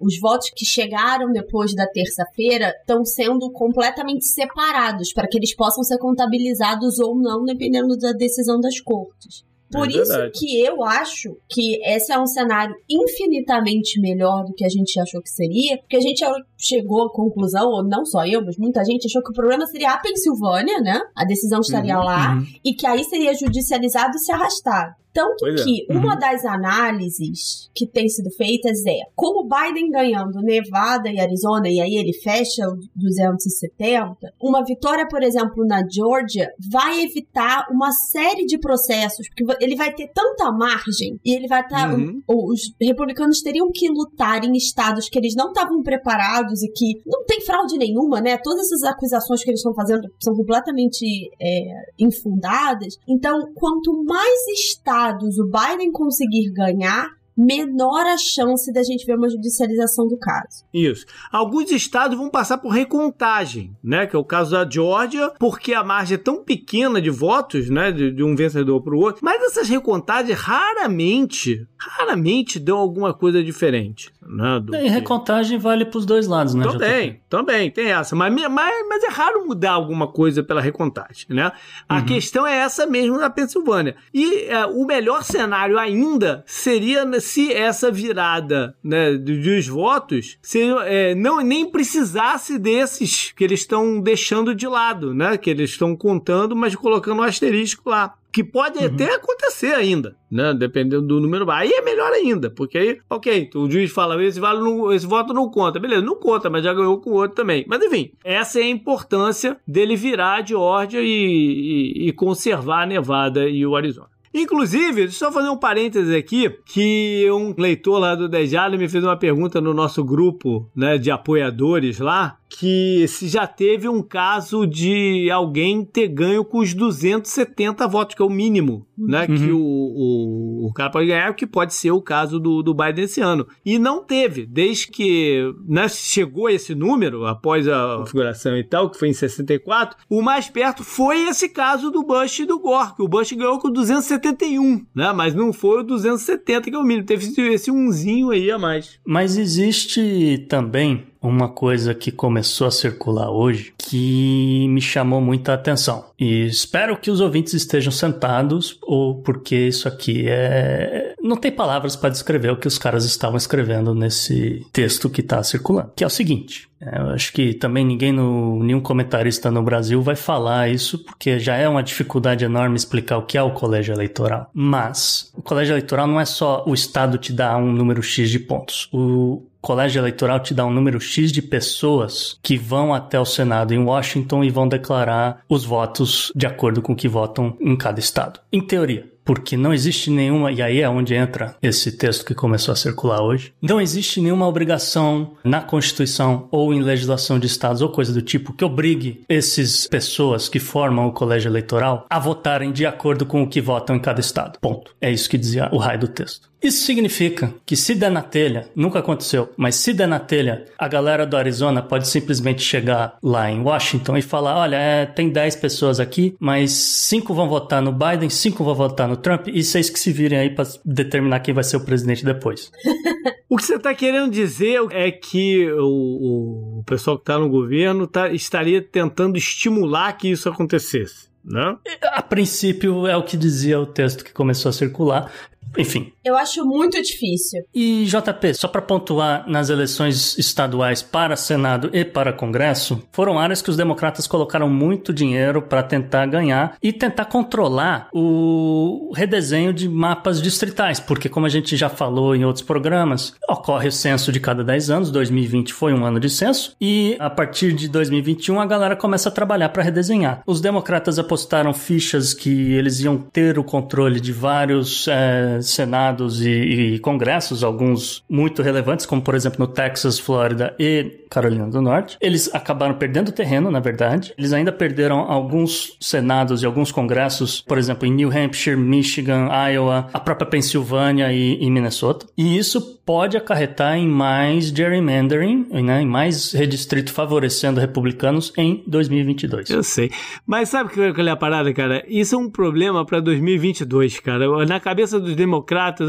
os 0.00 0.18
votos 0.20 0.50
que 0.54 0.64
chegaram 0.64 1.32
depois 1.32 1.74
da 1.74 1.86
terça-feira 1.86 2.74
estão 2.80 3.04
sendo 3.04 3.50
completamente 3.50 4.24
separados 4.26 5.12
para 5.12 5.28
que 5.28 5.38
eles 5.38 5.54
possam 5.54 5.82
ser 5.82 5.98
contabilizados 5.98 6.98
ou 6.98 7.16
não, 7.16 7.44
dependendo 7.44 7.96
da 7.96 8.12
decisão 8.12 8.60
das 8.60 8.80
cortes. 8.80 9.44
Por 9.72 9.88
é 9.88 9.92
isso 9.92 10.30
que 10.34 10.60
eu 10.60 10.84
acho 10.84 11.34
que 11.48 11.80
esse 11.82 12.12
é 12.12 12.18
um 12.18 12.26
cenário 12.26 12.74
infinitamente 12.88 13.98
melhor 13.98 14.44
do 14.44 14.52
que 14.52 14.66
a 14.66 14.68
gente 14.68 15.00
achou 15.00 15.22
que 15.22 15.30
seria, 15.30 15.78
porque 15.78 15.96
a 15.96 16.00
gente 16.00 16.22
chegou 16.62 17.06
à 17.06 17.12
conclusão, 17.12 17.68
ou 17.68 17.84
não 17.84 18.04
só 18.04 18.24
eu, 18.24 18.44
mas 18.44 18.56
muita 18.56 18.84
gente 18.84 19.06
achou 19.06 19.22
que 19.22 19.30
o 19.30 19.34
problema 19.34 19.66
seria 19.66 19.92
a 19.92 19.98
Pensilvânia, 19.98 20.80
né? 20.80 21.00
A 21.16 21.24
decisão 21.24 21.60
estaria 21.60 21.98
uhum, 21.98 22.04
lá, 22.04 22.34
uhum. 22.34 22.46
e 22.64 22.74
que 22.74 22.86
aí 22.86 23.02
seria 23.04 23.34
judicializado 23.34 24.18
se 24.18 24.30
arrastado. 24.30 25.02
Tanto 25.12 25.46
é. 25.46 25.54
que 25.56 25.86
uma 25.90 26.16
das 26.16 26.44
análises 26.44 27.70
que 27.74 27.86
tem 27.86 28.08
sido 28.08 28.30
feitas 28.30 28.84
é 28.86 29.00
como 29.14 29.46
Biden 29.46 29.90
ganhando 29.90 30.40
Nevada 30.40 31.10
e 31.10 31.20
Arizona, 31.20 31.68
e 31.68 31.80
aí 31.80 31.96
ele 31.96 32.14
fecha 32.14 32.66
o 32.66 32.76
270, 32.96 34.32
uma 34.40 34.64
vitória, 34.64 35.06
por 35.06 35.22
exemplo, 35.22 35.66
na 35.66 35.82
Georgia, 35.86 36.48
vai 36.70 37.02
evitar 37.02 37.66
uma 37.70 37.92
série 37.92 38.46
de 38.46 38.58
processos, 38.58 39.28
porque 39.28 39.62
ele 39.62 39.76
vai 39.76 39.92
ter 39.92 40.10
tanta 40.14 40.50
margem 40.50 41.20
e 41.24 41.34
ele 41.34 41.46
vai 41.46 41.60
estar. 41.60 41.72
Tá, 41.72 41.94
uhum. 41.94 42.22
Os 42.26 42.74
republicanos 42.80 43.40
teriam 43.40 43.70
que 43.72 43.88
lutar 43.88 44.44
em 44.44 44.52
estados 44.56 45.08
que 45.08 45.18
eles 45.18 45.34
não 45.34 45.48
estavam 45.48 45.82
preparados 45.82 46.51
e 46.60 46.68
que 46.72 47.00
não 47.06 47.24
tem 47.24 47.40
fraude 47.40 47.78
nenhuma, 47.78 48.20
né? 48.20 48.36
Todas 48.42 48.66
essas 48.66 48.82
acusações 48.82 49.44
que 49.44 49.50
eles 49.50 49.60
estão 49.60 49.74
fazendo 49.74 50.02
são 50.20 50.34
completamente 50.34 51.06
é, 51.40 51.62
infundadas. 51.98 52.96
Então, 53.08 53.38
quanto 53.54 54.02
mais 54.04 54.46
estados 54.48 54.72
estados 54.82 55.38
o 55.38 55.46
Biden 55.46 55.92
conseguir 55.92 56.50
ganhar, 56.52 57.08
menor 57.36 58.06
a 58.06 58.16
chance 58.16 58.72
da 58.72 58.82
gente 58.82 59.06
ver 59.06 59.16
uma 59.16 59.28
judicialização 59.28 60.06
do 60.06 60.16
caso. 60.16 60.64
Isso. 60.72 61.06
Alguns 61.30 61.70
estados 61.70 62.16
vão 62.16 62.30
passar 62.30 62.58
por 62.58 62.70
recontagem, 62.70 63.76
né? 63.82 64.06
Que 64.06 64.16
é 64.16 64.18
o 64.18 64.24
caso 64.24 64.52
da 64.52 64.68
Georgia, 64.68 65.32
porque 65.38 65.72
a 65.72 65.82
margem 65.82 66.16
é 66.16 66.18
tão 66.18 66.42
pequena 66.42 67.00
de 67.00 67.10
votos, 67.10 67.70
né? 67.70 67.90
De, 67.90 68.10
de 68.10 68.22
um 68.22 68.36
vencedor 68.36 68.82
para 68.82 68.94
o 68.94 68.98
outro. 68.98 69.24
Mas 69.24 69.42
essas 69.42 69.68
recontagens 69.68 70.38
raramente, 70.38 71.66
raramente 71.78 72.58
dão 72.58 72.78
alguma 72.78 73.14
coisa 73.14 73.42
diferente. 73.42 74.10
Né, 74.24 74.60
do 74.60 74.74
e 74.76 74.88
recontagem 74.88 75.58
vale 75.58 75.84
para 75.84 75.98
os 75.98 76.06
dois 76.06 76.28
lados, 76.28 76.54
né? 76.54 76.64
Também, 76.64 77.20
também, 77.28 77.70
tem 77.70 77.90
essa. 77.90 78.14
Mas, 78.14 78.32
mas, 78.32 78.88
mas 78.88 79.02
é 79.02 79.08
raro 79.08 79.46
mudar 79.46 79.72
alguma 79.72 80.06
coisa 80.06 80.44
pela 80.44 80.60
recontagem, 80.60 81.26
né? 81.28 81.50
A 81.88 81.96
uhum. 81.96 82.04
questão 82.06 82.46
é 82.46 82.56
essa 82.56 82.86
mesmo 82.86 83.18
na 83.18 83.28
Pensilvânia. 83.28 83.96
E 84.14 84.44
é, 84.44 84.64
o 84.66 84.86
melhor 84.86 85.24
cenário 85.24 85.78
ainda 85.78 86.44
seria 86.46 87.04
se 87.22 87.52
essa 87.52 87.90
virada 87.90 88.76
né, 88.82 89.12
dos 89.14 89.66
votos 89.66 90.38
se, 90.42 90.60
é, 90.84 91.14
não, 91.14 91.40
nem 91.40 91.70
precisasse 91.70 92.58
desses 92.58 93.32
que 93.32 93.44
eles 93.44 93.60
estão 93.60 94.00
deixando 94.00 94.54
de 94.54 94.66
lado, 94.66 95.14
né? 95.14 95.36
Que 95.38 95.50
eles 95.50 95.70
estão 95.70 95.96
contando, 95.96 96.54
mas 96.54 96.74
colocando 96.74 97.20
um 97.20 97.22
asterisco 97.22 97.88
lá 97.88 98.14
que 98.32 98.42
pode 98.42 98.78
uhum. 98.78 98.86
até 98.86 99.14
acontecer 99.14 99.74
ainda, 99.74 100.16
né? 100.30 100.54
Dependendo 100.54 101.06
do 101.06 101.20
número. 101.20 101.48
Aí 101.50 101.70
é 101.70 101.82
melhor 101.82 102.10
ainda, 102.12 102.48
porque 102.50 102.78
aí, 102.78 102.98
ok, 103.08 103.50
o 103.54 103.70
juiz 103.70 103.92
fala, 103.92 104.22
esse, 104.24 104.40
vale 104.40 104.60
não, 104.60 104.90
esse 104.90 105.06
voto 105.06 105.34
não 105.34 105.50
conta. 105.50 105.78
Beleza, 105.78 106.00
não 106.00 106.16
conta, 106.16 106.48
mas 106.48 106.64
já 106.64 106.72
ganhou 106.72 106.98
com 106.98 107.10
o 107.10 107.14
outro 107.14 107.36
também. 107.36 107.64
Mas 107.68 107.82
enfim, 107.84 108.12
essa 108.24 108.58
é 108.58 108.62
a 108.62 108.70
importância 108.70 109.58
dele 109.68 109.94
virar 109.96 110.36
a 110.36 110.44
Georgia 110.44 111.02
e, 111.02 111.06
e, 111.06 112.08
e 112.08 112.12
conservar 112.12 112.84
a 112.84 112.86
Nevada 112.86 113.46
e 113.46 113.66
o 113.66 113.76
Arizona. 113.76 114.08
Inclusive, 114.34 115.10
só 115.10 115.30
fazer 115.30 115.50
um 115.50 115.56
parêntese 115.56 116.14
aqui, 116.16 116.48
que 116.64 117.28
um 117.30 117.54
leitor 117.56 117.98
lá 117.98 118.14
do 118.14 118.28
Dejado 118.28 118.78
me 118.78 118.88
fez 118.88 119.04
uma 119.04 119.16
pergunta 119.16 119.60
no 119.60 119.74
nosso 119.74 120.02
grupo 120.02 120.70
né, 120.74 120.96
de 120.96 121.10
apoiadores 121.10 121.98
lá, 121.98 122.38
que 122.58 123.06
se 123.08 123.28
já 123.28 123.46
teve 123.46 123.88
um 123.88 124.02
caso 124.02 124.66
de 124.66 125.30
alguém 125.30 125.84
ter 125.84 126.08
ganho 126.08 126.44
com 126.44 126.58
os 126.58 126.74
270 126.74 127.86
votos, 127.88 128.14
que 128.14 128.22
é 128.22 128.24
o 128.24 128.30
mínimo, 128.30 128.86
né? 128.96 129.26
Uhum. 129.28 129.36
Que 129.36 129.50
o, 129.50 129.60
o, 129.60 130.66
o, 130.68 130.72
cara 130.72 130.90
pode 130.90 131.06
ganhar, 131.06 131.34
que 131.34 131.46
pode 131.46 131.74
ser 131.74 131.90
o 131.90 132.02
caso 132.02 132.38
do, 132.38 132.62
do 132.62 132.74
Biden 132.74 133.04
esse 133.04 133.20
ano. 133.20 133.46
E 133.64 133.78
não 133.78 134.04
teve, 134.04 134.46
desde 134.46 134.88
que 134.88 135.52
né, 135.66 135.88
chegou 135.88 136.48
esse 136.48 136.74
número, 136.74 137.26
após 137.26 137.66
a 137.66 137.96
configuração 137.98 138.56
e 138.56 138.64
tal, 138.64 138.90
que 138.90 138.98
foi 138.98 139.08
em 139.08 139.14
64, 139.14 139.96
o 140.08 140.22
mais 140.22 140.48
perto 140.48 140.84
foi 140.84 141.28
esse 141.28 141.48
caso 141.48 141.90
do 141.90 142.02
Bush 142.02 142.40
e 142.40 142.46
do 142.46 142.58
Gore, 142.58 142.94
que 142.94 143.02
o 143.02 143.08
Bush 143.08 143.32
ganhou 143.32 143.58
com 143.58 143.70
271, 143.70 144.84
né? 144.94 145.12
Mas 145.12 145.34
não 145.34 145.52
foi 145.52 145.80
o 145.80 145.84
270 145.84 146.70
que 146.70 146.76
é 146.76 146.78
o 146.78 146.82
mínimo, 146.82 147.06
teve 147.06 147.26
esse 147.52 147.70
umzinho 147.70 148.30
aí 148.30 148.50
a 148.50 148.58
mais. 148.58 148.98
Mas 149.04 149.36
existe 149.36 150.46
também 150.48 151.11
uma 151.22 151.48
coisa 151.48 151.94
que 151.94 152.10
começou 152.10 152.66
a 152.66 152.70
circular 152.70 153.30
hoje 153.30 153.72
que 153.78 154.66
me 154.68 154.80
chamou 154.80 155.20
muita 155.20 155.54
atenção. 155.54 156.06
E 156.18 156.46
espero 156.46 156.96
que 156.96 157.10
os 157.10 157.20
ouvintes 157.20 157.54
estejam 157.54 157.92
sentados, 157.92 158.78
ou 158.82 159.16
porque 159.22 159.56
isso 159.56 159.86
aqui 159.86 160.24
é. 160.28 161.14
Não 161.22 161.36
tem 161.36 161.52
palavras 161.52 161.94
para 161.94 162.10
descrever 162.10 162.50
o 162.50 162.56
que 162.56 162.66
os 162.66 162.78
caras 162.78 163.04
estavam 163.04 163.36
escrevendo 163.36 163.94
nesse 163.94 164.66
texto 164.72 165.08
que 165.08 165.20
está 165.20 165.42
circulando. 165.42 165.92
Que 165.94 166.02
é 166.02 166.06
o 166.06 166.10
seguinte: 166.10 166.68
é, 166.80 166.98
eu 166.98 167.10
acho 167.10 167.32
que 167.32 167.54
também 167.54 167.84
ninguém, 167.84 168.12
no, 168.12 168.62
nenhum 168.62 168.80
comentarista 168.80 169.50
no 169.50 169.62
Brasil 169.62 170.02
vai 170.02 170.16
falar 170.16 170.68
isso, 170.68 170.98
porque 170.98 171.38
já 171.38 171.56
é 171.56 171.68
uma 171.68 171.82
dificuldade 171.82 172.44
enorme 172.44 172.76
explicar 172.76 173.18
o 173.18 173.26
que 173.26 173.38
é 173.38 173.42
o 173.42 173.52
colégio 173.52 173.94
eleitoral. 173.94 174.50
Mas 174.52 175.30
o 175.34 175.42
colégio 175.42 175.74
eleitoral 175.74 176.06
não 176.06 176.20
é 176.20 176.24
só 176.24 176.64
o 176.66 176.74
Estado 176.74 177.18
te 177.18 177.32
dar 177.32 177.56
um 177.56 177.72
número 177.72 178.02
X 178.02 178.30
de 178.30 178.40
pontos. 178.40 178.88
O, 178.92 179.42
colégio 179.62 180.00
eleitoral 180.00 180.40
te 180.40 180.52
dá 180.52 180.66
um 180.66 180.72
número 180.72 181.00
X 181.00 181.32
de 181.32 181.40
pessoas 181.40 182.36
que 182.42 182.58
vão 182.58 182.92
até 182.92 183.18
o 183.18 183.24
Senado 183.24 183.72
em 183.72 183.78
Washington 183.78 184.42
e 184.42 184.50
vão 184.50 184.68
declarar 184.68 185.42
os 185.48 185.64
votos 185.64 186.32
de 186.34 186.46
acordo 186.46 186.82
com 186.82 186.92
o 186.92 186.96
que 186.96 187.08
votam 187.08 187.56
em 187.60 187.76
cada 187.76 188.00
estado. 188.00 188.40
Em 188.52 188.60
teoria 188.60 189.12
porque 189.24 189.56
não 189.56 189.72
existe 189.72 190.10
nenhuma, 190.10 190.50
e 190.50 190.60
aí 190.60 190.80
é 190.80 190.88
onde 190.88 191.14
entra 191.14 191.54
esse 191.62 191.92
texto 191.92 192.24
que 192.24 192.34
começou 192.34 192.72
a 192.72 192.76
circular 192.76 193.22
hoje, 193.22 193.52
não 193.60 193.80
existe 193.80 194.20
nenhuma 194.20 194.48
obrigação 194.48 195.34
na 195.44 195.60
Constituição 195.60 196.48
ou 196.50 196.74
em 196.74 196.82
legislação 196.82 197.38
de 197.38 197.46
estados 197.46 197.82
ou 197.82 197.88
coisa 197.88 198.12
do 198.12 198.22
tipo 198.22 198.52
que 198.52 198.64
obrigue 198.64 199.24
essas 199.28 199.86
pessoas 199.86 200.48
que 200.48 200.58
formam 200.58 201.06
o 201.06 201.12
colégio 201.12 201.48
eleitoral 201.48 202.06
a 202.10 202.18
votarem 202.18 202.72
de 202.72 202.84
acordo 202.84 203.24
com 203.24 203.42
o 203.42 203.48
que 203.48 203.60
votam 203.60 203.96
em 203.96 204.00
cada 204.00 204.20
estado. 204.20 204.58
Ponto. 204.60 204.94
É 205.00 205.10
isso 205.10 205.28
que 205.28 205.38
dizia 205.38 205.68
o 205.72 205.78
raio 205.78 206.00
do 206.00 206.08
texto. 206.08 206.51
Isso 206.62 206.84
significa 206.86 207.52
que 207.66 207.74
se 207.74 207.94
der 207.94 208.10
na 208.10 208.22
telha, 208.22 208.68
nunca 208.74 209.00
aconteceu, 209.00 209.50
mas 209.56 209.74
se 209.74 209.92
der 209.92 210.06
na 210.06 210.20
telha, 210.20 210.64
a 210.78 210.86
galera 210.86 211.26
do 211.26 211.36
Arizona 211.36 211.82
pode 211.82 212.06
simplesmente 212.06 212.62
chegar 212.62 213.18
lá 213.22 213.50
em 213.50 213.60
Washington 213.60 214.16
e 214.16 214.22
falar: 214.22 214.56
olha, 214.56 214.76
é, 214.76 215.04
tem 215.04 215.28
10 215.28 215.56
pessoas 215.56 215.98
aqui, 215.98 216.36
mas 216.38 216.70
5 216.70 217.34
vão 217.34 217.48
votar 217.48 217.82
no 217.82 217.92
Biden, 217.92 218.30
5 218.30 218.62
vão 218.62 218.74
votar 218.74 219.08
no 219.08 219.16
Trump 219.16 219.48
e 219.48 219.62
vocês 219.62 219.90
que 219.90 219.98
se 219.98 220.12
virem 220.12 220.38
aí 220.38 220.50
para 220.50 220.68
determinar 220.84 221.40
quem 221.40 221.52
vai 221.52 221.64
ser 221.64 221.76
o 221.76 221.84
presidente 221.84 222.24
depois. 222.24 222.70
o 223.48 223.56
que 223.56 223.64
você 223.64 223.74
está 223.74 223.92
querendo 223.92 224.30
dizer 224.30 224.80
é 224.90 225.10
que 225.10 225.68
o, 225.72 226.78
o 226.78 226.84
pessoal 226.84 227.16
que 227.16 227.22
está 227.22 227.38
no 227.38 227.48
governo 227.48 228.06
tá, 228.06 228.28
estaria 228.28 228.80
tentando 228.80 229.36
estimular 229.36 230.12
que 230.12 230.30
isso 230.30 230.48
acontecesse. 230.48 231.32
Não? 231.44 231.72
Né? 231.72 231.78
A 232.12 232.22
princípio 232.22 233.06
é 233.06 233.16
o 233.16 233.22
que 233.22 233.36
dizia 233.36 233.80
o 233.80 233.86
texto 233.86 234.24
que 234.24 234.32
começou 234.32 234.68
a 234.68 234.72
circular. 234.72 235.32
Enfim. 235.76 236.12
Eu 236.24 236.36
acho 236.36 236.64
muito 236.64 237.00
difícil. 237.02 237.64
E 237.74 238.04
JP, 238.04 238.54
só 238.54 238.68
para 238.68 238.82
pontuar 238.82 239.48
nas 239.48 239.70
eleições 239.70 240.38
estaduais 240.38 241.02
para 241.02 241.36
Senado 241.36 241.90
e 241.92 242.04
para 242.04 242.32
Congresso, 242.32 243.02
foram 243.12 243.38
áreas 243.38 243.62
que 243.62 243.70
os 243.70 243.76
democratas 243.76 244.26
colocaram 244.26 244.68
muito 244.68 245.12
dinheiro 245.12 245.62
para 245.62 245.82
tentar 245.82 246.26
ganhar 246.26 246.76
e 246.82 246.92
tentar 246.92 247.26
controlar 247.26 248.08
o 248.12 249.12
redesenho 249.14 249.72
de 249.72 249.88
mapas 249.88 250.40
distritais, 250.40 251.00
porque 251.00 251.28
como 251.28 251.46
a 251.46 251.48
gente 251.48 251.76
já 251.76 251.88
falou 251.88 252.34
em 252.36 252.44
outros 252.44 252.64
programas, 252.64 253.34
ocorre 253.48 253.88
o 253.88 253.92
censo 253.92 254.30
de 254.30 254.40
cada 254.40 254.62
10 254.62 254.90
anos, 254.90 255.10
2020 255.10 255.72
foi 255.72 255.92
um 255.92 256.04
ano 256.04 256.20
de 256.20 256.28
censo, 256.28 256.76
e 256.80 257.16
a 257.18 257.30
partir 257.30 257.72
de 257.72 257.88
2021 257.88 258.60
a 258.60 258.66
galera 258.66 258.96
começa 258.96 259.28
a 259.28 259.32
trabalhar 259.32 259.70
para 259.70 259.82
redesenhar. 259.82 260.42
Os 260.46 260.60
democratas 260.60 261.18
apostaram 261.18 261.72
fichas 261.72 262.34
que 262.34 262.72
eles 262.72 263.00
iam 263.00 263.16
ter 263.18 263.58
o 263.58 263.64
controle 263.64 264.20
de 264.20 264.32
vários 264.32 265.08
é, 265.08 265.60
senados 265.70 266.44
e, 266.44 266.50
e, 266.50 266.98
congressos, 266.98 267.62
alguns 267.64 268.22
muito 268.28 268.62
relevantes, 268.62 269.06
como 269.06 269.22
por 269.22 269.34
exemplo 269.34 269.58
no 269.58 269.66
Texas, 269.66 270.18
Flórida 270.18 270.74
e 270.78 271.24
Carolina 271.30 271.66
do 271.66 271.80
Norte. 271.80 272.16
Eles 272.20 272.52
acabaram 272.54 272.94
perdendo 272.94 273.32
terreno, 273.32 273.70
na 273.70 273.80
verdade. 273.80 274.34
Eles 274.36 274.52
ainda 274.52 274.72
perderam 274.72 275.20
alguns 275.20 275.96
senados 276.00 276.62
e 276.62 276.66
alguns 276.66 276.92
congressos, 276.92 277.60
por 277.60 277.78
exemplo, 277.78 278.06
em 278.06 278.12
New 278.12 278.30
Hampshire, 278.30 278.76
Michigan, 278.76 279.48
Iowa, 279.70 280.08
a 280.12 280.20
própria 280.20 280.46
Pensilvânia 280.46 281.32
e, 281.32 281.62
e 281.62 281.70
Minnesota. 281.70 282.26
E 282.36 282.56
isso 282.58 283.00
pode 283.04 283.36
acarretar 283.36 283.96
em 283.96 284.06
mais 284.06 284.66
gerrymandering, 284.66 285.66
né, 285.82 286.02
em 286.02 286.06
mais 286.06 286.52
redistrito 286.52 287.12
favorecendo 287.12 287.80
republicanos 287.80 288.52
em 288.56 288.82
2022. 288.86 289.70
Eu 289.70 289.82
sei. 289.82 290.10
Mas 290.46 290.68
sabe 290.68 290.90
o 290.90 291.14
que 291.14 291.20
é 291.20 291.30
a 291.30 291.36
parada, 291.36 291.72
cara? 291.72 292.04
Isso 292.08 292.34
é 292.34 292.38
um 292.38 292.50
problema 292.50 293.04
para 293.04 293.20
2022, 293.20 294.20
cara. 294.20 294.66
Na 294.66 294.78
cabeça 294.78 295.18
dos 295.18 295.34
democratas, 295.34 295.51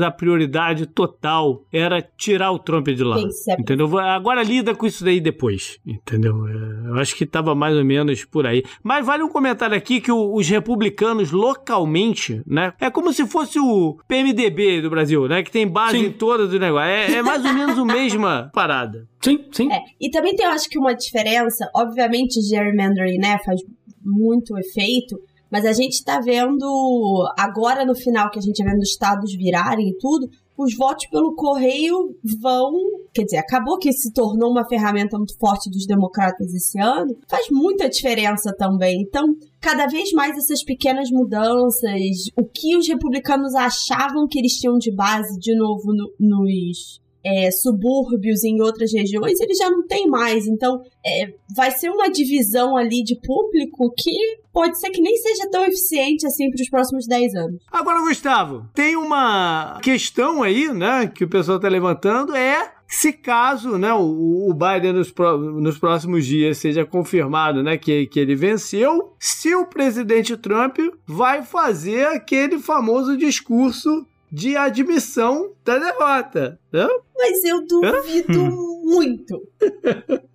a 0.01 0.11
prioridade 0.11 0.85
total 0.85 1.65
era 1.71 2.01
tirar 2.01 2.51
o 2.51 2.59
Trump 2.59 2.87
de 2.87 3.03
lá. 3.03 3.17
Entendeu? 3.59 3.97
Agora 3.97 4.43
lida 4.43 4.75
com 4.75 4.85
isso 4.85 5.03
daí 5.03 5.19
depois. 5.19 5.77
Entendeu? 5.85 6.47
É, 6.47 6.89
eu 6.89 6.95
acho 6.95 7.15
que 7.15 7.23
estava 7.23 7.55
mais 7.55 7.75
ou 7.75 7.83
menos 7.83 8.23
por 8.25 8.45
aí. 8.45 8.63
Mas 8.81 9.05
vale 9.05 9.23
um 9.23 9.29
comentário 9.29 9.75
aqui 9.75 9.99
que 9.99 10.11
os 10.11 10.47
republicanos 10.47 11.31
localmente, 11.31 12.41
né? 12.45 12.73
É 12.79 12.89
como 12.89 13.11
se 13.11 13.25
fosse 13.27 13.59
o 13.59 13.97
PMDB 14.07 14.81
do 14.81 14.89
Brasil, 14.89 15.27
né? 15.27 15.43
Que 15.43 15.51
tem 15.51 15.67
base 15.67 15.97
sim. 15.97 16.05
em 16.05 16.11
todas 16.11 16.49
do 16.49 16.59
negócio. 16.59 16.87
É, 16.87 17.13
é 17.13 17.21
mais 17.21 17.43
ou 17.43 17.53
menos 17.53 17.77
a 17.77 17.85
mesma 17.85 18.51
parada. 18.53 19.07
Sim, 19.21 19.45
sim. 19.51 19.71
É. 19.71 19.79
E 19.99 20.09
também 20.09 20.35
tem, 20.35 20.45
eu 20.45 20.51
acho 20.51 20.69
que 20.69 20.77
uma 20.77 20.93
diferença, 20.93 21.69
obviamente, 21.75 22.41
gerrymandering, 22.41 23.17
né, 23.17 23.37
faz 23.45 23.61
muito 24.03 24.57
efeito, 24.57 25.17
mas 25.53 25.67
a 25.67 25.71
gente 25.71 25.93
está 25.93 26.19
vendo 26.19 27.31
agora 27.37 27.85
no 27.85 27.93
final 27.93 28.31
que 28.31 28.39
a 28.39 28.41
gente 28.41 28.59
está 28.59 28.71
vendo 28.71 28.81
os 28.81 28.89
estados 28.89 29.35
virarem 29.35 29.89
e 29.89 29.97
tudo, 29.99 30.27
os 30.57 30.75
votos 30.75 31.05
pelo 31.11 31.35
correio 31.35 32.17
vão. 32.41 32.71
Quer 33.13 33.25
dizer, 33.25 33.37
acabou 33.37 33.77
que 33.77 33.93
se 33.93 34.11
tornou 34.11 34.49
uma 34.49 34.67
ferramenta 34.67 35.15
muito 35.15 35.37
forte 35.37 35.69
dos 35.69 35.85
democratas 35.85 36.51
esse 36.55 36.79
ano. 36.79 37.15
Faz 37.29 37.45
muita 37.51 37.87
diferença 37.87 38.51
também. 38.57 39.03
Então, 39.03 39.27
cada 39.61 39.85
vez 39.85 40.11
mais 40.13 40.35
essas 40.35 40.63
pequenas 40.63 41.11
mudanças, 41.11 42.01
o 42.35 42.45
que 42.45 42.75
os 42.75 42.87
republicanos 42.87 43.53
achavam 43.53 44.27
que 44.27 44.39
eles 44.39 44.53
tinham 44.53 44.79
de 44.79 44.91
base, 44.91 45.39
de 45.39 45.55
novo, 45.55 45.93
no, 45.93 46.11
nos 46.19 46.99
é, 47.25 47.49
subúrbios 47.51 48.43
em 48.43 48.61
outras 48.61 48.91
regiões, 48.93 49.39
ele 49.39 49.53
já 49.53 49.69
não 49.69 49.85
tem 49.87 50.07
mais. 50.07 50.45
Então, 50.45 50.81
é, 51.05 51.33
vai 51.55 51.71
ser 51.71 51.89
uma 51.89 52.09
divisão 52.09 52.75
ali 52.75 53.03
de 53.03 53.15
público 53.19 53.93
que 53.97 54.11
pode 54.51 54.79
ser 54.79 54.91
que 54.91 55.01
nem 55.01 55.17
seja 55.17 55.49
tão 55.49 55.65
eficiente 55.65 56.27
assim 56.27 56.49
para 56.51 56.61
os 56.61 56.69
próximos 56.69 57.07
10 57.07 57.35
anos. 57.35 57.63
Agora, 57.71 58.01
Gustavo, 58.01 58.69
tem 58.73 58.95
uma 58.95 59.79
questão 59.81 60.43
aí, 60.43 60.71
né, 60.71 61.07
que 61.07 61.23
o 61.23 61.29
pessoal 61.29 61.57
está 61.57 61.67
levantando, 61.67 62.35
é 62.35 62.71
se 62.87 63.11
caso 63.11 63.77
né, 63.77 63.91
o, 63.91 64.53
Biden 64.53 64.93
nos, 64.93 65.11
nos, 65.59 65.79
próximos 65.79 66.27
dias 66.27 66.59
seja 66.59 66.85
confirmado 66.85 67.63
né, 67.63 67.75
que, 67.75 68.05
que 68.05 68.19
ele 68.19 68.35
venceu, 68.35 69.15
se 69.17 69.55
o 69.55 69.65
presidente 69.65 70.37
Trump 70.37 70.77
vai 71.07 71.41
fazer 71.41 72.05
aquele 72.05 72.59
famoso 72.59 73.17
discurso 73.17 74.05
de 74.33 74.57
admissão 74.57 75.53
da 75.63 75.77
derrota. 75.77 76.59
Né? 76.71 76.87
Mas 77.15 77.43
eu 77.43 77.63
duvido 77.67 78.49
muito. 78.83 79.47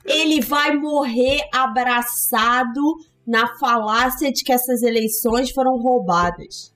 Ele 0.05 0.41
vai 0.41 0.77
morrer 0.77 1.41
abraçado 1.53 2.81
na 3.27 3.59
falácia 3.59 4.33
de 4.33 4.45
que 4.45 4.53
essas 4.53 4.83
eleições 4.83 5.51
foram 5.51 5.77
roubadas. 5.77 6.73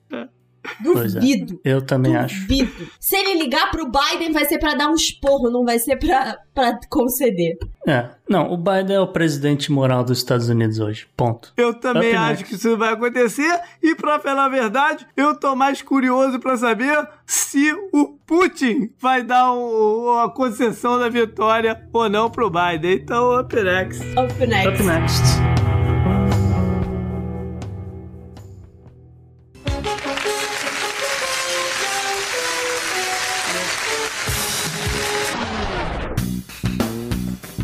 É. 0.63 0.83
Duvido. 0.83 1.59
É. 1.63 1.73
Eu 1.73 1.81
também 1.81 2.13
duvido. 2.13 2.25
acho. 2.25 2.41
Duvido. 2.47 2.87
Se 2.99 3.15
ele 3.15 3.41
ligar 3.41 3.69
pro 3.71 3.85
Biden, 3.89 4.31
vai 4.31 4.45
ser 4.45 4.59
para 4.59 4.75
dar 4.75 4.89
um 4.89 4.95
esporro, 4.95 5.49
não 5.49 5.65
vai 5.65 5.79
ser 5.79 5.97
pra, 5.97 6.37
pra 6.53 6.79
conceder. 6.89 7.57
É. 7.87 8.09
Não, 8.29 8.51
o 8.51 8.57
Biden 8.57 8.95
é 8.95 8.99
o 8.99 9.07
presidente 9.07 9.71
moral 9.71 10.03
dos 10.03 10.17
Estados 10.19 10.47
Unidos 10.47 10.79
hoje. 10.79 11.07
Ponto. 11.17 11.51
Eu 11.57 11.73
também 11.73 12.09
Up 12.09 12.17
acho 12.17 12.27
next. 12.29 12.45
que 12.45 12.55
isso 12.55 12.77
vai 12.77 12.93
acontecer. 12.93 13.59
E 13.81 13.93
pra 13.95 14.19
falar 14.19 14.45
a 14.45 14.49
verdade, 14.49 15.05
eu 15.17 15.35
tô 15.37 15.55
mais 15.55 15.81
curioso 15.81 16.39
para 16.39 16.55
saber 16.55 17.05
se 17.25 17.73
o 17.91 18.17
Putin 18.25 18.89
vai 18.99 19.21
dar 19.23 19.51
um, 19.53 20.11
uma 20.13 20.29
concessão 20.29 20.97
da 20.97 21.09
vitória 21.09 21.83
ou 21.91 22.09
não 22.09 22.29
pro 22.29 22.49
Biden. 22.49 22.93
Então, 22.93 23.37
up 23.39 23.53
next. 23.53 24.01
Up 24.17 24.47
next. 24.47 24.67
Up 24.69 24.83
next. 24.83 25.62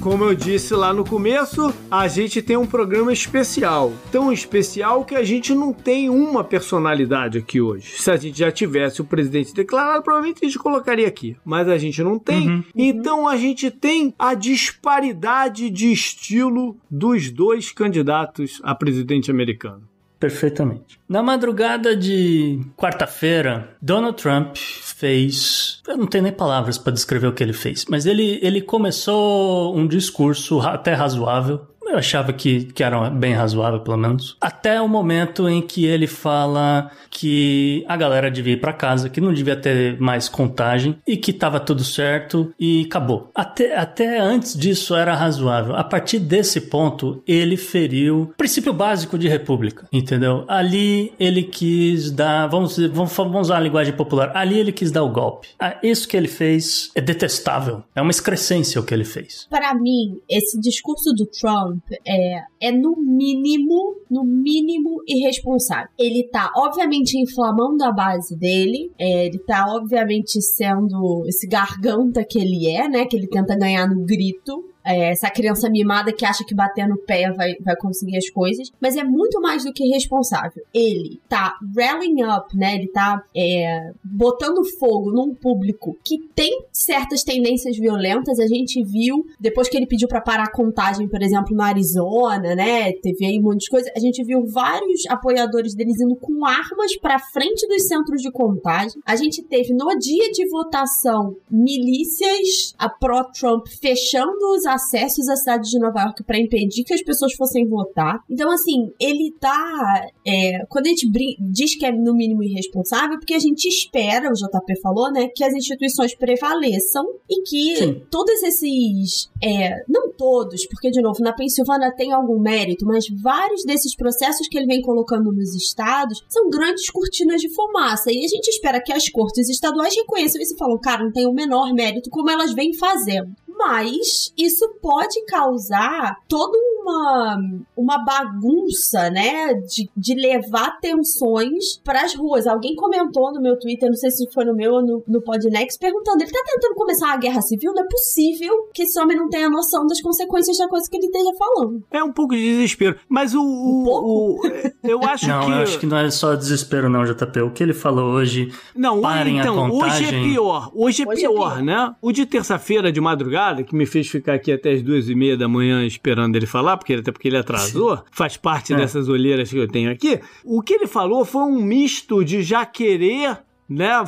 Como 0.02 0.24
eu 0.24 0.34
disse 0.34 0.74
lá 0.74 0.94
no 0.94 1.04
começo, 1.04 1.74
a 1.92 2.08
gente 2.08 2.42
tem 2.42 2.56
um 2.56 2.66
programa 2.66 3.12
especial. 3.12 3.92
Tão 4.10 4.32
especial 4.32 5.04
que 5.04 5.14
a 5.14 5.24
gente 5.24 5.54
não 5.54 5.74
tem 5.74 6.10
uma 6.10 6.42
personalidade 6.42 7.38
aqui 7.38 7.60
hoje. 7.60 7.98
Se 7.98 8.10
a 8.10 8.16
gente 8.16 8.40
já 8.40 8.50
tivesse 8.50 9.02
o 9.02 9.06
presidente 9.06 9.54
declarado, 9.54 10.02
provavelmente 10.02 10.46
a 10.46 10.48
gente 10.48 10.58
colocaria 10.58 11.06
aqui. 11.06 11.36
Mas 11.44 11.68
a 11.68 11.78
gente 11.78 12.02
não 12.02 12.18
tem. 12.18 12.50
Uhum. 12.50 12.64
Então 12.74 13.28
a 13.28 13.36
gente 13.36 13.70
tem 13.70 14.14
a 14.18 14.34
disparidade 14.34 15.70
de 15.70 15.92
estilo 15.92 16.78
dos 16.90 17.30
dois 17.30 17.70
candidatos 17.70 18.62
a 18.64 18.74
presidente 18.74 19.30
americano. 19.30 19.89
Perfeitamente. 20.20 21.00
Na 21.08 21.24
madrugada 21.24 21.96
de 21.96 22.60
quarta-feira, 22.76 23.70
Donald 23.82 24.22
Trump 24.22 24.58
fez. 24.58 25.82
Eu 25.88 25.96
não 25.96 26.08
tenho 26.08 26.26
nem 26.26 26.34
palavras 26.34 26.78
para 26.78 26.92
descrever 26.92 27.28
o 27.28 27.34
que 27.34 27.42
ele 27.42 27.54
fez, 27.54 27.86
mas 27.88 28.06
ele, 28.06 28.38
ele 28.42 28.62
começou 28.62 29.76
um 29.76 29.88
discurso 29.88 30.60
até 30.60 30.94
razoável 30.94 31.62
eu 31.90 31.98
achava 31.98 32.32
que, 32.34 32.66
que 32.66 32.84
era 32.84 33.10
bem 33.10 33.34
razoável, 33.34 33.80
pelo 33.82 33.98
menos. 33.98 34.38
Até 34.40 34.82
o 34.82 34.88
momento 34.88 35.48
em 35.48 35.62
que 35.62 35.86
ele 35.86 36.08
fala 36.08 36.92
que 37.10 37.84
a 37.88 37.98
galera 37.98 38.30
devia 38.30 38.54
ir 38.54 38.62
para 38.62 38.74
casa, 38.74 39.10
que 39.10 39.22
não 39.22 39.34
devia 39.34 39.56
ter 39.56 40.00
mais 40.00 40.30
contagem 40.30 40.98
e 41.06 41.18
que 41.18 41.34
tava 41.34 41.60
tudo 41.60 41.84
certo 41.84 42.54
e 42.60 42.86
acabou. 42.86 43.32
Até, 43.34 43.76
até 43.76 44.20
antes 44.20 44.56
disso 44.56 44.96
era 44.96 45.16
razoável. 45.16 45.76
A 45.76 45.84
partir 45.84 46.20
desse 46.20 46.62
ponto, 46.62 47.22
ele 47.28 47.58
feriu 47.58 48.22
o 48.22 48.28
princípio 48.28 48.74
básico 48.74 49.18
de 49.18 49.28
república, 49.28 49.88
entendeu? 49.92 50.46
Ali 50.48 51.14
ele 51.20 51.44
quis 51.44 52.12
dar, 52.12 52.48
vamos, 52.48 52.78
vamos, 52.78 53.14
vamos 53.14 53.42
usar 53.42 53.58
a 53.58 53.62
linguagem 53.62 53.94
popular, 53.94 54.32
ali 54.36 54.60
ele 54.60 54.72
quis 54.72 54.92
dar 54.92 55.04
o 55.04 55.10
golpe. 55.10 55.50
Ah, 55.60 55.78
isso 55.82 56.08
que 56.08 56.16
ele 56.16 56.28
fez 56.28 56.92
é 56.96 57.02
detestável. 57.02 57.84
É 57.96 58.02
uma 58.02 58.12
excrescência 58.12 58.80
o 58.80 58.84
que 58.84 58.94
ele 58.94 59.06
fez. 59.06 59.48
Para 59.50 59.74
mim, 59.74 60.20
esse 60.30 60.60
discurso 60.60 61.12
do 61.14 61.26
Trump 61.26 61.79
é, 62.06 62.44
é 62.60 62.72
no 62.72 62.96
mínimo, 62.98 63.96
no 64.10 64.24
mínimo 64.24 65.02
irresponsável. 65.08 65.90
Ele 65.98 66.24
tá, 66.32 66.52
obviamente, 66.56 67.18
inflamando 67.18 67.84
a 67.84 67.92
base 67.92 68.38
dele, 68.38 68.92
é, 69.00 69.28
ele 69.28 69.40
tá, 69.40 69.66
obviamente, 69.68 70.42
sendo 70.42 71.24
esse 71.28 71.48
garganta 71.48 72.24
que 72.24 72.40
ele 72.40 72.70
é, 72.70 72.88
né? 72.88 73.06
Que 73.06 73.16
ele 73.16 73.28
tenta 73.28 73.58
ganhar 73.58 73.88
no 73.88 74.06
grito 74.06 74.64
é, 74.90 75.12
essa 75.12 75.30
criança 75.30 75.70
mimada 75.70 76.12
que 76.12 76.26
acha 76.26 76.44
que 76.44 76.56
bater 76.56 76.88
no 76.88 76.98
pé 76.98 77.32
vai, 77.32 77.56
vai 77.64 77.76
conseguir 77.76 78.18
as 78.18 78.30
coisas, 78.30 78.72
mas 78.82 78.96
é 78.98 79.04
muito 79.04 79.40
mais 79.40 79.64
do 79.64 79.72
que 79.72 79.86
responsável. 79.88 80.64
Ele 80.74 81.20
tá 81.30 81.56
rallying 81.78 82.24
up, 82.24 82.58
né? 82.58 82.76
Ele 82.76 82.88
tá 82.88 83.22
é, 83.36 83.92
botando 84.04 84.66
fogo 84.80 85.12
num 85.12 85.36
público 85.36 85.96
que 86.04 86.18
tem 86.34 86.66
certas 86.72 87.24
tendências 87.24 87.78
violentas. 87.78 88.40
A 88.40 88.48
gente 88.48 88.84
viu, 88.84 89.24
depois 89.40 89.70
que 89.70 89.78
ele 89.78 89.86
pediu 89.86 90.08
para 90.08 90.22
parar 90.22 90.46
a 90.46 90.52
contagem, 90.52 91.08
por 91.08 91.22
exemplo, 91.22 91.56
no 91.56 91.62
Arizona, 91.62 92.56
né? 92.56 92.92
Teve 92.94 93.26
aí 93.26 93.40
muitas 93.40 93.68
coisas. 93.68 93.92
A 93.96 94.00
gente 94.00 94.24
viu 94.24 94.44
vários 94.48 95.06
apoiadores 95.08 95.76
deles 95.76 96.02
indo 96.02 96.16
com 96.16 96.46
armas 96.46 96.98
para 96.98 97.20
frente 97.20 97.68
dos 97.68 97.88
centros 97.88 98.22
de 98.22 98.32
contagem. 98.32 99.00
A 99.06 99.16
gente 99.16 99.44
teve 99.44 99.72
no 99.74 99.88
dia 100.00 100.32
de 100.32 100.50
votação 100.50 101.36
milícias 101.50 102.74
a 102.78 102.90
pró-Trump 102.90 103.68
fechando 103.68 104.54
os 104.56 104.66
acessos 104.80 105.28
à 105.28 105.36
cidade 105.36 105.70
de 105.70 105.80
Nova 105.80 106.02
York 106.02 106.24
para 106.24 106.40
impedir 106.40 106.84
que 106.84 106.94
as 106.94 107.02
pessoas 107.02 107.34
fossem 107.34 107.68
votar. 107.68 108.20
Então, 108.30 108.52
assim, 108.52 108.92
ele 109.00 109.34
tá. 109.40 110.08
É, 110.26 110.66
quando 110.70 110.88
a 110.88 110.90
gente 110.90 111.08
diz 111.52 111.76
que 111.76 111.86
é 111.86 111.92
no 111.92 112.14
mínimo 112.14 112.44
irresponsável, 112.44 113.20
porque 113.20 113.34
a 113.34 113.40
gente 113.40 113.68
espera, 113.68 114.30
o 114.30 114.34
JP 114.34 114.82
falou, 114.82 115.12
né, 115.12 115.28
que 115.28 115.44
as 115.44 115.54
instituições 115.54 116.16
prevaleçam 116.16 117.06
e 117.30 117.42
que 117.44 117.76
Sim. 117.76 118.02
todos 118.10 118.42
esses. 118.44 119.30
É, 119.44 119.84
não 119.88 120.12
todos, 120.12 120.66
porque, 120.68 120.90
de 120.90 121.02
novo, 121.02 121.22
na 121.22 121.34
Pensilvânia 121.34 121.94
tem 121.96 122.12
algum 122.12 122.40
mérito, 122.40 122.86
mas 122.86 123.06
vários 123.22 123.64
desses 123.64 123.96
processos 123.96 124.48
que 124.48 124.58
ele 124.58 124.68
vem 124.68 124.82
colocando 124.82 125.32
nos 125.32 125.56
estados 125.56 126.24
são 126.28 126.50
grandes 126.50 126.90
cortinas 126.90 127.42
de 127.42 127.54
fumaça. 127.54 128.12
E 128.12 128.24
a 128.24 128.28
gente 128.28 128.48
espera 128.48 128.82
que 128.82 128.94
as 128.94 129.10
cortes 129.10 129.50
estaduais 129.50 129.96
reconheçam 129.96 130.42
isso 130.42 130.56
e 130.56 130.58
falam, 130.58 130.80
cara, 130.80 131.04
não 131.04 131.12
tem 131.12 131.28
o 131.28 131.34
menor 131.34 131.74
mérito, 131.74 132.10
como 132.10 132.30
elas 132.30 132.54
vêm 132.54 132.74
fazendo 132.74 133.36
mas 133.60 134.34
isso 134.38 134.70
pode 134.82 135.22
causar 135.26 136.18
toda 136.30 136.58
uma, 136.82 137.38
uma 137.76 137.98
bagunça, 137.98 139.10
né? 139.10 139.54
De, 139.54 139.90
de 139.96 140.16
levar 140.16 140.80
tensões 140.80 141.78
para 141.84 142.04
as 142.04 142.16
ruas. 142.16 142.48
Alguém 142.48 142.74
comentou 142.76 143.34
no 143.34 143.42
meu 143.42 143.60
Twitter, 143.60 143.90
não 143.90 143.98
sei 143.98 144.12
se 144.12 144.32
foi 144.32 144.46
no 144.46 144.56
meu 144.56 144.76
ou 144.76 144.82
no, 144.82 145.04
no 145.06 145.22
Podnext, 145.22 145.78
perguntando: 145.78 146.24
ele 146.24 146.32
tá 146.32 146.42
tentando 146.46 146.74
começar 146.74 147.08
uma 147.08 147.18
guerra 147.18 147.42
civil? 147.42 147.74
Não 147.74 147.84
é 147.84 147.88
possível 147.88 148.70
que 148.74 148.84
esse 148.84 148.98
homem 148.98 149.18
não 149.18 149.28
tenha 149.28 149.50
noção 149.50 149.86
das 149.86 150.02
consequências 150.02 150.58
da 150.58 150.70
coisa 150.70 150.90
que 150.90 150.96
ele 150.96 151.08
esteja 151.08 151.32
falando. 151.38 151.84
É 151.92 152.02
um 152.02 152.14
pouco 152.14 152.34
de 152.34 152.42
desespero. 152.42 152.98
Mas 153.10 153.36
o. 153.36 153.42
o, 153.42 153.44
um 153.44 154.38
o 154.38 154.40
eu 154.84 155.04
acho 155.04 155.28
não, 155.28 155.42
que. 155.42 155.50
Não, 155.50 155.58
eu 155.58 155.64
acho 155.64 155.80
que 155.80 155.86
não 155.86 155.98
é 155.98 156.10
só 156.10 156.34
desespero, 156.34 156.90
não, 156.90 157.04
JP. 157.04 157.42
O 157.42 157.52
que 157.52 157.62
ele 157.62 157.74
falou 157.74 158.14
hoje. 158.14 158.54
Não, 158.74 159.02
parem 159.02 159.40
então, 159.40 159.66
a 159.66 159.70
contagem. 159.70 160.08
Hoje 160.08 160.16
é 160.16 160.24
pior. 160.24 160.72
Hoje 160.74 161.04
é, 161.04 161.08
hoje 161.08 161.22
pior, 161.22 161.52
é 161.52 161.56
pior, 161.56 161.62
né? 161.62 161.96
O 162.02 162.14
de 162.14 162.26
terça-feira 162.26 162.90
de 162.90 163.02
madrugada 163.02 163.49
que 163.64 163.76
me 163.76 163.86
fez 163.86 164.08
ficar 164.08 164.34
aqui 164.34 164.52
até 164.52 164.72
as 164.72 164.82
duas 164.82 165.10
e 165.10 165.16
meia 165.16 165.38
da 165.38 165.48
manhã 165.48 165.86
esperando 165.86 166.36
ele 166.36 166.46
falar, 166.46 166.78
porque 166.78 166.94
até 166.94 167.12
porque 167.12 167.28
ele 167.28 167.38
atrasou, 167.38 168.04
faz 168.12 168.38
parte 168.38 168.74
é. 168.74 168.78
dessas 168.78 169.10
olheiras 169.10 169.50
que 169.50 169.58
eu 169.58 169.68
tenho 169.68 169.92
aqui. 169.92 170.20
O 170.44 170.62
que 170.62 170.74
ele 170.74 170.88
falou 170.88 171.26
foi 171.26 171.44
um 171.44 171.62
misto 171.62 172.24
de 172.24 172.42
já 172.42 172.66
querer 172.66 173.40
né, 173.70 174.04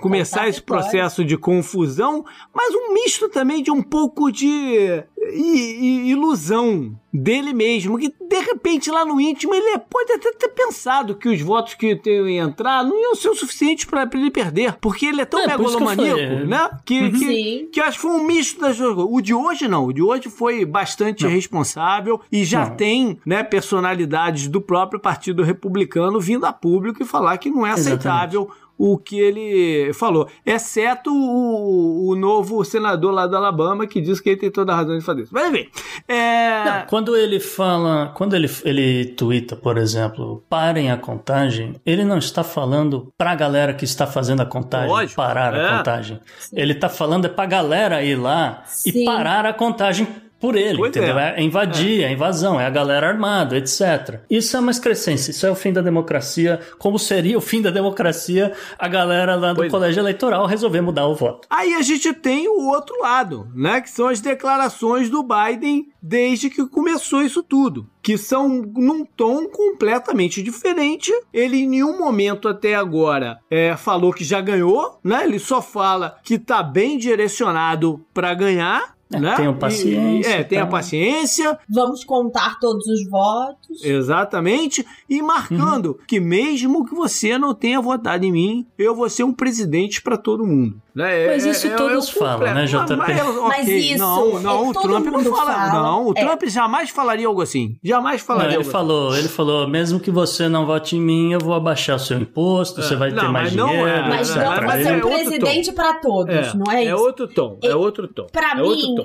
começar 0.00 0.48
esse 0.48 0.60
processo 0.60 1.24
de 1.24 1.36
confusão, 1.36 2.24
mas 2.52 2.74
um 2.74 2.92
misto 2.92 3.28
também 3.28 3.62
de 3.62 3.70
um 3.70 3.82
pouco 3.82 4.32
de 4.32 5.04
ilusão 5.32 6.98
dele 7.12 7.52
mesmo, 7.52 7.98
que 7.98 8.08
de 8.08 8.38
repente 8.40 8.90
lá 8.90 9.04
no 9.04 9.20
íntimo 9.20 9.52
ele 9.52 9.78
pode 9.78 10.12
até 10.12 10.32
ter 10.32 10.48
pensado 10.48 11.16
que 11.16 11.28
os 11.28 11.40
votos 11.40 11.74
que 11.74 12.00
iam 12.04 12.28
entrar 12.28 12.84
não 12.84 13.00
iam 13.00 13.14
ser 13.16 13.30
o 13.30 13.34
suficiente 13.34 13.86
para 13.86 14.08
ele 14.14 14.30
perder, 14.30 14.76
porque 14.80 15.06
ele 15.06 15.20
é 15.20 15.24
tão 15.24 15.40
é, 15.40 15.46
megalomaníaco, 15.48 16.18
que 16.18 16.46
né? 16.46 16.70
Que, 16.84 17.00
uhum. 17.00 17.10
que, 17.12 17.68
que, 17.72 17.80
eu 17.80 17.84
acho 17.84 17.98
que 17.98 18.02
foi 18.02 18.12
um 18.12 18.24
misto 18.24 18.60
das 18.60 18.76
duas 18.78 18.96
O 18.96 19.20
de 19.20 19.34
hoje 19.34 19.66
não, 19.66 19.86
o 19.86 19.92
de 19.92 20.02
hoje 20.02 20.28
foi 20.28 20.64
bastante 20.64 21.24
não. 21.24 21.30
responsável 21.30 22.20
e 22.30 22.44
já 22.44 22.66
não. 22.66 22.76
tem, 22.76 23.18
né, 23.26 23.42
personalidades 23.42 24.46
do 24.46 24.60
próprio 24.60 25.00
Partido 25.00 25.42
Republicano 25.42 26.20
vindo 26.20 26.46
a 26.46 26.52
público 26.52 27.02
e 27.02 27.06
falar 27.06 27.38
que 27.38 27.50
não 27.50 27.66
é 27.66 27.72
aceitável 27.72 28.42
Exatamente 28.42 28.69
o 28.82 28.96
que 28.96 29.20
ele 29.20 29.92
falou, 29.92 30.26
exceto 30.44 31.10
o, 31.12 32.08
o, 32.08 32.16
novo 32.16 32.64
senador 32.64 33.12
lá 33.12 33.26
do 33.26 33.36
Alabama 33.36 33.86
que 33.86 34.00
diz 34.00 34.20
que 34.20 34.30
ele 34.30 34.40
tem 34.40 34.50
toda 34.50 34.72
a 34.72 34.76
razão 34.76 34.96
de 34.96 35.04
fazer 35.04 35.24
isso. 35.24 35.34
Mas 35.34 35.52
enfim. 35.52 35.68
É... 36.08 36.64
Não, 36.64 36.86
quando 36.86 37.14
ele 37.14 37.38
fala, 37.38 38.10
quando 38.14 38.34
ele, 38.34 38.50
ele 38.64 39.04
twitta, 39.04 39.54
por 39.54 39.76
exemplo, 39.76 40.42
parem 40.48 40.90
a 40.90 40.96
contagem, 40.96 41.74
ele 41.84 42.06
não 42.06 42.16
está 42.16 42.42
falando 42.42 43.12
para 43.18 43.32
a 43.32 43.34
galera 43.34 43.74
que 43.74 43.84
está 43.84 44.06
fazendo 44.06 44.40
a 44.40 44.46
contagem 44.46 44.88
Lógico, 44.88 45.16
parar 45.16 45.54
é. 45.54 45.62
a 45.62 45.76
contagem. 45.76 46.18
Ele 46.50 46.72
está 46.72 46.88
falando 46.88 47.26
é 47.26 47.28
para 47.28 47.44
a 47.44 47.48
galera 47.48 48.02
ir 48.02 48.16
lá 48.16 48.62
Sim. 48.64 49.02
e 49.02 49.04
parar 49.04 49.44
a 49.44 49.52
contagem 49.52 50.08
por 50.40 50.56
ele, 50.56 50.78
pois 50.78 50.90
entendeu? 50.90 51.18
É. 51.18 51.34
é 51.36 51.42
invadir, 51.42 52.02
é. 52.02 52.06
é 52.06 52.12
invasão, 52.12 52.58
é 52.58 52.66
a 52.66 52.70
galera 52.70 53.08
armada, 53.08 53.56
etc. 53.58 54.20
Isso 54.28 54.56
é 54.56 54.60
uma 54.60 54.70
excrescência, 54.70 55.30
isso 55.30 55.46
é 55.46 55.50
o 55.50 55.54
fim 55.54 55.72
da 55.72 55.82
democracia, 55.82 56.60
como 56.78 56.98
seria 56.98 57.36
o 57.36 57.40
fim 57.40 57.60
da 57.60 57.70
democracia 57.70 58.52
a 58.78 58.88
galera 58.88 59.34
lá 59.34 59.52
do 59.52 59.56
pois 59.56 59.68
é. 59.68 59.70
colégio 59.70 60.00
é. 60.00 60.02
eleitoral 60.02 60.46
resolver 60.46 60.80
mudar 60.80 61.06
o 61.06 61.14
voto. 61.14 61.46
Aí 61.50 61.74
a 61.74 61.82
gente 61.82 62.12
tem 62.14 62.48
o 62.48 62.68
outro 62.68 62.98
lado, 63.00 63.48
né, 63.54 63.80
que 63.80 63.90
são 63.90 64.08
as 64.08 64.20
declarações 64.20 65.10
do 65.10 65.22
Biden 65.22 65.90
desde 66.02 66.48
que 66.48 66.66
começou 66.66 67.22
isso 67.22 67.42
tudo, 67.42 67.86
que 68.02 68.16
são 68.16 68.48
num 68.48 69.04
tom 69.04 69.46
completamente 69.48 70.42
diferente. 70.42 71.12
Ele 71.32 71.58
em 71.58 71.68
nenhum 71.68 71.98
momento 71.98 72.48
até 72.48 72.74
agora 72.74 73.38
é, 73.50 73.76
falou 73.76 74.12
que 74.12 74.24
já 74.24 74.40
ganhou, 74.40 74.98
né? 75.04 75.24
Ele 75.24 75.38
só 75.38 75.60
fala 75.60 76.18
que 76.22 76.38
tá 76.38 76.62
bem 76.62 76.96
direcionado 76.96 78.04
para 78.14 78.32
ganhar, 78.34 78.94
é, 79.12 79.18
né? 79.18 79.34
Tenham 79.36 79.56
paciência. 79.56 80.30
E, 80.30 80.32
é, 80.32 80.44
tenha 80.44 80.64
tá. 80.64 80.70
paciência. 80.70 81.58
Vamos 81.68 82.04
contar 82.04 82.58
todos 82.60 82.86
os 82.86 83.08
votos. 83.08 83.82
Exatamente. 83.84 84.86
E 85.08 85.20
marcando 85.20 85.86
uhum. 85.86 85.98
que 86.06 86.20
mesmo 86.20 86.84
que 86.84 86.94
você 86.94 87.36
não 87.36 87.52
tenha 87.54 87.80
votado 87.80 88.24
em 88.24 88.32
mim, 88.32 88.66
eu 88.78 88.94
vou 88.94 89.08
ser 89.10 89.24
um 89.24 89.32
presidente 89.32 90.00
para 90.00 90.16
todo 90.16 90.46
mundo. 90.46 90.80
Né? 90.94 91.28
Mas 91.28 91.46
é, 91.46 91.50
isso 91.50 91.66
é, 91.68 91.70
todos 91.70 92.08
é 92.08 92.12
falam, 92.12 92.54
né, 92.54 92.66
JP? 92.66 92.96
Mas, 92.96 93.16
mas, 93.16 93.36
mas 93.36 93.68
isso. 93.68 93.98
Não, 93.98 94.40
não, 94.40 94.68
o 94.68 94.72
Trump 94.72 95.06
não 95.06 95.22
fala, 95.24 95.52
fala. 95.52 95.82
Não, 95.82 96.08
o 96.08 96.14
Trump 96.14 96.42
jamais 96.46 96.90
falaria 96.90 97.26
algo 97.26 97.40
assim. 97.40 97.76
Jamais 97.82 98.20
falaria. 98.20 98.48
Não, 98.48 98.54
ele 98.54 98.64
algo 98.64 98.70
falou, 98.70 99.08
assim. 99.10 99.18
ele 99.20 99.28
falou, 99.28 99.68
mesmo 99.68 100.00
que 100.00 100.10
você 100.10 100.48
não 100.48 100.66
vote 100.66 100.96
em 100.96 101.00
mim, 101.00 101.32
eu 101.32 101.38
vou 101.38 101.54
abaixar 101.54 101.96
o 101.96 101.98
seu 101.98 102.18
imposto, 102.18 102.82
você 102.82 102.96
vai 102.96 103.12
ter 103.12 103.28
mais 103.28 103.52
dinheiro. 103.52 103.86
É, 103.86 104.08
mas 104.08 104.34
não 104.34 104.66
vai 104.66 104.82
ser 104.82 105.04
um 105.04 105.08
presidente 105.08 105.72
para 105.72 105.94
todos, 105.94 106.54
não 106.54 106.72
é 106.72 106.82
isso? 106.82 106.90
É 106.90 106.94
outro 106.96 107.28
tom, 107.28 107.58
é 107.62 107.74
outro 107.74 108.08
tom. 108.08 108.26
Para 108.32 108.56
mim, 108.56 108.96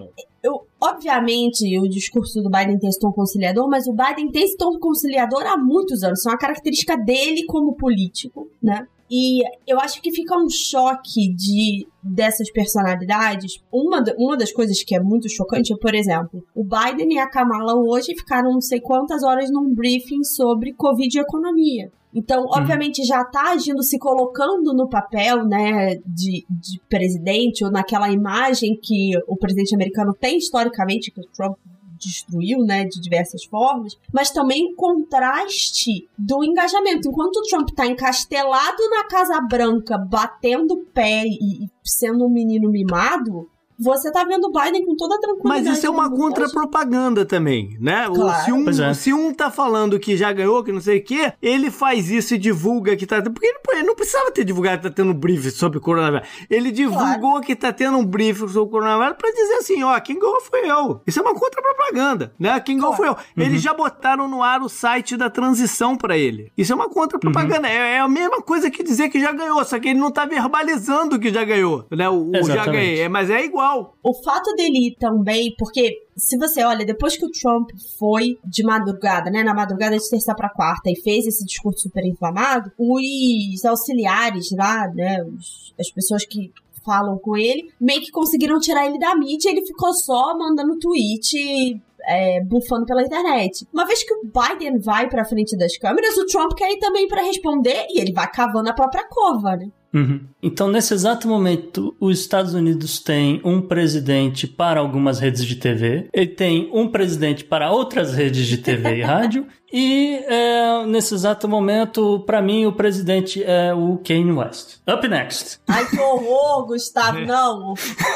eu, 0.43 0.67
obviamente, 0.79 1.77
o 1.79 1.89
discurso 1.89 2.41
do 2.41 2.49
Biden 2.49 2.77
tem 2.77 2.89
esse 2.89 2.99
tom 2.99 3.11
conciliador, 3.11 3.67
mas 3.67 3.87
o 3.87 3.93
Biden 3.93 4.31
tem 4.31 4.43
esse 4.43 4.55
tom 4.55 4.77
conciliador 4.79 5.43
há 5.45 5.57
muitos 5.57 6.03
anos. 6.03 6.19
Isso 6.19 6.29
é 6.29 6.31
uma 6.31 6.37
característica 6.37 6.95
dele 6.95 7.45
como 7.45 7.75
político, 7.75 8.47
né? 8.61 8.87
E 9.09 9.43
eu 9.67 9.79
acho 9.79 10.01
que 10.01 10.11
fica 10.11 10.35
um 10.35 10.49
choque 10.49 11.31
de 11.33 11.87
dessas 12.01 12.51
personalidades. 12.51 13.59
Uma, 13.71 14.03
uma 14.17 14.35
das 14.35 14.51
coisas 14.51 14.83
que 14.83 14.95
é 14.95 14.99
muito 14.99 15.29
chocante 15.29 15.73
é, 15.73 15.77
por 15.77 15.93
exemplo, 15.93 16.43
o 16.55 16.63
Biden 16.63 17.13
e 17.13 17.19
a 17.19 17.29
Kamala 17.29 17.75
hoje 17.75 18.15
ficaram 18.15 18.51
não 18.51 18.61
sei 18.61 18.79
quantas 18.79 19.23
horas 19.23 19.51
num 19.51 19.73
briefing 19.73 20.23
sobre 20.23 20.73
Covid 20.73 21.17
e 21.17 21.21
economia. 21.21 21.91
Então, 22.15 22.45
obviamente, 22.47 23.03
já 23.03 23.21
está 23.21 23.51
agindo, 23.51 23.83
se 23.83 23.99
colocando 23.99 24.73
no 24.73 24.87
papel, 24.87 25.45
né, 25.45 25.95
de, 26.05 26.45
de 26.49 26.79
presidente, 26.89 27.65
ou 27.65 27.69
naquela 27.69 28.09
imagem 28.09 28.79
que 28.81 29.11
o 29.27 29.35
presidente 29.35 29.75
americano 29.75 30.13
tem 30.13 30.37
historicamente, 30.37 31.11
que 31.11 31.19
o 31.19 31.27
Trump 31.35 31.57
destruiu, 31.99 32.59
né, 32.59 32.85
de 32.85 33.01
diversas 33.01 33.43
formas, 33.43 33.97
mas 34.13 34.31
também 34.31 34.71
o 34.71 34.75
contraste 34.75 36.07
do 36.17 36.43
engajamento. 36.43 37.09
Enquanto 37.09 37.37
o 37.37 37.43
Trump 37.43 37.69
está 37.69 37.85
encastelado 37.85 38.89
na 38.89 39.05
Casa 39.05 39.41
Branca, 39.41 39.97
batendo 39.97 40.85
pé 40.93 41.23
e 41.25 41.69
sendo 41.83 42.25
um 42.25 42.29
menino 42.29 42.69
mimado, 42.69 43.49
você 43.77 44.11
tá 44.11 44.23
vendo 44.23 44.45
o 44.45 44.51
Biden 44.51 44.85
com 44.85 44.95
toda 44.95 45.15
a 45.15 45.19
tranquilidade. 45.19 45.65
Mas 45.65 45.77
isso 45.77 45.85
é 45.85 45.89
uma 45.89 46.09
contra-propaganda 46.09 47.25
também, 47.25 47.77
né? 47.79 48.07
Claro. 48.07 48.45
Se, 48.45 48.51
um, 48.51 48.69
é. 48.69 48.93
se 48.93 49.13
um 49.13 49.33
tá 49.33 49.51
falando 49.51 49.99
que 49.99 50.15
já 50.15 50.31
ganhou, 50.31 50.63
que 50.63 50.71
não 50.71 50.79
sei 50.79 50.99
o 50.99 51.03
quê, 51.03 51.33
ele 51.41 51.69
faz 51.69 52.09
isso 52.09 52.35
e 52.35 52.37
divulga 52.37 52.95
que 52.95 53.05
tá. 53.05 53.21
Porque 53.21 53.45
ele, 53.45 53.59
ele 53.73 53.83
não 53.83 53.95
precisava 53.95 54.31
ter 54.31 54.45
divulgado 54.45 54.81
que 54.81 54.89
tá 54.89 54.93
tendo 54.93 55.11
um 55.11 55.13
briefing 55.13 55.49
sobre 55.49 55.77
o 55.77 55.81
coronavírus. 55.81 56.27
Ele 56.49 56.71
divulgou 56.71 57.41
que 57.41 57.55
tá 57.55 57.73
tendo 57.73 57.97
um 57.97 58.05
briefing 58.05 58.47
sobre 58.47 58.69
o 58.69 58.71
coronavírus 58.71 59.17
pra 59.17 59.31
dizer 59.31 59.55
assim: 59.55 59.83
ó, 59.83 59.99
quem 59.99 60.17
ganhou 60.17 60.41
foi 60.41 60.69
eu. 60.69 61.01
Isso 61.05 61.19
é 61.19 61.21
uma 61.21 61.33
contra-propaganda, 61.33 62.33
né? 62.39 62.59
Quem 62.61 62.77
ganhou 62.77 62.93
foi 62.93 63.09
eu. 63.09 63.17
Eles 63.35 63.61
já 63.61 63.73
botaram 63.73 64.27
no 64.27 64.41
ar 64.41 64.61
o 64.61 64.69
site 64.69 65.17
da 65.17 65.29
transição 65.29 65.97
pra 65.97 66.17
ele. 66.17 66.51
Isso 66.57 66.71
é 66.71 66.75
uma 66.75 66.89
contra-propaganda. 66.89 67.67
É, 67.67 67.95
é 67.95 67.99
a 67.99 68.07
mesma 68.07 68.41
coisa 68.41 68.71
que 68.71 68.83
dizer 68.83 69.09
que 69.09 69.19
já 69.19 69.31
ganhou, 69.31 69.63
só 69.65 69.79
que 69.79 69.89
ele 69.89 69.99
não 69.99 70.11
tá 70.11 70.25
verbalizando 70.25 71.19
que 71.19 71.29
já 71.29 71.43
ganhou, 71.43 71.85
né? 71.91 72.07
O, 72.09 72.31
o 72.31 72.43
já 72.43 72.65
ganhei. 72.65 73.01
É, 73.01 73.09
mas 73.09 73.29
é 73.29 73.43
igual. 73.43 73.64
O 74.03 74.13
fato 74.23 74.53
dele 74.55 74.87
ir 74.89 74.95
também, 74.99 75.53
porque 75.57 76.03
se 76.15 76.37
você 76.37 76.63
olha, 76.63 76.85
depois 76.85 77.17
que 77.17 77.25
o 77.25 77.31
Trump 77.31 77.69
foi 77.99 78.37
de 78.45 78.63
madrugada, 78.63 79.29
né, 79.29 79.43
na 79.43 79.53
madrugada 79.53 79.97
de 79.97 80.09
terça 80.09 80.33
pra 80.35 80.49
quarta 80.49 80.89
e 80.89 80.95
fez 81.01 81.25
esse 81.25 81.45
discurso 81.45 81.81
super 81.83 82.05
inflamado, 82.05 82.71
os 82.77 83.65
auxiliares 83.65 84.51
lá, 84.51 84.87
né, 84.93 85.23
os- 85.23 85.73
as 85.79 85.89
pessoas 85.91 86.25
que 86.25 86.51
falam 86.85 87.17
com 87.17 87.35
ele, 87.35 87.71
meio 87.81 87.99
que 88.01 88.11
conseguiram 88.11 88.59
tirar 88.59 88.85
ele 88.85 88.99
da 88.99 89.15
mídia, 89.15 89.49
ele 89.49 89.65
ficou 89.65 89.91
só 89.93 90.37
mandando 90.37 90.77
tweet 90.77 91.81
é, 92.07 92.39
bufando 92.43 92.85
pela 92.85 93.01
internet. 93.01 93.65
Uma 93.73 93.83
vez 93.83 94.03
que 94.03 94.13
o 94.13 94.21
Biden 94.25 94.77
vai 94.77 95.09
pra 95.09 95.25
frente 95.25 95.57
das 95.57 95.75
câmeras, 95.75 96.15
o 96.17 96.25
Trump 96.27 96.51
quer 96.55 96.71
ir 96.71 96.77
também 96.77 97.07
pra 97.07 97.23
responder 97.23 97.87
e 97.89 97.99
ele 97.99 98.13
vai 98.13 98.29
cavando 98.31 98.69
a 98.69 98.73
própria 98.73 99.07
cova, 99.09 99.55
né? 99.55 99.67
Uhum. 99.95 100.19
Então, 100.43 100.67
nesse 100.67 100.93
exato 100.93 101.25
momento, 101.25 101.95
os 102.01 102.19
Estados 102.19 102.53
Unidos 102.53 102.99
têm 102.99 103.39
um 103.45 103.61
presidente 103.61 104.45
para 104.45 104.81
algumas 104.81 105.21
redes 105.21 105.45
de 105.45 105.55
TV, 105.55 106.09
ele 106.11 106.27
tem 106.27 106.69
um 106.73 106.89
presidente 106.89 107.45
para 107.45 107.71
outras 107.71 108.13
redes 108.13 108.45
de 108.45 108.57
TV 108.57 108.97
e 108.97 109.01
rádio, 109.01 109.47
e 109.71 110.15
é, 110.27 110.85
nesse 110.85 111.13
exato 111.13 111.47
momento, 111.47 112.19
para 112.25 112.41
mim, 112.41 112.65
o 112.65 112.73
presidente 112.73 113.41
é 113.41 113.73
o 113.73 113.97
Kanye 114.05 114.33
West. 114.33 114.79
Up 114.85 115.07
next. 115.07 115.59
Ai, 115.65 115.85
que 115.87 115.97
horror, 115.97 116.65
Gustavo, 116.67 117.21
não. 117.21 117.73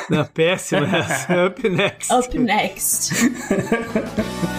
Não, 0.10 0.26
péssimo 0.26 0.84
essa. 0.84 1.46
Up 1.48 1.70
next. 1.70 2.14
Up 2.14 2.38
next. 2.38 3.14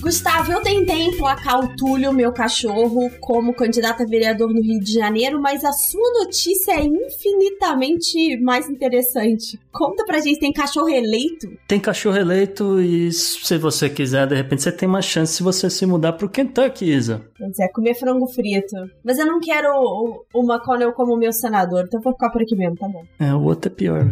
Gustavo, 0.00 0.52
eu 0.52 0.62
tentei 0.62 1.02
emplacar 1.02 1.60
o 1.60 1.76
Túlio, 1.76 2.12
meu 2.12 2.32
cachorro, 2.32 3.10
como 3.20 3.52
candidato 3.52 4.02
a 4.02 4.06
vereador 4.06 4.48
no 4.48 4.62
Rio 4.62 4.80
de 4.80 4.92
Janeiro, 4.92 5.40
mas 5.40 5.64
a 5.64 5.72
sua 5.72 6.24
notícia 6.24 6.72
é 6.72 6.84
infinitamente 6.84 8.40
mais 8.40 8.70
interessante. 8.70 9.60
Conta 9.72 10.04
pra 10.06 10.20
gente, 10.20 10.40
tem 10.40 10.52
cachorro 10.52 10.88
eleito? 10.88 11.48
Tem 11.66 11.78
cachorro 11.78 12.16
eleito 12.16 12.80
e 12.80 13.12
se 13.12 13.58
você 13.58 13.90
quiser, 13.90 14.26
de 14.26 14.34
repente, 14.34 14.62
você 14.62 14.72
tem 14.72 14.88
uma 14.88 15.02
chance 15.02 15.34
se 15.34 15.42
você 15.42 15.68
se 15.68 15.84
mudar 15.84 16.14
pro 16.14 16.28
Kentucky, 16.28 16.90
Isa. 16.90 17.22
Quer 17.36 17.64
é 17.64 17.68
comer 17.68 17.94
frango 17.94 18.26
frito. 18.28 18.76
Mas 19.04 19.18
eu 19.18 19.26
não 19.26 19.40
quero 19.40 19.68
o, 19.72 20.24
o 20.32 20.42
McConnell 20.42 20.92
como 20.92 21.16
meu 21.16 21.32
senador, 21.32 21.84
então 21.86 22.00
vou 22.00 22.12
ficar 22.12 22.30
por 22.30 22.40
aqui 22.40 22.56
mesmo, 22.56 22.76
tá 22.76 22.88
bom. 22.88 23.04
É, 23.18 23.34
o 23.34 23.42
outro 23.42 23.70
é 23.70 23.74
pior. 23.74 24.04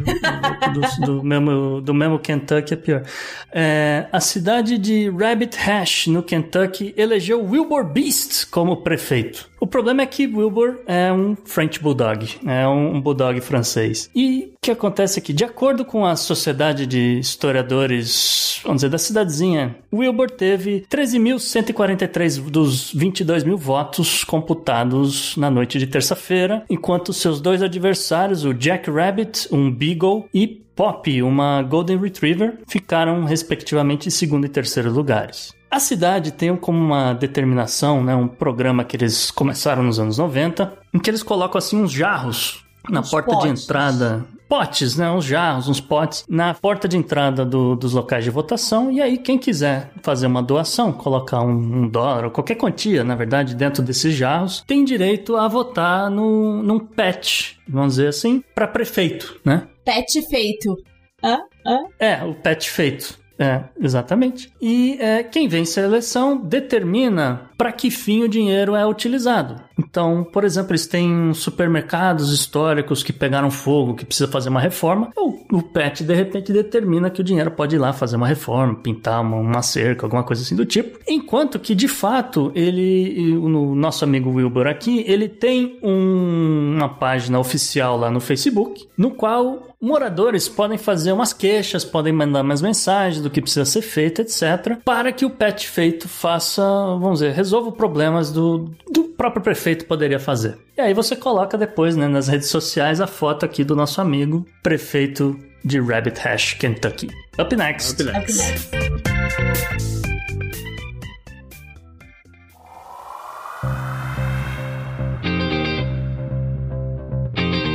do, 0.74 1.06
do 1.06 1.24
mesmo, 1.24 1.80
do 1.80 1.94
mesmo 1.94 2.18
Kentucky 2.18 2.74
é 2.74 2.76
pior. 2.76 3.02
É, 3.50 4.08
a 4.12 4.20
cidade 4.20 4.76
de 4.78 5.10
Rabbit 5.16 5.56
Hash, 5.56 6.06
no 6.06 6.22
Kentucky, 6.22 6.94
elegeu 6.96 7.42
Wilbur 7.42 7.84
Beast 7.84 8.50
como 8.50 8.78
prefeito. 8.78 9.48
O 9.58 9.66
problema 9.66 10.02
é 10.02 10.06
que 10.06 10.26
Wilbur 10.26 10.80
é 10.86 11.12
um 11.12 11.34
French 11.44 11.80
Bulldog, 11.80 12.28
é 12.46 12.68
um, 12.68 13.00
Bulldog 13.00 13.40
francês. 13.40 14.10
E 14.14 14.52
o 14.54 14.58
que 14.60 14.70
acontece 14.70 15.18
aqui? 15.18 15.32
De 15.32 15.44
acordo 15.44 15.84
com 15.84 16.04
a 16.04 16.14
Sociedade 16.14 16.86
de 16.86 17.18
Historiadores, 17.18 18.60
vamos 18.62 18.78
dizer, 18.78 18.90
da 18.90 18.98
cidadezinha, 18.98 19.76
Wilbur 19.92 20.30
teve 20.30 20.84
13.143 20.90 22.50
dos 22.50 22.92
22 22.92 23.44
mil 23.44 23.56
votos 23.56 24.24
computados 24.24 25.36
na 25.36 25.50
noite 25.50 25.78
de 25.78 25.86
terça-feira, 25.86 26.64
enquanto 26.68 27.12
seus 27.12 27.40
dois 27.40 27.62
adversários, 27.62 28.44
o 28.44 28.52
Jack 28.52 28.90
Rabbit, 28.90 29.48
um 29.50 29.70
Beagle, 29.70 30.28
e 30.34 30.65
Poppy, 30.76 31.22
uma 31.22 31.62
Golden 31.62 31.98
Retriever, 31.98 32.58
ficaram 32.68 33.24
respectivamente 33.24 34.06
em 34.06 34.10
segundo 34.10 34.44
e 34.44 34.48
terceiro 34.48 34.92
lugares. 34.92 35.54
A 35.70 35.80
cidade 35.80 36.30
tem 36.30 36.54
como 36.54 36.78
uma 36.78 37.14
determinação, 37.14 38.04
né, 38.04 38.14
um 38.14 38.28
programa 38.28 38.84
que 38.84 38.96
eles 38.96 39.30
começaram 39.30 39.82
nos 39.82 39.98
anos 39.98 40.18
90, 40.18 40.72
em 40.94 40.98
que 40.98 41.10
eles 41.10 41.22
colocam 41.22 41.58
assim 41.58 41.82
uns 41.82 41.90
jarros 41.90 42.64
na 42.88 43.02
porta 43.02 43.36
de 43.38 43.48
entrada. 43.48 44.24
Potes, 44.48 44.96
né? 44.96 45.10
Uns 45.10 45.24
jarros, 45.24 45.68
uns 45.68 45.80
potes 45.80 46.24
na 46.28 46.54
porta 46.54 46.86
de 46.86 46.96
entrada 46.96 47.44
do- 47.44 47.74
dos 47.74 47.92
locais 47.92 48.22
de 48.24 48.30
votação. 48.30 48.90
E 48.92 49.00
aí, 49.02 49.18
quem 49.18 49.36
quiser 49.38 49.90
fazer 50.02 50.26
uma 50.26 50.42
doação, 50.42 50.92
colocar 50.92 51.40
um, 51.42 51.50
um 51.82 51.88
dólar 51.88 52.24
ou 52.26 52.30
qualquer 52.30 52.54
quantia, 52.54 53.02
na 53.02 53.14
verdade, 53.16 53.54
dentro 53.54 53.82
desses 53.82 54.14
jarros, 54.14 54.62
tem 54.66 54.84
direito 54.84 55.36
a 55.36 55.48
votar 55.48 56.08
no, 56.10 56.62
num 56.62 56.78
pet, 56.78 57.58
vamos 57.68 57.94
dizer 57.96 58.08
assim, 58.08 58.42
para 58.54 58.68
prefeito, 58.68 59.40
né? 59.44 59.66
Pet 59.84 60.22
feito. 60.28 60.76
Hã? 61.24 61.38
Hã? 61.66 61.78
É, 61.98 62.24
o 62.24 62.34
pet 62.34 62.70
feito. 62.70 63.18
É, 63.38 63.64
exatamente. 63.78 64.50
E 64.62 64.96
é, 64.98 65.22
quem 65.22 65.46
vence 65.46 65.78
a 65.78 65.82
eleição 65.84 66.38
determina 66.38 67.50
para 67.56 67.72
que 67.72 67.90
fim 67.90 68.22
o 68.22 68.28
dinheiro 68.28 68.74
é 68.74 68.86
utilizado. 68.86 69.56
Então, 69.78 70.24
por 70.24 70.44
exemplo, 70.44 70.72
eles 70.72 70.86
têm 70.86 71.32
supermercados 71.34 72.32
históricos 72.32 73.02
que 73.02 73.12
pegaram 73.12 73.50
fogo, 73.50 73.94
que 73.94 74.04
precisa 74.04 74.28
fazer 74.30 74.48
uma 74.48 74.60
reforma. 74.60 75.10
O, 75.16 75.58
o 75.58 75.62
PET, 75.62 76.02
de 76.04 76.14
repente, 76.14 76.52
determina 76.52 77.10
que 77.10 77.20
o 77.20 77.24
dinheiro 77.24 77.50
pode 77.50 77.76
ir 77.76 77.78
lá 77.78 77.92
fazer 77.92 78.16
uma 78.16 78.26
reforma, 78.26 78.74
pintar 78.74 79.20
uma, 79.20 79.36
uma 79.36 79.62
cerca, 79.62 80.06
alguma 80.06 80.22
coisa 80.22 80.42
assim 80.42 80.56
do 80.56 80.64
tipo. 80.64 80.98
Enquanto 81.08 81.58
que, 81.58 81.74
de 81.74 81.88
fato, 81.88 82.50
ele, 82.54 83.36
o 83.36 83.74
nosso 83.74 84.04
amigo 84.04 84.30
Wilbur 84.30 84.66
aqui, 84.66 85.04
ele 85.06 85.28
tem 85.28 85.78
um- 85.82 86.74
uma 86.76 86.88
página 86.88 87.38
oficial 87.38 87.96
lá 87.98 88.10
no 88.10 88.20
Facebook, 88.20 88.86
no 88.96 89.10
qual 89.10 89.74
moradores 89.80 90.48
podem 90.48 90.78
fazer 90.78 91.12
umas 91.12 91.32
queixas, 91.34 91.84
podem 91.84 92.12
mandar 92.12 92.42
mais 92.42 92.62
mensagens 92.62 93.22
do 93.22 93.28
que 93.30 93.42
precisa 93.42 93.64
ser 93.66 93.82
feito, 93.82 94.22
etc., 94.22 94.78
para 94.84 95.12
que 95.12 95.24
o 95.24 95.30
pet 95.30 95.68
feito 95.68 96.08
faça, 96.08 96.62
vamos 96.98 97.20
dizer, 97.20 97.32
resolva 97.46 97.70
problemas 97.70 98.32
do, 98.32 98.70
do 98.92 99.04
próprio 99.04 99.40
prefeito 99.42 99.86
poderia 99.86 100.18
fazer. 100.18 100.58
E 100.76 100.80
aí 100.80 100.92
você 100.92 101.14
coloca 101.14 101.56
depois 101.56 101.96
né, 101.96 102.08
nas 102.08 102.26
redes 102.26 102.48
sociais 102.48 103.00
a 103.00 103.06
foto 103.06 103.44
aqui 103.46 103.62
do 103.62 103.76
nosso 103.76 104.00
amigo 104.00 104.44
prefeito 104.62 105.38
de 105.64 105.80
Rabbit 105.80 106.20
Hash, 106.20 106.54
Kentucky. 106.54 107.08
Up 107.38 107.54
next. 107.54 108.02
Up 108.02 108.12
next. 108.12 108.40
Up 108.42 108.76
next. 108.76 109.96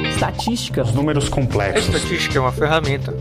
Estatística. 0.09 0.83
Números 0.83 1.27
A 1.27 1.31
complexos. 1.31 1.87
estatística 1.95 2.37
é 2.37 2.41
uma 2.41 2.51
ferramenta. 2.51 3.13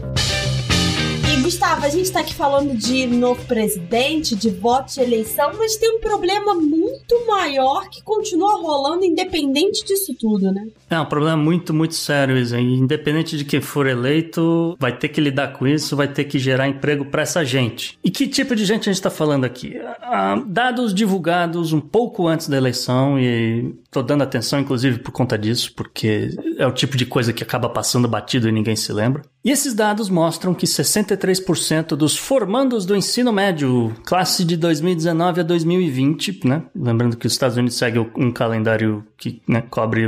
Gustavo, 1.51 1.84
a 1.84 1.88
gente 1.88 2.12
tá 2.12 2.20
aqui 2.20 2.32
falando 2.32 2.76
de 2.76 3.09
novo 3.09 3.44
presidente, 3.44 4.36
de 4.36 4.51
voto 4.51 4.94
de 4.94 5.01
eleição, 5.01 5.51
mas 5.59 5.74
tem 5.74 5.96
um 5.96 5.98
problema 5.98 6.55
muito 6.55 7.26
maior 7.26 7.88
que 7.90 8.01
continua 8.05 8.53
rolando 8.62 9.05
independente 9.05 9.84
disso 9.84 10.14
tudo, 10.14 10.53
né? 10.53 10.68
É 10.88 11.01
um 11.01 11.05
problema 11.05 11.36
muito, 11.36 11.74
muito 11.74 11.96
sério 11.96 12.36
isso. 12.38 12.55
aí. 12.55 12.62
Independente 12.62 13.36
de 13.36 13.44
quem 13.44 13.61
for 13.61 13.88
eleito, 13.88 14.76
vai 14.78 14.96
ter 14.96 15.09
que 15.09 15.20
lidar 15.20 15.48
com 15.55 15.66
isso, 15.66 15.96
vai 15.96 16.07
ter 16.07 16.22
que 16.22 16.38
gerar 16.38 16.68
emprego 16.68 17.05
para 17.05 17.22
essa 17.22 17.44
gente. 17.44 17.98
E 18.05 18.12
que 18.12 18.28
tipo 18.28 18.55
de 18.55 18.64
gente 18.64 18.88
a 18.88 18.92
gente 18.92 19.01
está 19.01 19.11
falando 19.11 19.44
aqui? 19.44 19.76
Ah, 20.03 20.40
dados 20.46 20.94
divulgados 20.94 21.72
um 21.72 21.80
pouco 21.80 22.28
antes 22.28 22.48
da 22.48 22.57
eleição, 22.57 23.18
e 23.18 23.74
tô 23.90 24.03
dando 24.05 24.22
atenção 24.22 24.61
inclusive 24.61 25.01
por 25.01 25.11
conta 25.11 25.36
disso, 25.36 25.72
porque 25.74 26.30
é 26.59 26.66
o 26.66 26.72
tipo 26.72 26.96
de 26.96 27.07
coisa 27.07 27.32
que 27.32 27.42
acaba 27.42 27.68
passando 27.68 28.07
batido 28.07 28.48
e 28.48 28.53
ninguém 28.53 28.76
se 28.76 28.92
lembra. 28.92 29.22
E 29.43 29.51
esses 29.51 29.72
dados 29.72 30.11
mostram 30.11 30.53
que 30.53 30.66
63% 30.66 31.97
dos 31.97 32.16
formandos 32.16 32.84
do 32.84 32.95
ensino 32.95 33.32
médio, 33.32 33.95
classe 34.05 34.45
de 34.45 34.55
2019 34.57 35.41
a 35.41 35.45
2020, 35.45 36.47
né? 36.47 36.62
Lembrando 36.76 37.16
que 37.16 37.26
os 37.26 37.32
Estados 37.32 37.57
Unidos 37.57 37.76
seguem 37.76 38.11
um 38.16 38.30
calendário 38.30 39.05
que 39.16 39.41
né, 39.49 39.62
cobre 39.70 40.03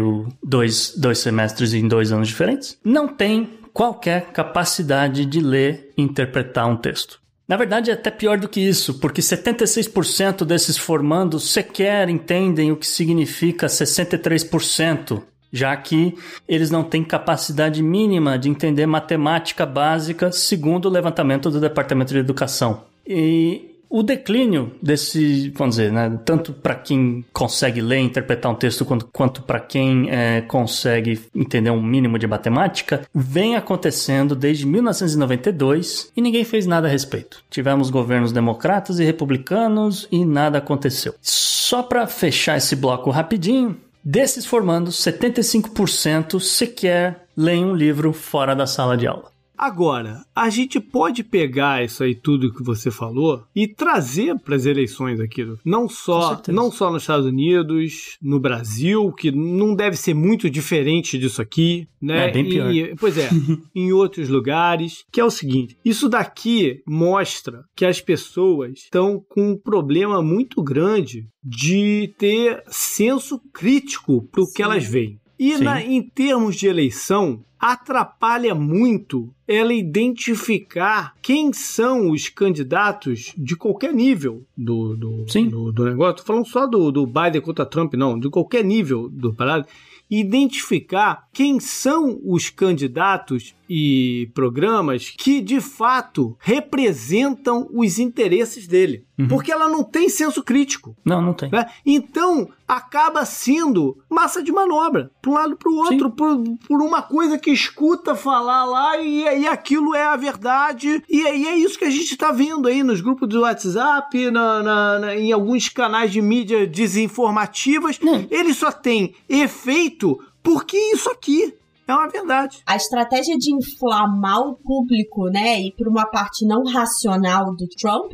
dois, 0.44 0.94
dois 0.96 1.18
semestres 1.18 1.72
em 1.72 1.88
dois 1.88 2.12
anos 2.12 2.28
diferentes, 2.28 2.78
não 2.84 3.08
tem 3.08 3.58
qualquer 3.72 4.32
capacidade 4.32 5.24
de 5.24 5.40
ler 5.40 5.92
e 5.96 6.02
interpretar 6.02 6.68
um 6.68 6.76
texto. 6.76 7.22
Na 7.48 7.56
verdade, 7.56 7.90
é 7.90 7.94
até 7.94 8.10
pior 8.10 8.38
do 8.38 8.48
que 8.48 8.60
isso, 8.60 8.94
porque 8.94 9.20
76% 9.20 10.44
desses 10.44 10.78
formandos 10.78 11.50
sequer 11.50 12.08
entendem 12.08 12.70
o 12.70 12.76
que 12.76 12.86
significa 12.86 13.66
63%. 13.66 15.22
Já 15.52 15.76
que 15.76 16.16
eles 16.48 16.70
não 16.70 16.82
têm 16.82 17.04
capacidade 17.04 17.82
mínima 17.82 18.38
de 18.38 18.48
entender 18.48 18.86
matemática 18.86 19.66
básica, 19.66 20.32
segundo 20.32 20.86
o 20.86 20.90
levantamento 20.90 21.50
do 21.50 21.60
Departamento 21.60 22.12
de 22.12 22.18
Educação. 22.18 22.84
E 23.06 23.72
o 23.92 24.02
declínio 24.02 24.72
desse, 24.82 25.50
vamos 25.50 25.76
dizer, 25.76 25.92
né, 25.92 26.18
tanto 26.24 26.54
para 26.54 26.74
quem 26.74 27.22
consegue 27.30 27.82
ler 27.82 27.98
e 27.98 28.04
interpretar 28.04 28.50
um 28.50 28.54
texto 28.54 28.86
quanto, 28.86 29.06
quanto 29.12 29.42
para 29.42 29.60
quem 29.60 30.08
é, 30.08 30.40
consegue 30.40 31.20
entender 31.34 31.68
um 31.68 31.82
mínimo 31.82 32.18
de 32.18 32.26
matemática, 32.26 33.02
vem 33.14 33.54
acontecendo 33.54 34.34
desde 34.34 34.66
1992 34.66 36.10
e 36.16 36.22
ninguém 36.22 36.42
fez 36.42 36.64
nada 36.64 36.88
a 36.88 36.90
respeito. 36.90 37.44
Tivemos 37.50 37.90
governos 37.90 38.32
democratas 38.32 38.98
e 38.98 39.04
republicanos 39.04 40.08
e 40.10 40.24
nada 40.24 40.56
aconteceu. 40.56 41.14
Só 41.20 41.82
para 41.82 42.06
fechar 42.06 42.56
esse 42.56 42.74
bloco 42.74 43.10
rapidinho, 43.10 43.76
desses 44.04 44.46
formandos, 44.46 44.96
75% 44.96 46.40
sequer 46.40 47.26
leem 47.36 47.64
um 47.64 47.74
livro 47.74 48.12
fora 48.12 48.54
da 48.54 48.66
sala 48.66 48.96
de 48.96 49.06
aula. 49.06 49.31
Agora, 49.62 50.24
a 50.34 50.50
gente 50.50 50.80
pode 50.80 51.22
pegar 51.22 51.84
isso 51.84 52.02
aí 52.02 52.16
tudo 52.16 52.52
que 52.52 52.64
você 52.64 52.90
falou 52.90 53.44
e 53.54 53.68
trazer 53.68 54.36
para 54.40 54.56
as 54.56 54.66
eleições 54.66 55.20
aqui, 55.20 55.46
não 55.64 55.88
só, 55.88 56.42
não 56.48 56.68
só 56.68 56.90
nos 56.90 57.04
Estados 57.04 57.26
Unidos, 57.26 58.18
no 58.20 58.40
Brasil, 58.40 59.12
que 59.12 59.30
não 59.30 59.76
deve 59.76 59.96
ser 59.96 60.14
muito 60.14 60.50
diferente 60.50 61.16
disso 61.16 61.40
aqui, 61.40 61.86
né? 62.00 62.26
É 62.28 62.32
bem 62.32 62.48
pior. 62.48 62.74
E, 62.74 62.96
pois 62.96 63.16
é, 63.16 63.30
em 63.72 63.92
outros 63.92 64.28
lugares, 64.28 65.04
que 65.12 65.20
é 65.20 65.24
o 65.24 65.30
seguinte, 65.30 65.78
isso 65.84 66.08
daqui 66.08 66.82
mostra 66.84 67.62
que 67.76 67.84
as 67.84 68.00
pessoas 68.00 68.80
estão 68.80 69.24
com 69.28 69.52
um 69.52 69.56
problema 69.56 70.20
muito 70.20 70.60
grande 70.60 71.28
de 71.40 72.12
ter 72.18 72.64
senso 72.66 73.40
crítico 73.54 74.28
para 74.32 74.42
o 74.42 74.52
que 74.52 74.60
elas 74.60 74.84
veem. 74.84 75.20
E 75.38 75.58
na, 75.58 75.82
em 75.82 76.00
termos 76.00 76.54
de 76.54 76.68
eleição, 76.68 77.44
atrapalha 77.62 78.56
muito 78.56 79.32
ela 79.46 79.72
identificar 79.72 81.14
quem 81.22 81.52
são 81.52 82.10
os 82.10 82.28
candidatos 82.28 83.32
de 83.38 83.54
qualquer 83.54 83.94
nível 83.94 84.44
do, 84.56 84.96
do, 84.96 85.24
do, 85.24 85.72
do 85.72 85.84
negócio. 85.84 86.16
Tô 86.16 86.22
falando 86.24 86.48
só 86.48 86.66
do, 86.66 86.90
do 86.90 87.06
Biden 87.06 87.40
contra 87.40 87.64
Trump, 87.64 87.94
não, 87.94 88.18
de 88.18 88.28
qualquer 88.28 88.64
nível 88.64 89.08
do 89.08 89.32
parado 89.32 89.66
identificar 90.10 91.26
quem 91.32 91.58
são 91.58 92.20
os 92.22 92.50
candidatos 92.50 93.54
e 93.74 94.30
programas 94.34 95.08
que 95.16 95.40
de 95.40 95.58
fato 95.58 96.36
representam 96.38 97.66
os 97.72 97.98
interesses 97.98 98.66
dele. 98.66 99.06
Uhum. 99.18 99.28
Porque 99.28 99.50
ela 99.50 99.66
não 99.66 99.82
tem 99.82 100.10
senso 100.10 100.42
crítico. 100.42 100.94
Não, 101.02 101.22
não 101.22 101.32
tem. 101.32 101.50
Né? 101.50 101.64
Então 101.86 102.50
acaba 102.68 103.24
sendo 103.24 103.96
massa 104.10 104.42
de 104.42 104.52
manobra, 104.52 105.10
para 105.22 105.30
um 105.30 105.34
lado 105.34 105.56
para 105.56 105.70
o 105.70 105.76
outro, 105.76 106.10
por, 106.10 106.42
por, 106.68 106.82
uma 106.82 107.00
coisa 107.00 107.38
que 107.38 107.50
escuta 107.50 108.14
falar 108.14 108.66
lá 108.66 108.98
e, 108.98 109.22
e 109.40 109.46
aquilo 109.46 109.94
é 109.94 110.04
a 110.04 110.16
verdade. 110.16 111.02
E, 111.08 111.22
e 111.22 111.48
é 111.48 111.56
isso 111.56 111.78
que 111.78 111.86
a 111.86 111.90
gente 111.90 112.12
está 112.12 112.30
vendo 112.30 112.68
aí 112.68 112.82
nos 112.82 113.00
grupos 113.00 113.26
do 113.26 113.40
WhatsApp, 113.40 114.30
na, 114.30 114.62
na, 114.62 114.98
na, 114.98 115.16
em 115.16 115.32
alguns 115.32 115.70
canais 115.70 116.12
de 116.12 116.20
mídia 116.20 116.66
desinformativas. 116.66 117.98
Hum. 118.02 118.26
Ele 118.30 118.52
só 118.52 118.70
tem 118.70 119.14
efeito 119.30 120.18
porque 120.42 120.76
isso 120.76 121.08
aqui 121.08 121.54
é 121.86 121.94
uma 121.94 122.08
verdade. 122.08 122.62
A 122.66 122.76
estratégia 122.76 123.36
de 123.36 123.54
inflamar 123.54 124.40
o 124.40 124.54
público, 124.54 125.28
né, 125.28 125.60
e 125.60 125.72
por 125.76 125.88
uma 125.88 126.06
parte 126.06 126.46
não 126.46 126.64
racional 126.64 127.54
do 127.56 127.66
Trump 127.68 128.12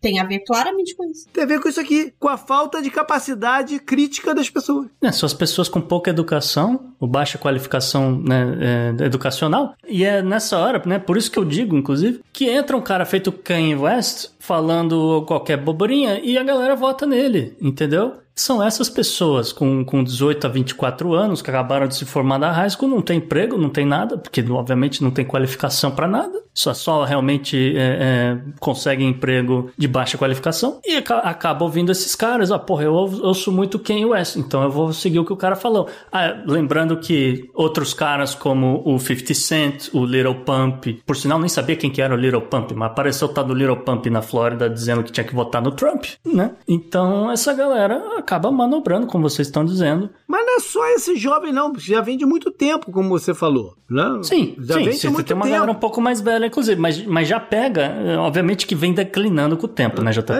tem 0.00 0.18
a 0.18 0.24
ver 0.24 0.40
claramente 0.40 0.94
com 0.94 1.04
isso. 1.10 1.26
Tem 1.32 1.44
a 1.44 1.46
ver 1.46 1.60
com 1.60 1.68
isso 1.68 1.80
aqui, 1.80 2.12
com 2.18 2.28
a 2.28 2.36
falta 2.36 2.80
de 2.82 2.90
capacidade 2.90 3.78
crítica 3.78 4.34
das 4.34 4.48
pessoas. 4.48 4.88
É, 5.02 5.12
são 5.12 5.26
as 5.26 5.34
pessoas 5.34 5.68
com 5.68 5.80
pouca 5.80 6.10
educação, 6.10 6.92
ou 7.00 7.08
baixa 7.08 7.38
qualificação 7.38 8.18
né, 8.18 8.94
é, 9.00 9.04
educacional, 9.04 9.74
e 9.86 10.04
é 10.04 10.22
nessa 10.22 10.58
hora, 10.58 10.82
né, 10.86 10.98
por 10.98 11.16
isso 11.16 11.30
que 11.30 11.38
eu 11.38 11.44
digo, 11.44 11.76
inclusive, 11.76 12.20
que 12.32 12.48
entra 12.48 12.76
um 12.76 12.82
cara 12.82 13.04
feito 13.04 13.32
Kanye 13.32 13.74
West 13.74 14.30
falando 14.38 15.24
qualquer 15.26 15.56
bobarinha 15.56 16.20
e 16.20 16.38
a 16.38 16.42
galera 16.42 16.74
vota 16.74 17.06
nele, 17.06 17.56
entendeu? 17.60 18.14
são 18.40 18.62
essas 18.62 18.88
pessoas 18.88 19.52
com, 19.52 19.84
com 19.84 20.02
18 20.02 20.46
a 20.46 20.50
24 20.50 21.12
anos 21.12 21.42
que 21.42 21.50
acabaram 21.50 21.88
de 21.88 21.96
se 21.96 22.04
formar 22.04 22.38
da 22.38 22.52
high 22.52 22.70
school, 22.70 22.88
não 22.88 23.02
tem 23.02 23.18
emprego, 23.18 23.58
não 23.58 23.68
tem 23.68 23.84
nada, 23.84 24.16
porque 24.16 24.40
obviamente 24.48 25.02
não 25.02 25.10
tem 25.10 25.24
qualificação 25.24 25.90
para 25.90 26.06
nada, 26.06 26.40
só, 26.54 26.72
só 26.72 27.04
realmente 27.04 27.76
é, 27.76 27.80
é, 28.00 28.38
conseguem 28.60 29.08
emprego 29.08 29.70
de 29.76 29.87
baixa 29.88 30.18
qualificação 30.18 30.80
e 30.84 30.96
acaba 30.96 31.64
ouvindo 31.64 31.90
esses 31.90 32.14
caras, 32.14 32.52
ah, 32.52 32.58
porra, 32.58 32.84
eu 32.84 32.94
ouço 32.94 33.50
muito 33.50 33.78
Kanye 33.78 34.06
West, 34.06 34.36
então 34.36 34.62
eu 34.62 34.70
vou 34.70 34.92
seguir 34.92 35.18
o 35.18 35.24
que 35.24 35.32
o 35.32 35.36
cara 35.36 35.56
falou. 35.56 35.88
Ah, 36.12 36.34
lembrando 36.46 36.96
que 36.96 37.50
outros 37.54 37.94
caras 37.94 38.34
como 38.34 38.82
o 38.84 38.98
50 38.98 39.34
Cent, 39.34 39.88
o 39.92 40.04
Little 40.04 40.34
Pump, 40.36 41.02
por 41.06 41.16
sinal 41.16 41.38
nem 41.38 41.48
sabia 41.48 41.76
quem 41.76 41.90
que 41.90 42.02
era 42.02 42.14
o 42.14 42.16
Little 42.16 42.42
Pump, 42.42 42.72
mas 42.74 42.90
apareceu 42.90 43.28
o 43.28 43.32
tal 43.32 43.44
do 43.44 43.54
Little 43.54 43.76
Pump 43.78 44.08
na 44.10 44.22
Flórida 44.22 44.68
dizendo 44.68 45.02
que 45.02 45.12
tinha 45.12 45.24
que 45.24 45.34
votar 45.34 45.62
no 45.62 45.72
Trump, 45.72 46.04
né? 46.24 46.52
Então 46.66 47.30
essa 47.30 47.52
galera 47.52 48.18
acaba 48.18 48.50
manobrando, 48.50 49.06
como 49.06 49.28
vocês 49.28 49.48
estão 49.48 49.64
dizendo. 49.64 50.10
Mas 50.26 50.44
não 50.44 50.56
é 50.56 50.60
só 50.60 50.86
esse 50.88 51.16
jovem, 51.16 51.52
não. 51.52 51.72
Já 51.78 52.00
vem 52.00 52.16
de 52.16 52.26
muito 52.26 52.50
tempo, 52.50 52.90
como 52.92 53.08
você 53.08 53.32
falou. 53.34 53.74
Né? 53.88 54.20
Sim, 54.22 54.54
já 54.58 54.74
sim. 54.74 54.84
Vem 54.84 54.98
de 54.98 55.08
muito 55.08 55.26
tem 55.26 55.36
uma 55.36 55.44
tempo. 55.44 55.54
galera 55.54 55.72
um 55.72 55.74
pouco 55.74 56.00
mais 56.00 56.20
velha, 56.20 56.46
inclusive, 56.46 56.78
mas, 56.78 57.02
mas 57.06 57.26
já 57.26 57.40
pega, 57.40 57.82
eh, 57.82 58.18
obviamente 58.18 58.66
que 58.66 58.74
vem 58.74 58.92
declinando 58.92 59.56
com 59.56 59.64
o 59.64 59.68
tempo, 59.78 60.02
né, 60.02 60.10
JP? 60.10 60.32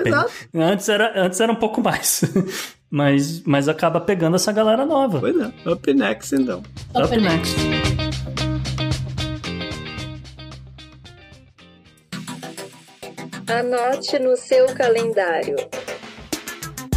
É. 0.53 0.61
Antes 0.61 0.89
era, 0.89 1.13
antes 1.15 1.41
era 1.41 1.53
um 1.53 1.57
pouco 1.57 1.81
mais. 1.81 2.25
mas, 2.91 3.41
mas 3.45 3.69
acaba 3.69 4.01
pegando 4.01 4.35
essa 4.35 4.51
galera 4.51 4.85
nova. 4.85 5.21
Pois 5.21 5.37
é. 5.37 5.71
Up 5.71 5.95
next, 5.95 6.35
então. 6.35 6.59
Up, 6.93 7.05
Up 7.05 7.17
next. 7.17 7.57
next. 7.61 8.09
Anote 13.49 14.19
no 14.19 14.37
seu 14.37 14.67
calendário. 14.75 15.57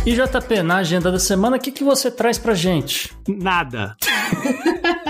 E 0.04 0.14
JP, 0.14 0.64
na 0.64 0.78
agenda 0.78 1.12
da 1.12 1.20
semana, 1.20 1.58
o 1.58 1.60
que, 1.60 1.72
que 1.72 1.84
você 1.84 2.10
traz 2.10 2.39
pra 2.39 2.56
gente? 2.56 3.16
Nada. 3.28 3.96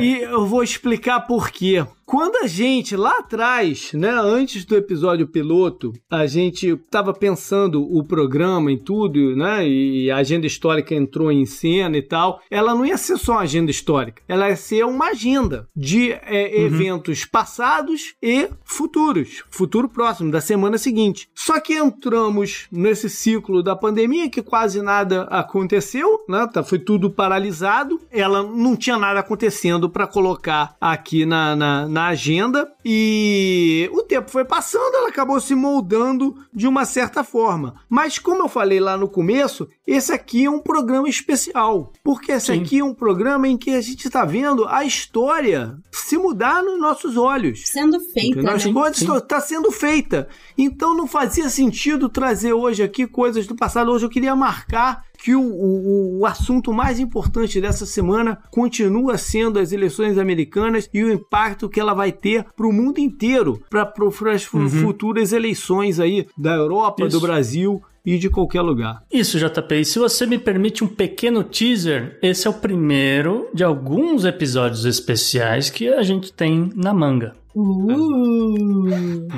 e 0.00 0.18
eu 0.22 0.46
vou 0.46 0.62
explicar 0.62 1.20
por 1.20 1.50
quê. 1.50 1.84
Quando 2.10 2.38
a 2.42 2.48
gente 2.48 2.96
lá 2.96 3.18
atrás, 3.18 3.92
né, 3.92 4.10
antes 4.10 4.64
do 4.64 4.74
episódio 4.74 5.28
piloto, 5.28 5.92
a 6.10 6.26
gente 6.26 6.66
estava 6.66 7.14
pensando 7.14 7.84
o 7.84 8.02
programa 8.02 8.72
em 8.72 8.76
tudo, 8.76 9.36
né, 9.36 9.64
e 9.64 10.10
a 10.10 10.16
agenda 10.16 10.44
histórica 10.44 10.92
entrou 10.92 11.30
em 11.30 11.46
cena 11.46 11.96
e 11.96 12.02
tal, 12.02 12.40
ela 12.50 12.74
não 12.74 12.84
ia 12.84 12.98
ser 12.98 13.16
só 13.16 13.34
uma 13.34 13.42
agenda 13.42 13.70
histórica, 13.70 14.20
ela 14.26 14.48
ia 14.48 14.56
ser 14.56 14.84
uma 14.84 15.10
agenda 15.10 15.68
de 15.76 16.10
é, 16.10 16.52
uhum. 16.52 16.66
eventos 16.66 17.24
passados 17.24 18.16
e 18.20 18.48
futuros, 18.64 19.44
futuro 19.48 19.88
próximo, 19.88 20.32
da 20.32 20.40
semana 20.40 20.78
seguinte. 20.78 21.28
Só 21.32 21.60
que 21.60 21.74
entramos 21.74 22.66
nesse 22.72 23.08
ciclo 23.08 23.62
da 23.62 23.76
pandemia 23.76 24.28
que 24.28 24.42
quase 24.42 24.82
nada 24.82 25.28
aconteceu, 25.30 26.24
né, 26.28 26.48
tá, 26.52 26.64
foi 26.64 26.80
tudo 26.80 27.08
paralisado, 27.08 28.00
ela 28.10 28.39
não 28.42 28.76
tinha 28.76 28.98
nada 28.98 29.20
acontecendo 29.20 29.88
para 29.88 30.06
colocar 30.06 30.76
aqui 30.80 31.24
na, 31.24 31.54
na, 31.54 31.88
na 31.88 32.06
agenda 32.08 32.70
e 32.84 33.88
o 33.92 34.02
tempo 34.02 34.30
foi 34.30 34.44
passando, 34.44 34.94
ela 34.94 35.08
acabou 35.08 35.40
se 35.40 35.54
moldando 35.54 36.34
de 36.52 36.66
uma 36.66 36.84
certa 36.84 37.22
forma. 37.22 37.74
Mas 37.88 38.18
como 38.18 38.42
eu 38.42 38.48
falei 38.48 38.80
lá 38.80 38.96
no 38.96 39.08
começo, 39.08 39.68
esse 39.86 40.12
aqui 40.12 40.44
é 40.44 40.50
um 40.50 40.60
programa 40.60 41.08
especial, 41.08 41.92
porque 42.02 42.32
esse 42.32 42.52
Sim. 42.52 42.62
aqui 42.62 42.78
é 42.78 42.84
um 42.84 42.94
programa 42.94 43.48
em 43.48 43.56
que 43.56 43.70
a 43.70 43.80
gente 43.80 44.06
está 44.06 44.24
vendo 44.24 44.66
a 44.66 44.84
história 44.84 45.76
se 45.90 46.16
mudar 46.16 46.62
nos 46.62 46.80
nossos 46.80 47.16
olhos. 47.16 47.68
Sendo 47.68 48.00
feita, 48.00 48.42
né? 48.42 48.52
As 48.52 48.64
coisas 48.64 49.02
está 49.02 49.40
sendo 49.40 49.70
feita. 49.70 50.28
Então 50.56 50.96
não 50.96 51.06
fazia 51.06 51.48
sentido 51.48 52.08
trazer 52.08 52.52
hoje 52.52 52.82
aqui 52.82 53.06
coisas 53.06 53.46
do 53.46 53.54
passado. 53.54 53.90
Hoje 53.90 54.06
eu 54.06 54.10
queria 54.10 54.34
marcar 54.34 55.04
que 55.22 55.34
o, 55.34 55.42
o, 55.42 56.20
o, 56.20 56.26
assunto 56.26 56.72
mais 56.72 56.98
importante 56.98 57.60
dessa 57.60 57.84
semana 57.84 58.38
continua 58.50 59.18
sendo 59.18 59.58
as 59.58 59.70
eleições 59.70 60.16
americanas 60.16 60.88
e 60.92 61.04
o 61.04 61.12
impacto 61.12 61.68
que 61.68 61.78
ela 61.78 61.92
vai 61.92 62.10
ter 62.10 62.46
para 62.56 62.66
o 62.66 62.72
mundo 62.72 62.98
inteiro, 62.98 63.62
para 63.68 63.92
as 64.32 64.52
uhum. 64.52 64.68
futuras 64.68 65.32
eleições 65.32 66.00
aí 66.00 66.26
da 66.36 66.54
Europa, 66.54 67.06
Isso. 67.06 67.18
do 67.18 67.20
Brasil 67.20 67.82
e 68.04 68.18
de 68.18 68.30
qualquer 68.30 68.62
lugar. 68.62 69.02
Isso, 69.12 69.38
JP. 69.38 69.74
E 69.74 69.84
se 69.84 69.98
você 69.98 70.26
me 70.26 70.38
permite 70.38 70.82
um 70.82 70.88
pequeno 70.88 71.44
teaser, 71.44 72.18
esse 72.22 72.46
é 72.46 72.50
o 72.50 72.54
primeiro 72.54 73.48
de 73.52 73.62
alguns 73.62 74.24
episódios 74.24 74.84
especiais 74.84 75.68
que 75.68 75.88
a 75.88 76.02
gente 76.02 76.32
tem 76.32 76.70
na 76.74 76.94
manga. 76.94 77.34
Uh. 77.54 77.92
uh. 77.92 79.28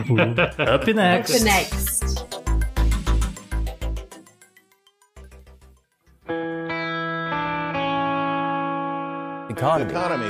Up 0.76 0.94
next. 0.94 1.36
Up 1.36 1.44
next. 1.44 2.31
Economy. 9.62 9.92
Economy. 9.92 10.26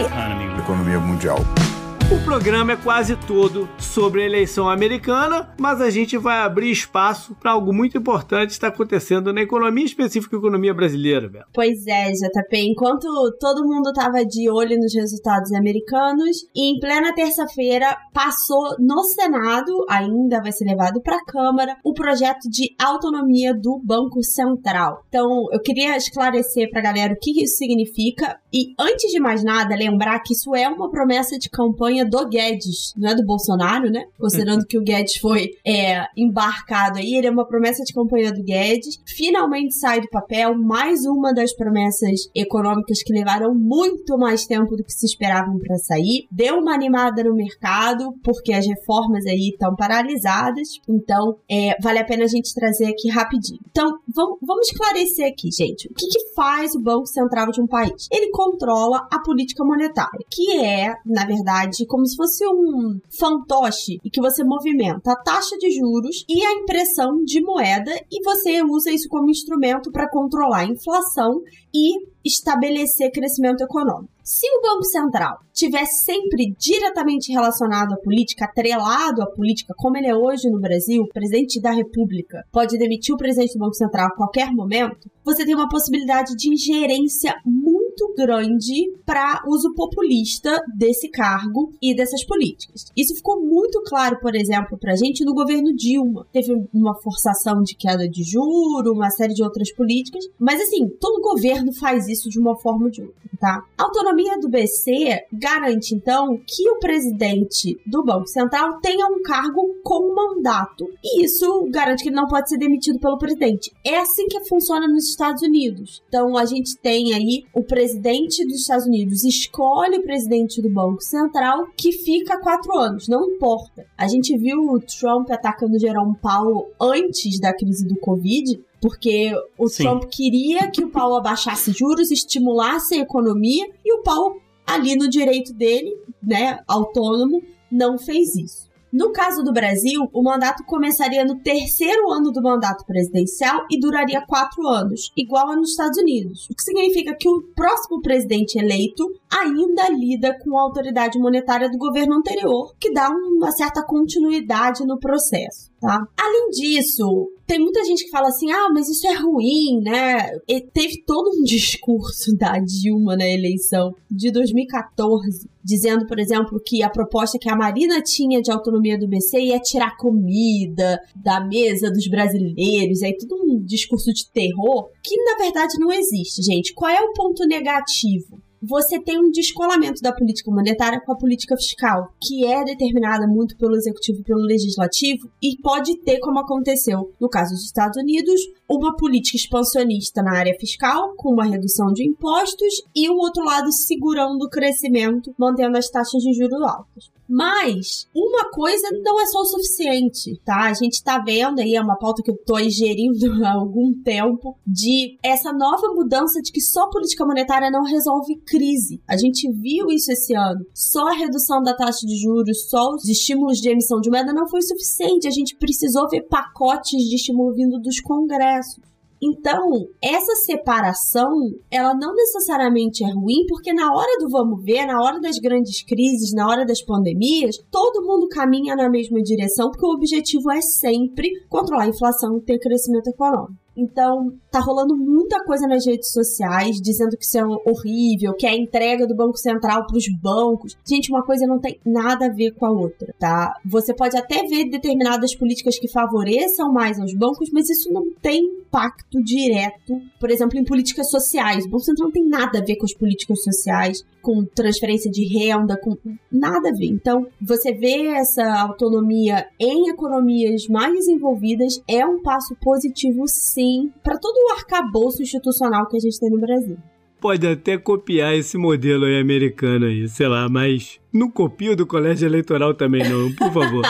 Economy. 0.00 0.60
Economia 0.60 0.98
mundial. 0.98 1.75
O 2.08 2.22
programa 2.22 2.70
é 2.70 2.76
quase 2.76 3.16
todo 3.26 3.68
sobre 3.80 4.22
a 4.22 4.26
eleição 4.26 4.70
americana, 4.70 5.52
mas 5.58 5.80
a 5.80 5.90
gente 5.90 6.16
vai 6.16 6.38
abrir 6.38 6.70
espaço 6.70 7.34
para 7.34 7.50
algo 7.50 7.72
muito 7.72 7.98
importante 7.98 8.50
que 8.50 8.52
está 8.52 8.68
acontecendo 8.68 9.32
na 9.32 9.42
economia, 9.42 9.84
específica 9.84 10.36
economia 10.36 10.72
brasileira, 10.72 11.28
Bela. 11.28 11.46
Pois 11.52 11.84
é, 11.84 12.12
JP. 12.12 12.58
Enquanto 12.58 13.08
todo 13.40 13.66
mundo 13.66 13.88
estava 13.88 14.24
de 14.24 14.48
olho 14.48 14.76
nos 14.78 14.94
resultados 14.94 15.52
americanos, 15.52 16.46
em 16.54 16.78
plena 16.78 17.12
terça-feira 17.12 17.96
passou 18.14 18.76
no 18.78 19.02
Senado, 19.02 19.72
ainda 19.90 20.40
vai 20.40 20.52
ser 20.52 20.64
levado 20.64 21.02
para 21.02 21.16
a 21.16 21.24
Câmara, 21.24 21.76
o 21.84 21.92
projeto 21.92 22.48
de 22.48 22.68
autonomia 22.80 23.52
do 23.52 23.80
Banco 23.84 24.22
Central. 24.22 25.02
Então, 25.08 25.26
eu 25.50 25.60
queria 25.60 25.96
esclarecer 25.96 26.70
para 26.70 26.78
a 26.78 26.84
galera 26.84 27.14
o 27.14 27.18
que 27.20 27.42
isso 27.42 27.56
significa 27.56 28.38
e, 28.54 28.74
antes 28.78 29.10
de 29.10 29.18
mais 29.18 29.42
nada, 29.42 29.74
lembrar 29.74 30.20
que 30.20 30.34
isso 30.34 30.54
é 30.54 30.68
uma 30.68 30.88
promessa 30.88 31.36
de 31.36 31.50
campanha 31.50 31.95
campanha 31.96 32.04
do 32.04 32.28
Guedes, 32.28 32.92
não 32.96 33.10
é 33.10 33.14
do 33.14 33.24
Bolsonaro, 33.24 33.90
né? 33.90 34.04
Considerando 34.18 34.66
que 34.66 34.78
o 34.78 34.82
Guedes 34.82 35.16
foi 35.16 35.50
é, 35.64 36.04
embarcado 36.16 36.98
aí, 36.98 37.14
ele 37.14 37.26
é 37.26 37.30
uma 37.30 37.46
promessa 37.46 37.82
de 37.84 37.92
campanha 37.92 38.32
do 38.32 38.42
Guedes. 38.42 39.00
Finalmente 39.06 39.74
sai 39.74 40.00
do 40.00 40.08
papel 40.08 40.56
mais 40.56 41.04
uma 41.06 41.32
das 41.32 41.54
promessas 41.54 42.28
econômicas 42.34 43.02
que 43.02 43.12
levaram 43.12 43.54
muito 43.54 44.18
mais 44.18 44.44
tempo 44.44 44.76
do 44.76 44.84
que 44.84 44.92
se 44.92 45.06
esperavam 45.06 45.58
para 45.58 45.78
sair. 45.78 46.26
Deu 46.30 46.56
uma 46.56 46.74
animada 46.74 47.22
no 47.22 47.34
mercado, 47.34 48.12
porque 48.22 48.52
as 48.52 48.66
reformas 48.66 49.24
aí 49.26 49.50
estão 49.52 49.74
paralisadas. 49.74 50.68
Então, 50.88 51.36
é, 51.50 51.76
vale 51.80 51.98
a 51.98 52.04
pena 52.04 52.24
a 52.24 52.28
gente 52.28 52.54
trazer 52.54 52.86
aqui 52.86 53.08
rapidinho. 53.08 53.60
Então, 53.70 53.98
vamos, 54.14 54.38
vamos 54.42 54.68
esclarecer 54.68 55.26
aqui, 55.26 55.50
gente. 55.50 55.88
O 55.88 55.94
que, 55.94 56.06
que 56.06 56.34
faz 56.34 56.74
o 56.74 56.82
Banco 56.82 57.06
Central 57.06 57.50
de 57.50 57.60
um 57.60 57.66
país? 57.66 58.08
Ele 58.10 58.30
controla 58.30 59.06
a 59.10 59.20
política 59.20 59.64
monetária, 59.64 60.24
que 60.30 60.58
é, 60.58 60.94
na 61.04 61.24
verdade, 61.24 61.85
como 61.86 62.06
se 62.06 62.16
fosse 62.16 62.46
um 62.46 62.98
fantoche 63.18 63.98
e 64.04 64.10
que 64.10 64.20
você 64.20 64.44
movimenta 64.44 65.12
a 65.12 65.22
taxa 65.22 65.56
de 65.58 65.70
juros 65.70 66.24
e 66.28 66.44
a 66.44 66.52
impressão 66.52 67.22
de 67.24 67.40
moeda 67.40 67.92
e 68.10 68.22
você 68.22 68.62
usa 68.62 68.90
isso 68.90 69.08
como 69.08 69.30
instrumento 69.30 69.90
para 69.90 70.10
controlar 70.10 70.60
a 70.60 70.66
inflação 70.66 71.40
e 71.74 72.15
estabelecer 72.26 73.10
crescimento 73.10 73.62
econômico. 73.62 74.16
Se 74.26 74.44
o 74.58 74.60
Banco 74.60 74.84
Central 74.84 75.38
tivesse 75.52 76.02
sempre 76.04 76.52
diretamente 76.58 77.32
relacionado 77.32 77.94
à 77.94 77.96
política, 77.96 78.44
atrelado 78.44 79.22
à 79.22 79.26
política, 79.26 79.72
como 79.76 79.96
ele 79.96 80.08
é 80.08 80.16
hoje 80.16 80.50
no 80.50 80.60
Brasil, 80.60 81.02
o 81.02 81.08
presidente 81.08 81.60
da 81.60 81.70
República 81.70 82.44
pode 82.50 82.76
demitir 82.76 83.14
o 83.14 83.18
presidente 83.18 83.52
do 83.52 83.60
Banco 83.60 83.74
Central 83.74 84.08
a 84.08 84.16
qualquer 84.16 84.50
momento, 84.52 85.08
você 85.24 85.44
tem 85.44 85.54
uma 85.54 85.68
possibilidade 85.68 86.34
de 86.36 86.52
ingerência 86.52 87.34
muito 87.44 88.14
grande 88.16 88.92
para 89.04 89.42
uso 89.46 89.72
populista 89.74 90.60
desse 90.76 91.08
cargo 91.08 91.72
e 91.80 91.94
dessas 91.94 92.24
políticas. 92.24 92.86
Isso 92.96 93.14
ficou 93.14 93.40
muito 93.40 93.80
claro, 93.82 94.18
por 94.20 94.34
exemplo, 94.34 94.76
para 94.76 94.92
a 94.92 94.96
gente 94.96 95.24
no 95.24 95.34
governo 95.34 95.74
Dilma. 95.74 96.26
Teve 96.32 96.52
uma 96.72 96.94
forçação 97.00 97.62
de 97.62 97.76
queda 97.76 98.08
de 98.08 98.24
juro, 98.24 98.92
uma 98.92 99.10
série 99.10 99.34
de 99.34 99.42
outras 99.42 99.72
políticas, 99.72 100.24
mas 100.38 100.60
assim, 100.60 100.88
todo 101.00 101.22
governo 101.22 101.72
faz 101.74 102.08
isso 102.08 102.15
de 102.24 102.38
uma 102.38 102.56
forma 102.56 102.84
ou 102.84 102.90
de 102.90 103.02
outra, 103.02 103.16
tá? 103.38 103.62
A 103.76 103.84
autonomia 103.84 104.38
do 104.38 104.48
BC 104.48 105.24
garante, 105.32 105.94
então, 105.94 106.38
que 106.46 106.68
o 106.70 106.78
presidente 106.78 107.78
do 107.86 108.04
Banco 108.04 108.26
Central 108.26 108.80
tenha 108.80 109.06
um 109.06 109.22
cargo 109.22 109.76
com 109.82 110.14
mandato. 110.14 110.88
E 111.02 111.24
isso 111.24 111.66
garante 111.70 112.02
que 112.02 112.08
ele 112.08 112.16
não 112.16 112.26
pode 112.26 112.48
ser 112.48 112.58
demitido 112.58 112.98
pelo 112.98 113.18
presidente. 113.18 113.72
É 113.84 113.98
assim 113.98 114.26
que 114.26 114.44
funciona 114.48 114.88
nos 114.88 115.08
Estados 115.08 115.42
Unidos. 115.42 116.02
Então, 116.08 116.36
a 116.36 116.44
gente 116.44 116.76
tem 116.78 117.14
aí 117.14 117.44
o 117.54 117.62
presidente 117.62 118.44
dos 118.44 118.60
Estados 118.60 118.86
Unidos 118.86 119.24
escolhe 119.24 119.98
o 119.98 120.02
presidente 120.02 120.60
do 120.60 120.70
Banco 120.70 121.02
Central 121.02 121.66
que 121.76 121.92
fica 121.92 122.40
quatro 122.40 122.76
anos, 122.76 123.08
não 123.08 123.26
importa. 123.30 123.86
A 123.96 124.08
gente 124.08 124.36
viu 124.36 124.60
o 124.60 124.80
Trump 124.80 125.30
atacando 125.30 125.78
Jerome 125.78 126.16
Powell 126.20 126.70
antes 126.80 127.38
da 127.40 127.54
crise 127.54 127.86
do 127.86 127.96
Covid, 127.96 128.60
porque 128.80 129.32
o 129.58 129.68
Sim. 129.68 129.84
Trump 129.84 130.04
queria 130.10 130.70
que 130.70 130.84
o 130.84 130.90
Paulo 130.90 131.16
abaixasse 131.16 131.72
juros, 131.72 132.10
estimulasse 132.10 132.94
a 132.94 133.02
economia, 133.02 133.66
e 133.84 133.92
o 133.92 134.02
Paulo, 134.02 134.40
ali 134.66 134.96
no 134.96 135.08
direito 135.08 135.52
dele, 135.52 135.96
né, 136.22 136.60
autônomo, 136.66 137.42
não 137.70 137.98
fez 137.98 138.34
isso. 138.36 138.66
No 138.92 139.12
caso 139.12 139.42
do 139.42 139.52
Brasil, 139.52 140.08
o 140.12 140.22
mandato 140.22 140.64
começaria 140.64 141.24
no 141.24 141.40
terceiro 141.40 142.10
ano 142.10 142.30
do 142.30 142.40
mandato 142.40 142.84
presidencial 142.86 143.66
e 143.70 143.78
duraria 143.78 144.24
quatro 144.26 144.66
anos, 144.66 145.10
igual 145.16 145.50
a 145.50 145.56
nos 145.56 145.70
Estados 145.70 145.98
Unidos. 145.98 146.48
O 146.50 146.54
que 146.54 146.62
significa 146.62 147.14
que 147.14 147.28
o 147.28 147.42
próximo 147.54 148.00
presidente 148.00 148.58
eleito 148.58 149.04
ainda 149.30 149.88
lida 149.88 150.36
com 150.38 150.56
a 150.56 150.62
autoridade 150.62 151.18
monetária 151.18 151.70
do 151.70 151.78
governo 151.78 152.14
anterior, 152.14 152.74
que 152.78 152.92
dá 152.92 153.08
uma 153.10 153.50
certa 153.52 153.84
continuidade 153.84 154.84
no 154.86 154.98
processo. 154.98 155.70
Tá? 155.80 156.02
Além 156.18 156.48
disso, 156.50 157.30
tem 157.46 157.60
muita 157.60 157.84
gente 157.84 158.04
que 158.04 158.10
fala 158.10 158.28
assim: 158.28 158.50
ah, 158.50 158.68
mas 158.72 158.88
isso 158.88 159.06
é 159.06 159.14
ruim, 159.14 159.80
né? 159.82 160.30
E 160.48 160.60
teve 160.60 161.02
todo 161.06 161.28
um 161.28 161.42
discurso 161.44 162.34
da 162.36 162.58
Dilma 162.58 163.14
na 163.14 163.28
eleição 163.28 163.94
de 164.10 164.30
2014, 164.30 165.48
dizendo, 165.62 166.06
por 166.06 166.18
exemplo, 166.18 166.58
que 166.64 166.82
a 166.82 166.88
proposta 166.88 167.38
que 167.38 167.48
a 167.48 167.56
Marina 167.56 168.00
tinha 168.02 168.40
de 168.40 168.50
autonomia 168.50 168.98
do 168.98 169.06
BC 169.06 169.38
ia 169.38 169.60
tirar 169.60 169.96
comida 169.96 170.98
da 171.14 171.40
mesa 171.40 171.90
dos 171.90 172.08
brasileiros, 172.08 173.02
aí 173.02 173.16
todo 173.16 173.36
um 173.42 173.62
discurso 173.62 174.12
de 174.12 174.30
terror 174.30 174.88
que 175.02 175.14
na 175.24 175.36
verdade 175.36 175.78
não 175.78 175.92
existe, 175.92 176.42
gente. 176.42 176.72
Qual 176.74 176.90
é 176.90 177.00
o 177.00 177.12
ponto 177.12 177.46
negativo? 177.46 178.40
Você 178.66 179.00
tem 179.00 179.18
um 179.18 179.30
descolamento 179.30 180.02
da 180.02 180.12
política 180.12 180.50
monetária 180.50 181.00
com 181.00 181.12
a 181.12 181.16
política 181.16 181.56
fiscal, 181.56 182.12
que 182.20 182.46
é 182.46 182.64
determinada 182.64 183.26
muito 183.26 183.56
pelo 183.56 183.76
executivo 183.76 184.20
e 184.20 184.24
pelo 184.24 184.40
legislativo, 184.40 185.30
e 185.42 185.56
pode 185.62 185.96
ter, 185.98 186.18
como 186.18 186.40
aconteceu 186.40 187.12
no 187.20 187.28
caso 187.28 187.54
dos 187.54 187.64
Estados 187.64 187.96
Unidos, 187.96 188.40
uma 188.68 188.96
política 188.96 189.36
expansionista 189.36 190.22
na 190.22 190.36
área 190.36 190.56
fiscal, 190.58 191.14
com 191.16 191.32
uma 191.32 191.44
redução 191.44 191.92
de 191.92 192.04
impostos, 192.04 192.82
e 192.94 193.08
o 193.08 193.16
outro 193.16 193.44
lado 193.44 193.70
segurando 193.72 194.42
o 194.42 194.50
crescimento, 194.50 195.34
mantendo 195.38 195.78
as 195.78 195.88
taxas 195.88 196.22
de 196.22 196.32
juros 196.32 196.62
altas. 196.62 197.15
Mas 197.28 198.06
uma 198.14 198.50
coisa 198.50 198.88
não 199.02 199.20
é 199.20 199.26
só 199.26 199.40
o 199.40 199.44
suficiente, 199.44 200.40
tá? 200.44 200.66
A 200.68 200.74
gente 200.74 201.02
tá 201.02 201.18
vendo 201.18 201.60
aí, 201.60 201.74
é 201.74 201.80
uma 201.80 201.98
pauta 201.98 202.22
que 202.22 202.30
eu 202.30 202.36
tô 202.36 202.56
gerindo 202.68 203.26
há 203.44 203.52
algum 203.52 203.92
tempo, 204.02 204.56
de 204.66 205.18
essa 205.22 205.52
nova 205.52 205.88
mudança 205.94 206.40
de 206.40 206.52
que 206.52 206.60
só 206.60 206.88
política 206.90 207.26
monetária 207.26 207.70
não 207.70 207.82
resolve 207.82 208.36
crise. 208.46 209.00
A 209.08 209.16
gente 209.16 209.50
viu 209.52 209.88
isso 209.90 210.12
esse 210.12 210.34
ano. 210.34 210.64
Só 210.74 211.08
a 211.08 211.16
redução 211.16 211.62
da 211.62 211.74
taxa 211.74 212.06
de 212.06 212.16
juros, 212.16 212.68
só 212.68 212.94
os 212.94 213.08
estímulos 213.08 213.58
de 213.58 213.70
emissão 213.70 214.00
de 214.00 214.10
moeda 214.10 214.32
não 214.32 214.48
foi 214.48 214.62
suficiente. 214.62 215.26
A 215.26 215.30
gente 215.30 215.56
precisou 215.56 216.08
ver 216.08 216.22
pacotes 216.22 217.02
de 217.08 217.16
estímulo 217.16 217.54
vindo 217.54 217.78
dos 217.80 218.00
congressos. 218.00 218.80
Então, 219.22 219.88
essa 220.02 220.34
separação, 220.36 221.30
ela 221.70 221.94
não 221.94 222.14
necessariamente 222.14 223.02
é 223.02 223.10
ruim, 223.12 223.46
porque 223.48 223.72
na 223.72 223.92
hora 223.92 224.18
do 224.18 224.28
vamos 224.28 224.62
ver, 224.62 224.86
na 224.86 225.00
hora 225.00 225.20
das 225.20 225.38
grandes 225.38 225.82
crises, 225.82 226.34
na 226.34 226.46
hora 226.46 226.66
das 226.66 226.82
pandemias, 226.82 227.56
todo 227.70 228.04
mundo 228.04 228.28
caminha 228.28 228.76
na 228.76 228.90
mesma 228.90 229.22
direção, 229.22 229.70
porque 229.70 229.86
o 229.86 229.94
objetivo 229.94 230.50
é 230.50 230.60
sempre 230.60 231.28
controlar 231.48 231.84
a 231.84 231.88
inflação 231.88 232.36
e 232.36 232.42
ter 232.42 232.58
crescimento 232.58 233.08
econômico. 233.08 233.65
Então, 233.76 234.32
tá 234.50 234.58
rolando 234.60 234.96
muita 234.96 235.44
coisa 235.44 235.66
nas 235.66 235.84
redes 235.84 236.10
sociais 236.10 236.80
dizendo 236.80 237.16
que 237.16 237.24
isso 237.24 237.38
é 237.38 237.44
horrível, 237.44 238.34
que 238.34 238.46
é 238.46 238.50
a 238.50 238.56
entrega 238.56 239.06
do 239.06 239.14
Banco 239.14 239.36
Central 239.36 239.86
para 239.86 239.96
os 239.96 240.06
bancos. 240.20 240.76
Gente, 240.88 241.10
uma 241.10 241.24
coisa 241.24 241.46
não 241.46 241.58
tem 241.58 241.78
nada 241.84 242.26
a 242.26 242.32
ver 242.32 242.52
com 242.52 242.66
a 242.66 242.70
outra, 242.70 243.14
tá? 243.18 243.54
Você 243.64 243.94
pode 243.94 244.16
até 244.16 244.44
ver 244.44 244.70
determinadas 244.70 245.34
políticas 245.34 245.78
que 245.78 245.88
favoreçam 245.88 246.72
mais 246.72 246.98
aos 246.98 247.14
bancos, 247.14 247.50
mas 247.52 247.68
isso 247.68 247.92
não 247.92 248.10
tem 248.22 248.42
impacto 248.66 249.22
direto, 249.22 250.00
por 250.18 250.30
exemplo, 250.30 250.58
em 250.58 250.64
políticas 250.64 251.10
sociais. 251.10 251.64
O 251.64 251.68
Banco 251.68 251.84
Central 251.84 252.08
não 252.08 252.12
tem 252.12 252.28
nada 252.28 252.58
a 252.58 252.64
ver 252.64 252.76
com 252.76 252.84
as 252.84 252.94
políticas 252.94 253.42
sociais, 253.42 254.02
com 254.26 254.44
transferência 254.44 255.08
de 255.08 255.24
renda, 255.24 255.78
com 255.80 255.96
nada 256.32 256.70
a 256.70 256.72
ver. 256.72 256.86
Então, 256.86 257.28
você 257.40 257.72
vê 257.72 258.08
essa 258.08 258.60
autonomia 258.60 259.46
em 259.56 259.88
economias 259.88 260.66
mais 260.66 260.92
desenvolvidas 260.94 261.80
é 261.86 262.04
um 262.04 262.20
passo 262.20 262.56
positivo, 262.60 263.22
sim 263.28 263.92
para 264.02 264.18
todo 264.18 264.34
o 264.34 264.52
arcabouço 264.54 265.22
institucional 265.22 265.86
que 265.86 265.96
a 265.96 266.00
gente 266.00 266.18
tem 266.18 266.28
no 266.28 266.40
Brasil. 266.40 266.76
Pode 267.20 267.46
até 267.46 267.78
copiar 267.78 268.34
esse 268.34 268.58
modelo 268.58 269.04
aí 269.04 269.20
americano 269.20 269.86
aí, 269.86 270.08
sei 270.08 270.26
lá, 270.26 270.48
mas 270.48 270.98
não 271.12 271.30
copia 271.30 271.76
do 271.76 271.86
colégio 271.86 272.26
eleitoral 272.26 272.74
também 272.74 273.08
não, 273.08 273.32
por 273.32 273.52
favor. 273.52 273.84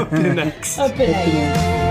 Up 0.00 0.14
next. 0.14 0.78
Next. 0.78 1.87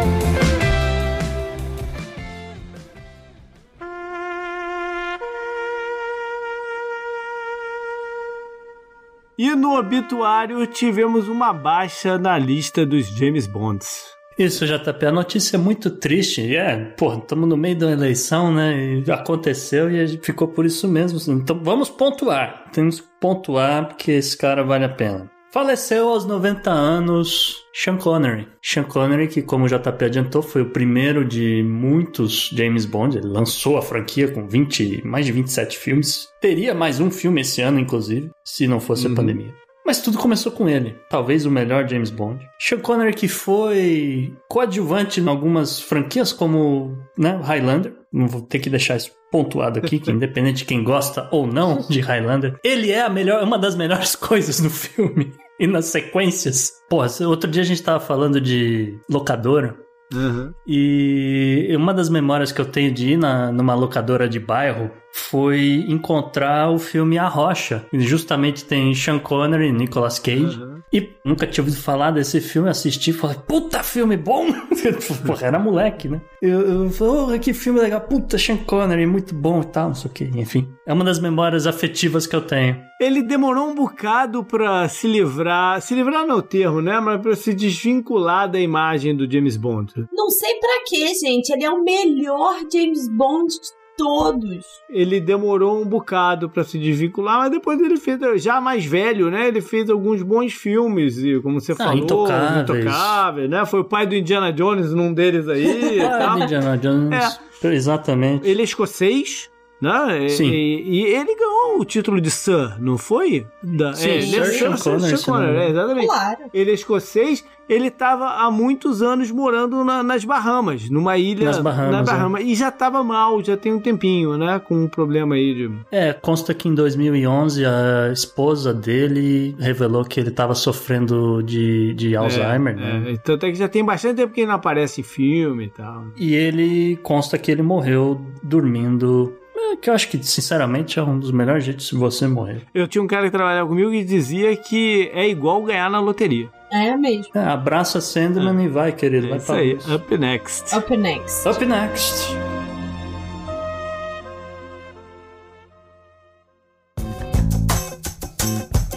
E 9.38 9.56
no 9.56 9.78
obituário 9.78 10.66
tivemos 10.66 11.28
uma 11.28 11.54
baixa 11.54 12.18
na 12.18 12.40
lista 12.40 12.84
dos 12.84 13.06
James 13.06 13.46
Bonds. 13.46 14.18
Isso, 14.36 14.66
JP. 14.66 15.06
A 15.06 15.12
notícia 15.12 15.58
é 15.58 15.60
muito 15.60 15.92
triste. 15.92 16.56
É, 16.56 16.76
pô, 16.76 17.14
estamos 17.14 17.48
no 17.48 17.56
meio 17.56 17.78
da 17.78 17.92
eleição, 17.92 18.52
né? 18.52 19.04
E 19.06 19.12
aconteceu 19.12 19.92
e 19.92 20.18
ficou 20.24 20.48
por 20.48 20.66
isso 20.66 20.88
mesmo. 20.88 21.20
Então 21.34 21.60
vamos 21.64 21.88
pontuar. 21.88 22.66
Temos 22.72 23.00
que 23.00 23.08
pontuar 23.22 23.90
porque 23.90 24.12
esse 24.12 24.36
cara 24.36 24.64
vale 24.64 24.86
a 24.86 24.90
pena. 24.90 25.30
Faleceu 25.52 26.10
aos 26.10 26.26
90 26.26 26.70
anos 26.70 27.56
Sean 27.74 27.96
Connery. 27.98 28.48
Sean 28.62 28.84
Connery, 28.84 29.28
que 29.28 29.42
como 29.42 29.66
o 29.66 29.68
JP 29.68 30.06
adiantou, 30.06 30.42
foi 30.42 30.62
o 30.62 30.72
primeiro 30.72 31.24
de 31.24 31.64
muitos 31.64 32.50
James 32.54 32.86
Bond. 32.86 33.18
Ele 33.18 33.28
lançou 33.28 33.78
a 33.78 33.82
franquia 33.82 34.28
com 34.28 34.46
20, 34.46 35.06
mais 35.06 35.26
de 35.26 35.32
27 35.32 35.78
filmes. 35.78 36.28
Teria 36.42 36.74
mais 36.74 37.00
um 37.00 37.10
filme 37.10 37.42
esse 37.42 37.62
ano, 37.62 37.80
inclusive, 37.80 38.30
se 38.44 38.68
não 38.68 38.80
fosse 38.80 39.08
uhum. 39.08 39.14
a 39.14 39.16
pandemia. 39.16 39.54
Mas 39.86 40.02
tudo 40.02 40.18
começou 40.18 40.52
com 40.52 40.68
ele, 40.68 40.98
talvez 41.10 41.46
o 41.46 41.52
melhor 41.52 41.88
James 41.88 42.10
Bond. 42.10 42.46
Sean 42.60 42.80
Connery 42.80 43.14
que 43.14 43.30
foi 43.30 44.34
coadjuvante 44.50 45.22
em 45.22 45.30
algumas 45.30 45.80
franquias 45.80 46.34
como 46.34 46.98
né, 47.18 47.40
Highlander. 47.42 47.94
Não 48.12 48.28
vou 48.28 48.42
ter 48.42 48.60
que 48.60 48.70
deixar 48.70 48.98
isso 48.98 49.17
pontuado 49.32 49.80
aqui, 49.80 50.00
que 50.00 50.12
independente 50.12 50.60
de 50.60 50.66
quem 50.66 50.84
gosta 50.84 51.28
ou 51.32 51.46
não 51.46 51.82
de 51.90 52.00
Highlander, 52.00 52.60
ele 52.64 52.92
é 52.92 53.02
a 53.02 53.10
melhor, 53.10 53.44
uma 53.44 53.58
das 53.58 53.76
melhores 53.76 54.16
coisas 54.18 54.60
no 54.60 54.70
filme. 54.70 55.34
E 55.60 55.66
nas 55.66 55.86
sequências. 55.86 56.72
Pô, 56.88 57.04
outro 57.26 57.50
dia 57.50 57.64
a 57.64 57.66
gente 57.66 57.82
tava 57.82 58.00
falando 58.00 58.40
de 58.40 59.00
locadora. 59.10 59.76
Uhum. 60.14 60.54
E 60.66 61.74
uma 61.76 61.94
das 61.94 62.10
memórias 62.10 62.52
que 62.52 62.62
eu 62.62 62.66
tenho 62.66 62.94
de 62.94 63.14
ir 63.14 63.18
na, 63.18 63.52
numa 63.52 63.74
locadora 63.74 64.30
de 64.30 64.40
bairro 64.40 64.90
foi 65.12 65.86
encontrar 65.88 66.70
o 66.70 66.80
filme 66.80 67.18
A 67.18 67.28
Rocha. 67.28 67.86
Justamente 67.92 68.64
tem 68.64 68.94
Sean 68.94 69.20
Connery 69.20 69.68
e 69.68 69.74
Nicolas 69.74 70.20
Cage. 70.20 70.62
Uhum. 70.62 70.77
E 70.92 71.10
nunca 71.26 71.46
tinha 71.46 71.64
ouvido 71.64 71.82
falar 71.82 72.12
desse 72.12 72.40
filme, 72.40 72.70
assisti 72.70 73.10
e 73.10 73.14
falei, 73.14 73.38
puta 73.46 73.84
filme 73.84 74.16
bom! 74.16 74.48
Porra, 75.26 75.48
era 75.48 75.60
moleque, 75.60 76.08
né? 76.08 76.22
Eu, 76.42 76.62
eu 76.62 76.90
falei, 76.90 77.36
oh, 77.36 77.40
que 77.40 77.54
filme 77.54 77.80
legal, 77.80 78.02
puta 78.02 78.38
Sean 78.38 78.58
Connery, 78.58 79.06
muito 79.06 79.36
bom 79.36 79.62
e 79.62 79.66
tal, 79.66 79.90
não 79.90 79.96
sei 79.96 80.10
o 80.10 80.14
que, 80.14 80.24
enfim. 80.24 80.68
É 80.86 80.94
uma 80.94 81.04
das 81.04 81.20
memórias 81.20 81.68
afetivas 81.68 82.26
que 82.26 82.36
eu 82.36 82.42
tenho. 82.42 82.82
Ele 83.02 83.22
demorou 83.22 83.68
um 83.68 83.76
bocado 83.76 84.44
pra 84.44 84.88
se 84.88 85.08
livrar, 85.08 85.82
se 85.82 85.94
livrar 85.94 86.26
não 86.26 86.36
é 86.36 86.38
o 86.40 86.42
termo, 86.42 86.82
né? 86.82 87.00
Mas 87.00 87.22
pra 87.22 87.36
se 87.36 87.54
desvincular 87.54 88.50
da 88.50 88.60
imagem 88.60 89.16
do 89.16 89.30
James 89.30 89.58
Bond. 89.58 89.94
Não 90.14 90.30
sei 90.30 90.56
pra 90.56 90.84
quê, 90.88 91.14
gente. 91.14 91.50
Ele 91.50 91.66
é 91.66 91.70
o 91.70 91.84
melhor 91.84 92.56
James 92.72 93.08
Bond 93.10 93.48
de 93.50 93.77
todos. 93.98 94.66
Ele 94.90 95.20
demorou 95.20 95.82
um 95.82 95.86
bocado 95.86 96.50
para 96.50 96.64
se 96.64 96.78
desvincular, 96.78 97.40
mas 97.40 97.52
depois 97.52 97.80
ele 97.82 97.98
fez, 97.98 98.20
já 98.42 98.62
mais 98.62 98.86
velho, 98.86 99.30
né? 99.30 99.48
Ele 99.48 99.60
fez 99.60 99.90
alguns 99.90 100.22
bons 100.22 100.54
filmes, 100.54 101.18
e 101.18 101.40
como 101.42 101.60
você 101.60 101.74
ah, 101.74 101.76
falou, 101.76 101.96
intocáveis. 101.96 102.62
intocáveis, 102.62 103.50
né? 103.50 103.66
Foi 103.66 103.80
o 103.82 103.86
pai 103.86 104.06
do 104.06 104.16
Indiana 104.16 104.54
Jones 104.54 104.94
num 104.94 105.14
deles 105.14 105.48
aí. 105.50 105.98
pai 106.00 106.38
do 106.38 106.44
Indiana 106.44 106.78
Jones. 106.78 107.40
É. 107.64 107.74
Exatamente. 107.74 108.48
Ele 108.48 108.62
é 108.62 108.64
escocês, 108.64 109.50
né? 109.82 110.28
Sim. 110.30 110.50
E, 110.50 110.82
e, 110.82 111.06
ele 111.06 111.36
ganhou 111.36 111.80
o 111.80 111.86
título 111.86 112.20
de 112.20 112.32
Sir, 112.32 112.76
não 112.80 112.98
foi? 112.98 113.46
Da, 113.62 113.94
Sim, 113.94 114.10
é, 114.10 114.22
Sir, 114.22 114.46
Sir 114.46 114.78
Sean 114.78 115.18
Connery, 115.24 115.58
é, 115.58 115.70
exatamente. 115.70 116.08
Claro. 116.08 116.38
Ele 116.54 116.72
é 116.72 116.74
escocês, 116.74 117.46
ele 117.70 117.88
estava 117.88 118.26
há 118.26 118.50
muitos 118.50 119.02
anos 119.02 119.30
morando 119.30 119.84
na, 119.84 120.02
nas 120.02 120.26
Bahamas, 120.26 120.90
numa 120.90 121.18
ilha 121.18 121.46
nas 121.46 121.60
Bahamas, 121.60 121.92
na 121.92 122.04
Bahama, 122.04 122.40
é. 122.40 122.44
e 122.44 122.56
já 122.56 122.70
estava 122.70 123.04
mal, 123.04 123.44
já 123.44 123.56
tem 123.56 123.74
um 123.74 123.80
tempinho, 123.80 124.38
né, 124.38 124.60
com 124.60 124.84
um 124.84 124.88
problema 124.88 125.36
aí 125.36 125.54
de... 125.54 125.72
É, 125.92 126.14
consta 126.14 126.54
que 126.54 126.68
em 126.68 126.74
2011 126.74 127.66
a 127.66 128.12
esposa 128.12 128.74
dele 128.74 129.56
revelou 129.60 130.04
que 130.04 130.20
ele 130.20 130.30
estava 130.30 130.56
sofrendo 130.56 131.44
de, 131.44 131.94
de 131.94 132.16
é, 132.16 132.18
Alzheimer, 132.18 132.74
é, 132.74 132.76
né? 132.76 133.12
É. 133.14 133.18
Tanto 133.18 133.46
é 133.46 133.52
que 133.52 133.58
já 133.58 133.68
tem 133.68 133.84
bastante 133.84 134.18
tempo 134.18 134.34
que 134.34 134.42
ele 134.42 134.48
não 134.48 134.56
aparece 134.56 135.02
em 135.02 135.04
filme 135.04 135.66
e 135.66 135.70
tal. 135.70 136.06
E 136.16 136.34
ele 136.34 136.98
consta 137.04 137.38
que 137.38 137.52
ele 137.52 137.62
morreu 137.62 138.22
dormindo 138.42 139.34
é, 139.58 139.76
que 139.76 139.90
eu 139.90 139.94
acho 139.94 140.10
que, 140.10 140.22
sinceramente, 140.24 141.00
é 141.00 141.04
um 141.04 141.20
dos 141.20 141.32
melhores 141.32 141.64
jeitos 141.64 141.90
de 141.90 141.96
você 141.96 142.28
morrer. 142.28 142.62
Eu 142.74 142.88
tinha 142.88 143.04
um 143.04 143.08
cara 143.08 143.26
que 143.26 143.32
trabalhava 143.32 143.68
comigo 143.68 143.92
e 143.92 144.04
dizia 144.04 144.56
que 144.56 145.10
é 145.14 145.28
igual 145.28 145.64
ganhar 145.64 145.90
na 145.90 146.00
loteria. 146.00 146.50
É 146.72 146.96
mesmo. 146.96 147.32
É, 147.34 147.40
abraça 147.40 148.00
Sandman 148.02 148.62
é. 148.62 148.66
e 148.66 148.68
vai, 148.68 148.92
querido. 148.92 149.28
É 149.28 149.30
vai 149.30 149.38
isso 149.38 149.54
aí. 149.54 149.74
Luz. 149.74 149.90
Up 149.90 150.18
next. 150.18 150.76
Up 150.76 150.98
next. 150.98 151.50
Up 151.50 151.66
next. 151.66 152.28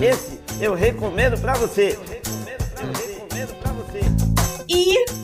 Esse 0.00 0.40
eu 0.60 0.74
recomendo 0.74 1.38
pra 1.40 1.54
você. 1.54 1.98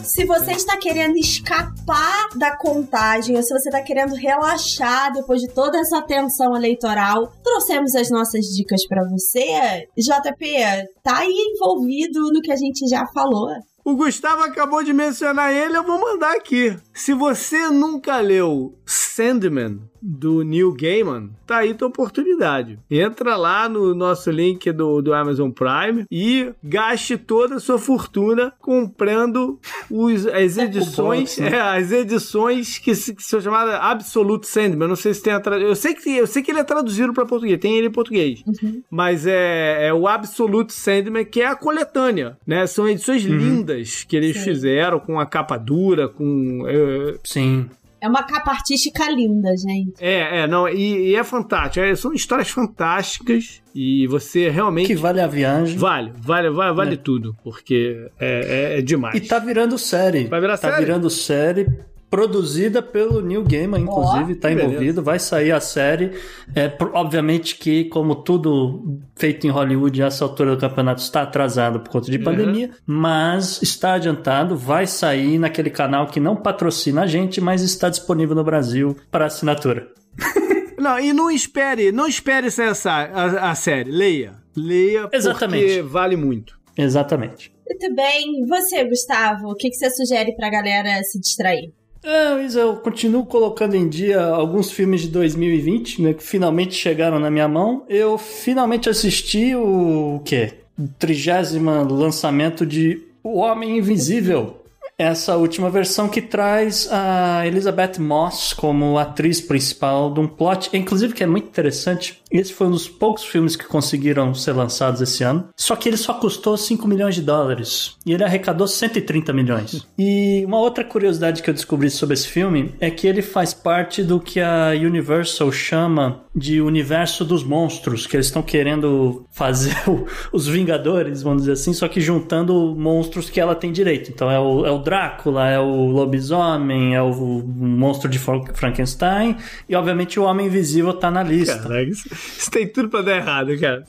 Se 0.07 0.25
você 0.25 0.53
está 0.53 0.77
querendo 0.77 1.17
escapar 1.17 2.29
da 2.37 2.57
contagem 2.57 3.37
ou 3.37 3.43
se 3.43 3.53
você 3.53 3.69
está 3.69 3.83
querendo 3.83 4.15
relaxar 4.15 5.13
depois 5.13 5.41
de 5.41 5.49
toda 5.49 5.79
essa 5.79 6.01
tensão 6.01 6.57
eleitoral, 6.57 7.33
trouxemos 7.43 7.95
as 7.95 8.09
nossas 8.09 8.47
dicas 8.47 8.87
para 8.87 9.03
você. 9.09 9.89
JP, 9.97 10.89
tá 11.03 11.19
aí 11.19 11.55
envolvido 11.55 12.21
no 12.33 12.41
que 12.41 12.53
a 12.53 12.57
gente 12.57 12.89
já 12.89 13.05
falou. 13.09 13.51
O 13.85 13.95
Gustavo 13.95 14.43
acabou 14.43 14.83
de 14.83 14.93
mencionar 14.93 15.53
ele, 15.53 15.77
eu 15.77 15.85
vou 15.85 16.01
mandar 16.01 16.35
aqui. 16.35 16.77
Se 16.93 17.13
você 17.13 17.69
nunca 17.69 18.19
leu 18.19 18.77
Sandman, 18.85 19.81
do 20.07 20.45
Neil 20.45 20.73
Gaiman, 20.73 21.31
tá 21.45 21.59
aí 21.59 21.75
tua 21.75 21.89
oportunidade. 21.89 22.79
Entra 22.89 23.37
lá 23.37 23.69
no 23.69 23.93
nosso 23.93 24.31
link 24.31 24.71
do, 24.71 25.03
do 25.03 25.13
Amazon 25.13 25.51
Prime 25.51 26.05
e 26.09 26.53
gaste 26.63 27.19
toda 27.19 27.57
a 27.57 27.61
sua 27.61 27.77
fortuna 27.77 28.53
comprando 28.61 29.59
os, 29.91 30.25
as 30.29 30.57
edições, 30.57 31.39
é, 31.41 31.61
as 31.61 31.91
edições 31.91 32.79
que, 32.79 32.93
que 32.93 33.23
são 33.23 33.41
chamadas 33.41 33.75
Absolute 33.75 34.47
Sandman. 34.47 34.89
não 34.89 34.97
sei 34.97 35.13
se 35.13 35.23
tem 35.23 35.33
a 35.33 35.41
tra... 35.41 35.59
eu 35.59 35.75
sei 35.75 35.95
que 35.95 36.17
eu 36.17 36.27
sei 36.27 36.41
que 36.41 36.53
ele 36.53 36.61
é 36.61 36.65
traduzido 36.65 37.13
para 37.13 37.27
português, 37.27 37.59
tem 37.59 37.77
ele 37.77 37.89
em 37.89 37.93
português, 37.93 38.45
uhum. 38.47 38.83
mas 38.89 39.27
é, 39.27 39.89
é, 39.89 39.95
o 39.95 40.07
Absolute 40.07 40.73
Sandman 40.73 41.25
que 41.25 41.41
é 41.41 41.47
a 41.47 41.57
coletânea, 41.57 42.37
né? 42.47 42.67
São 42.69 42.89
edições 42.89 43.25
uhum. 43.25 43.37
lindas 43.37 44.05
que 44.05 44.17
eles 44.17 44.37
Sim. 44.37 44.45
fizeram 44.45 45.01
com 45.01 45.19
a 45.19 45.27
capa 45.27 45.57
dura, 45.57 46.09
com 46.09 46.65
é... 46.69 47.17
Sim. 47.25 47.69
É 48.07 48.09
uma 48.09 48.23
capa 48.23 48.53
artística 48.53 49.11
linda, 49.11 49.51
gente. 49.57 49.95
É, 50.01 50.43
é, 50.43 50.47
não, 50.47 50.69
e, 50.69 51.11
e 51.11 51.17
é 51.17 51.25
fantástico. 51.25 51.85
É, 51.85 51.95
são 51.97 52.13
histórias 52.13 52.49
fantásticas 52.49 53.61
e 53.75 54.07
você 54.07 54.49
realmente. 54.49 54.87
Que 54.87 54.95
vale 54.95 55.21
a 55.21 55.27
viagem. 55.27 55.77
Vale, 55.77 56.13
vale, 56.17 56.51
vale, 56.51 56.73
vale 56.73 56.95
é. 56.95 56.97
tudo, 56.97 57.37
porque 57.43 58.09
é, 58.21 58.75
é, 58.75 58.79
é, 58.79 58.83
demais. 58.83 59.17
E 59.17 59.21
tá 59.21 59.41
virando 59.41 59.77
série. 59.77 60.25
Vai 60.27 60.41
virar 60.41 60.57
tá 60.57 60.71
série? 60.71 60.85
virando 60.85 61.11
série 61.11 61.67
produzida 62.11 62.81
pelo 62.81 63.21
New 63.21 63.43
Gamer, 63.43 63.81
inclusive, 63.81 64.33
está 64.33 64.51
envolvido, 64.51 64.79
beleza. 64.79 65.03
vai 65.03 65.19
sair 65.19 65.53
a 65.53 65.61
série. 65.61 66.13
É, 66.55 66.73
obviamente 66.93 67.57
que, 67.57 67.85
como 67.87 68.15
tudo 68.15 69.01
feito 69.17 69.47
em 69.47 69.51
Hollywood, 69.51 70.03
essa 70.03 70.25
altura 70.25 70.55
do 70.55 70.61
campeonato 70.61 71.03
está 71.03 71.23
atrasado 71.23 71.81
por 71.81 71.91
conta 71.91 72.11
de 72.11 72.19
uhum. 72.19 72.25
pandemia, 72.25 72.71
mas 72.87 73.61
está 73.63 73.95
adiantado, 73.95 74.57
vai 74.57 74.87
sair 74.87 75.39
naquele 75.39 75.71
canal 75.71 76.07
que 76.07 76.21
não 76.21 76.37
patrocina 76.37 77.03
a 77.03 77.07
gente, 77.07 77.41
mas 77.41 77.63
está 77.63 77.89
disponível 77.89 78.35
no 78.35 78.45
Brasil 78.45 78.97
para 79.11 79.27
assinatura. 79.27 79.89
não, 80.79 80.99
e 80.99 81.13
não 81.13 81.31
espere, 81.31 81.91
não 81.91 82.07
espere 82.07 82.51
ser 82.51 82.69
essa, 82.71 82.93
a, 82.93 83.51
a 83.51 83.55
série, 83.55 83.91
leia. 83.91 84.35
Leia 84.57 85.09
Exatamente. 85.13 85.65
porque 85.65 85.83
vale 85.83 86.17
muito. 86.17 86.57
Exatamente. 86.79 87.53
Muito 87.69 87.95
bem. 87.95 88.47
Você, 88.47 88.85
Gustavo, 88.85 89.51
o 89.51 89.55
que, 89.55 89.71
que 89.71 89.77
você 89.77 89.91
sugere 89.91 90.35
para 90.37 90.47
a 90.47 90.51
galera 90.51 91.03
se 91.03 91.19
distrair? 91.19 91.73
É, 92.07 92.35
mas 92.37 92.55
eu 92.55 92.77
continuo 92.77 93.27
colocando 93.27 93.75
em 93.75 93.89
dia 93.89 94.23
alguns 94.23 94.71
filmes 94.71 95.01
de 95.01 95.09
2020, 95.09 96.03
né, 96.03 96.15
que 96.15 96.23
finalmente 96.23 96.73
chegaram 96.73 97.19
na 97.19 97.29
minha 97.29 97.49
mão. 97.49 97.85
Eu 97.89 98.17
finalmente 98.17 98.89
assisti 98.89 99.57
o, 99.57 100.15
o 100.15 100.21
quê? 100.21 100.53
O 100.79 100.87
trigésimo 100.87 101.69
lançamento 101.93 102.65
de 102.65 103.03
O 103.25 103.39
Homem 103.39 103.79
Invisível, 103.79 104.63
essa 104.97 105.37
última 105.37 105.69
versão 105.69 106.09
que 106.09 106.23
traz 106.23 106.89
a 106.93 107.45
Elizabeth 107.45 107.99
Moss 107.99 108.53
como 108.53 108.99
atriz 108.99 109.41
principal 109.41 110.15
de 110.15 110.21
um 110.21 110.29
plot, 110.29 110.71
inclusive 110.75 111.13
que 111.13 111.25
é 111.25 111.27
muito 111.27 111.49
interessante. 111.49 112.23
Esse 112.31 112.53
foi 112.53 112.67
um 112.67 112.73
dos 112.73 112.89
poucos 112.89 113.25
filmes 113.25 113.57
que 113.57 113.65
conseguiram 113.65 114.35
ser 114.35 114.53
lançados 114.53 115.01
esse 115.01 115.23
ano. 115.23 115.49
Só 115.57 115.77
que 115.77 115.89
ele 115.89 115.97
só 115.97 116.15
custou 116.15 116.57
5 116.57 116.87
milhões 116.87 117.15
de 117.15 117.23
dólares 117.23 117.97
e 118.05 118.13
ele 118.13 118.25
arrecadou 118.25 118.67
130 118.67 119.33
milhões. 119.33 119.87
E 119.99 120.45
uma 120.45 120.59
outra 120.59 120.85
curiosidade 120.85 121.43
que 121.43 121.51
eu 121.51 121.55
descobri 121.55 121.91
sobre 121.91 122.15
esse 122.15 122.29
filme 122.29 122.75
é 122.81 122.91
que 122.91 123.07
ele 123.07 123.23
faz 123.23 123.55
parte 123.55 124.03
do 124.03 124.21
que 124.21 124.41
a 124.41 124.71
Universal 124.71 125.53
chama 125.53 126.25
de 126.35 126.61
universo 126.61 127.25
dos 127.25 127.43
monstros, 127.43 128.07
que 128.07 128.15
eles 128.15 128.27
estão 128.27 128.43
querendo 128.43 129.25
fazer 129.31 129.75
o, 129.89 130.07
os 130.31 130.47
Vingadores, 130.47 131.23
vamos 131.23 131.43
dizer 131.43 131.53
assim, 131.53 131.73
só 131.73 131.89
que 131.89 132.01
juntando 132.01 132.75
monstros 132.77 133.31
que 133.31 133.41
ela 133.41 133.55
tem 133.55 133.73
direito. 133.73 134.11
Então 134.11 134.31
é 134.31 134.39
o, 134.39 134.67
é 134.67 134.71
o 134.71 134.79
Drácula, 134.79 135.49
é 135.49 135.59
o 135.59 135.87
lobisomem, 135.87 136.95
é 136.95 137.01
o 137.01 137.15
monstro 137.15 138.09
de 138.09 138.19
Frankenstein 138.19 139.37
e 139.69 139.75
obviamente 139.75 140.21
o 140.21 140.25
Homem 140.25 140.47
Invisível 140.47 140.93
tá 140.93 141.11
na 141.11 141.23
lista. 141.23 141.57
Caraca, 141.59 142.16
isso, 142.39 142.51
tem 142.51 142.67
tudo 142.67 142.89
pra 142.89 143.03
dar 143.03 143.17
errado, 143.17 143.59
cara. 143.59 143.85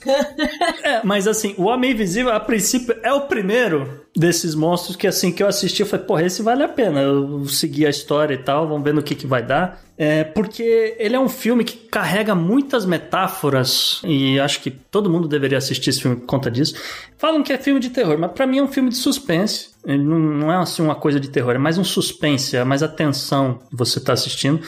É, 0.83 1.01
mas 1.03 1.27
assim, 1.27 1.53
o 1.57 1.65
Homem 1.65 1.91
Invisível, 1.91 2.31
a 2.33 2.39
princípio, 2.39 2.95
é 3.03 3.11
o 3.11 3.21
primeiro 3.21 4.05
desses 4.15 4.55
monstros 4.55 4.95
que 4.95 5.05
assim 5.05 5.31
que 5.31 5.43
eu 5.43 5.47
assisti, 5.47 5.81
eu 5.81 5.85
falei, 5.85 6.05
porra, 6.05 6.25
esse 6.25 6.41
vale 6.41 6.63
a 6.63 6.67
pena. 6.67 7.01
Eu 7.01 7.47
segui 7.47 7.85
a 7.85 7.89
história 7.89 8.33
e 8.33 8.37
tal, 8.37 8.67
vamos 8.67 8.83
ver 8.83 8.93
no 8.93 9.03
que, 9.03 9.15
que 9.15 9.27
vai 9.27 9.43
dar. 9.43 9.81
É, 9.97 10.23
porque 10.23 10.95
ele 10.99 11.15
é 11.15 11.19
um 11.19 11.29
filme 11.29 11.63
que 11.63 11.75
carrega 11.75 12.35
muitas 12.35 12.85
metáforas 12.85 14.01
e 14.03 14.39
acho 14.39 14.61
que 14.61 14.69
todo 14.69 15.09
mundo 15.09 15.27
deveria 15.27 15.57
assistir 15.57 15.89
esse 15.89 16.01
filme 16.01 16.17
por 16.17 16.25
conta 16.25 16.51
disso. 16.51 16.75
Falam 17.17 17.41
que 17.41 17.51
é 17.51 17.57
filme 17.57 17.79
de 17.79 17.89
terror, 17.89 18.17
mas 18.17 18.31
para 18.31 18.45
mim 18.45 18.59
é 18.59 18.63
um 18.63 18.67
filme 18.67 18.89
de 18.89 18.97
suspense. 18.97 19.69
Ele 19.87 20.03
não, 20.03 20.19
não, 20.19 20.51
é 20.51 20.57
assim 20.57 20.81
uma 20.81 20.95
coisa 20.95 21.17
de 21.17 21.29
terror, 21.29 21.55
é 21.55 21.57
mais 21.57 21.77
um 21.77 21.83
suspense, 21.83 22.57
é 22.57 22.63
mais 22.65 22.83
atenção 22.83 23.59
que 23.69 23.75
você 23.75 23.99
está 23.99 24.11
assistindo. 24.11 24.59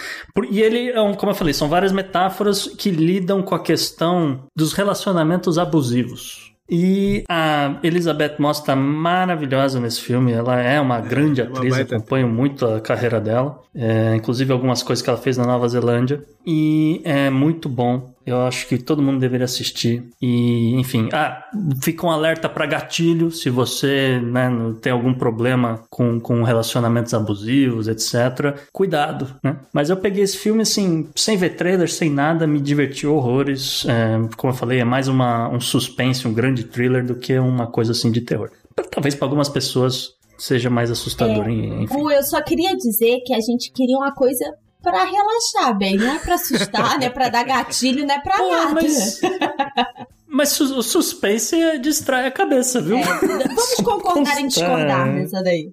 E 0.50 0.62
ele 0.62 0.90
é 0.90 1.02
um, 1.02 1.14
como 1.14 1.32
eu 1.34 1.36
falei, 1.36 1.54
são 1.54 1.68
várias 1.68 1.92
metáforas 1.92 2.68
que 2.68 2.90
lidam 2.90 3.42
com 3.42 3.54
a 3.54 3.60
questão 3.60 4.46
dos 4.56 4.72
relacionamentos 4.72 5.58
abusivos. 5.58 6.50
E 6.70 7.24
a 7.28 7.80
Elizabeth 7.82 8.36
Moss 8.38 8.62
tá 8.62 8.76
maravilhosa 8.76 9.80
nesse 9.80 10.02
filme. 10.02 10.32
Ela 10.32 10.62
é 10.62 10.80
uma 10.80 11.02
grande 11.02 11.42
atriz, 11.42 11.74
uma 11.74 11.82
acompanho 11.82 12.30
muito 12.30 12.66
a 12.66 12.80
carreira 12.80 13.20
dela. 13.20 13.60
É, 13.74 14.16
inclusive 14.16 14.54
algumas 14.54 14.84
coisas 14.84 15.02
que 15.02 15.10
ela 15.10 15.18
fez 15.18 15.36
na 15.36 15.46
Nova 15.46 15.68
Zelândia. 15.68 16.24
E 16.46 17.02
é 17.04 17.30
muito 17.32 17.68
bom. 17.68 18.14
Eu 18.30 18.42
acho 18.42 18.68
que 18.68 18.78
todo 18.78 19.02
mundo 19.02 19.20
deveria 19.20 19.46
assistir. 19.46 20.04
E, 20.22 20.76
enfim, 20.76 21.10
ah, 21.12 21.46
fica 21.82 22.06
um 22.06 22.12
alerta 22.12 22.48
para 22.48 22.66
gatilho 22.66 23.32
se 23.32 23.50
você 23.50 24.20
né, 24.20 24.50
tem 24.82 24.92
algum 24.92 25.14
problema 25.14 25.82
com, 25.90 26.20
com 26.20 26.44
relacionamentos 26.44 27.14
abusivos, 27.14 27.88
etc. 27.88 28.58
Cuidado, 28.72 29.36
né? 29.44 29.58
Mas 29.74 29.90
eu 29.90 29.98
peguei 29.98 30.24
esse 30.24 30.38
filme 30.38 30.62
assim, 30.62 31.10
sem 31.16 31.38
ver 31.38 31.56
trailer, 31.56 31.90
sem 31.90 32.10
nada, 32.10 32.46
me 32.46 32.60
diverti 32.60 33.08
horrores. 33.08 33.86
É, 33.88 34.20
como 34.38 34.54
eu 34.54 34.58
falei, 34.58 34.80
é 34.80 34.86
mais 34.86 35.08
uma, 35.08 35.50
um 35.50 35.60
suspense, 35.60 36.28
um 36.28 36.34
grande 36.34 36.64
thriller 36.64 37.06
do 37.06 37.16
que 37.16 37.38
uma 37.38 37.68
coisa 37.68 37.92
assim 37.92 38.12
de 38.12 38.22
terror. 38.22 38.50
Talvez 38.92 39.16
para 39.16 39.26
algumas 39.26 39.50
pessoas 39.50 40.14
seja 40.38 40.70
mais 40.70 40.90
assustador. 40.90 41.48
É, 41.48 41.52
enfim. 41.52 42.12
Eu 42.12 42.24
só 42.24 42.42
queria 42.42 42.76
dizer 42.76 43.20
que 43.26 43.34
a 43.34 43.40
gente 43.40 43.72
queria 43.72 43.98
uma 43.98 44.14
coisa 44.14 44.46
para 44.82 45.04
relaxar 45.04 45.78
bem, 45.78 45.98
não 45.98 46.16
é 46.16 46.20
para 46.20 46.36
assustar, 46.36 46.98
não 46.98 47.06
é 47.06 47.10
para 47.10 47.30
dar 47.30 47.44
gatilho, 47.44 48.06
não 48.06 48.16
é 48.16 48.20
para 48.22 48.38
nada. 48.38 48.74
Mas... 48.74 49.20
Mas 50.32 50.60
o 50.62 50.84
suspense 50.84 51.80
distrai 51.80 52.28
a 52.28 52.32
cabeça, 52.32 52.80
viu? 52.80 52.98
É, 52.98 53.04
vamos 53.04 53.76
concordar 53.84 54.40
em 54.40 54.48
discordar 54.48 55.08
nessa 55.08 55.42
daí. 55.42 55.72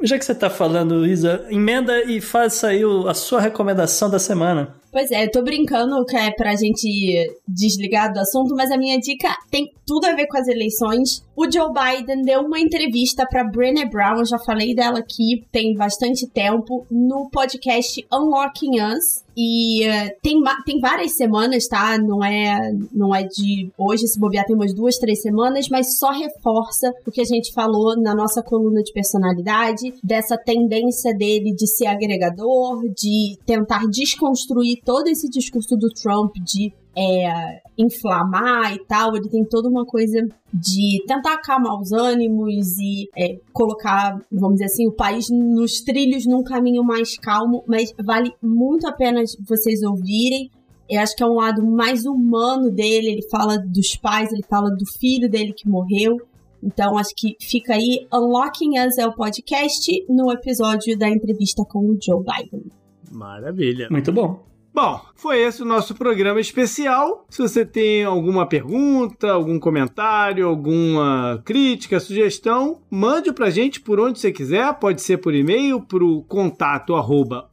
Já 0.00 0.16
que 0.16 0.24
você 0.24 0.34
tá 0.34 0.48
falando, 0.48 1.04
Isa, 1.04 1.44
emenda 1.50 2.04
e 2.04 2.20
faça 2.20 2.68
aí 2.68 2.82
a 3.08 3.14
sua 3.14 3.40
recomendação 3.40 4.08
da 4.08 4.20
semana. 4.20 4.76
Pois 4.92 5.10
é, 5.10 5.24
eu 5.24 5.30
tô 5.30 5.42
brincando 5.42 6.04
que 6.06 6.16
é 6.16 6.30
pra 6.30 6.54
gente 6.54 7.36
desligar 7.46 8.12
do 8.12 8.20
assunto, 8.20 8.54
mas 8.54 8.70
a 8.70 8.78
minha 8.78 8.98
dica 8.98 9.28
tem 9.50 9.70
tudo 9.84 10.06
a 10.06 10.14
ver 10.14 10.26
com 10.26 10.38
as 10.38 10.46
eleições. 10.46 11.22
O 11.36 11.50
Joe 11.50 11.68
Biden 11.70 12.22
deu 12.22 12.42
uma 12.42 12.60
entrevista 12.60 13.26
pra 13.28 13.44
Brené 13.44 13.84
Brown, 13.86 14.20
eu 14.20 14.26
já 14.26 14.38
falei 14.38 14.74
dela 14.74 15.00
aqui, 15.00 15.44
tem 15.50 15.74
bastante 15.74 16.26
tempo, 16.28 16.86
no 16.90 17.28
podcast 17.28 18.06
Unlocking 18.10 18.80
Us. 18.80 19.25
E 19.36 19.86
uh, 19.86 20.10
tem, 20.22 20.42
tem 20.64 20.80
várias 20.80 21.14
semanas, 21.14 21.66
tá? 21.68 21.98
Não 21.98 22.24
é, 22.24 22.72
não 22.92 23.14
é 23.14 23.22
de 23.22 23.70
hoje, 23.76 24.06
se 24.06 24.18
bobear, 24.18 24.46
tem 24.46 24.56
umas 24.56 24.74
duas, 24.74 24.96
três 24.96 25.20
semanas, 25.20 25.68
mas 25.68 25.98
só 25.98 26.10
reforça 26.10 26.90
o 27.06 27.10
que 27.10 27.20
a 27.20 27.24
gente 27.24 27.52
falou 27.52 28.00
na 28.00 28.14
nossa 28.14 28.42
coluna 28.42 28.82
de 28.82 28.92
personalidade, 28.92 29.92
dessa 30.02 30.38
tendência 30.38 31.14
dele 31.14 31.52
de 31.54 31.66
ser 31.66 31.86
agregador, 31.86 32.82
de 32.96 33.38
tentar 33.44 33.86
desconstruir 33.90 34.80
todo 34.84 35.08
esse 35.08 35.28
discurso 35.28 35.76
do 35.76 35.88
Trump 35.90 36.34
de 36.42 36.72
é, 36.96 37.60
inflamar 37.78 38.74
e 38.74 38.84
tal, 38.86 39.16
ele 39.16 39.28
tem 39.28 39.44
toda 39.44 39.68
uma 39.68 39.84
coisa 39.84 40.26
de 40.52 41.02
tentar 41.06 41.34
acalmar 41.34 41.78
os 41.78 41.92
ânimos 41.92 42.78
e 42.78 43.08
é, 43.16 43.38
colocar, 43.52 44.18
vamos 44.30 44.54
dizer 44.54 44.66
assim, 44.66 44.88
o 44.88 44.92
país 44.92 45.28
nos 45.30 45.80
trilhos 45.82 46.26
num 46.26 46.42
caminho 46.42 46.82
mais 46.82 47.18
calmo, 47.18 47.62
mas 47.66 47.92
vale 48.04 48.32
muito 48.42 48.86
a 48.86 48.92
pena 48.92 49.22
vocês 49.46 49.82
ouvirem. 49.82 50.50
Eu 50.88 51.00
acho 51.00 51.16
que 51.16 51.22
é 51.22 51.26
um 51.26 51.34
lado 51.34 51.66
mais 51.66 52.04
humano 52.04 52.70
dele. 52.70 53.08
Ele 53.08 53.28
fala 53.28 53.58
dos 53.58 53.96
pais, 53.96 54.32
ele 54.32 54.44
fala 54.48 54.70
do 54.70 54.86
filho 54.98 55.28
dele 55.28 55.52
que 55.52 55.68
morreu. 55.68 56.16
Então, 56.62 56.96
acho 56.96 57.10
que 57.16 57.36
fica 57.40 57.74
aí. 57.74 58.06
Unlocking 58.12 58.78
Us 58.78 58.96
é 58.98 59.06
o 59.06 59.12
podcast 59.12 59.90
no 60.08 60.32
episódio 60.32 60.96
da 60.96 61.08
entrevista 61.08 61.64
com 61.64 61.80
o 61.80 61.98
Joe 62.00 62.22
Biden. 62.24 62.66
Maravilha. 63.10 63.88
Muito 63.90 64.12
bom. 64.12 64.55
Bom, 64.76 65.00
foi 65.14 65.40
esse 65.40 65.62
o 65.62 65.64
nosso 65.64 65.94
programa 65.94 66.38
especial. 66.38 67.24
Se 67.30 67.40
você 67.40 67.64
tem 67.64 68.04
alguma 68.04 68.44
pergunta, 68.44 69.32
algum 69.32 69.58
comentário, 69.58 70.46
alguma 70.46 71.40
crítica, 71.46 71.98
sugestão, 71.98 72.82
mande 72.90 73.32
pra 73.32 73.48
gente 73.48 73.80
por 73.80 73.98
onde 73.98 74.18
você 74.18 74.30
quiser. 74.30 74.70
Pode 74.74 75.00
ser 75.00 75.16
por 75.16 75.34
e-mail, 75.34 75.80
pro 75.80 76.22
contato 76.28 76.94
arroba 76.94 77.48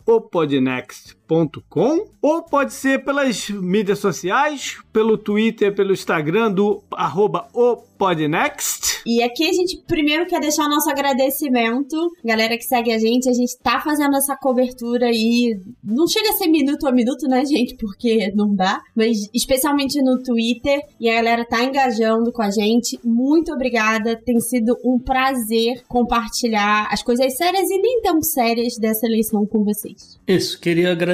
ou 2.22 2.44
pode 2.44 2.74
ser 2.74 3.04
pelas 3.04 3.50
mídias 3.50 4.00
sociais, 4.00 4.78
pelo 4.92 5.18
Twitter, 5.18 5.74
pelo 5.74 5.94
Instagram 5.94 6.52
do 6.52 6.84
arroba 6.92 7.48
opodnext. 7.54 9.02
E 9.06 9.22
aqui 9.24 9.50
a 9.50 9.54
gente 9.54 9.82
primeiro 9.88 10.26
quer 10.26 10.40
deixar 10.40 10.66
o 10.66 10.70
nosso 10.70 10.90
agradecimento, 10.90 11.98
galera 12.24 12.58
que 12.58 12.64
segue 12.64 12.92
a 12.92 13.00
gente, 13.00 13.30
a 13.30 13.34
gente 13.34 13.58
tá 13.58 13.82
fazendo 13.82 14.16
essa 14.16 14.36
cobertura 14.38 15.08
aí, 15.08 15.60
não 15.84 16.08
chega 16.08 16.30
a 16.30 16.34
ser 16.34 16.48
minuto 16.48 16.88
a 16.88 16.92
minuto, 16.92 17.28
né 17.28 17.44
gente, 17.46 17.76
porque 17.76 18.32
não 18.36 18.54
dá, 18.54 18.82
mas 18.96 19.30
especialmente 19.34 20.02
no 20.02 20.22
Twitter, 20.22 20.80
e 21.00 21.10
a 21.10 21.16
galera 21.16 21.46
tá 21.46 21.64
engajando 21.64 22.32
com 22.32 22.42
a 22.42 22.52
gente, 22.52 23.00
muito 23.04 23.52
obrigada, 23.52 24.16
tem 24.16 24.40
sido 24.40 24.78
um 24.84 25.00
prazer 25.00 25.84
compartilhar 25.88 26.88
as 26.92 27.02
coisas 27.02 27.36
sérias 27.36 27.70
e 27.70 27.82
nem 27.82 28.02
tão 28.02 28.22
sérias 28.22 28.78
dessa 28.78 29.06
eleição 29.06 29.46
com 29.46 29.64
vocês. 29.64 30.20
Isso, 30.28 30.60
queria 30.60 30.92
agradecer 30.92 31.13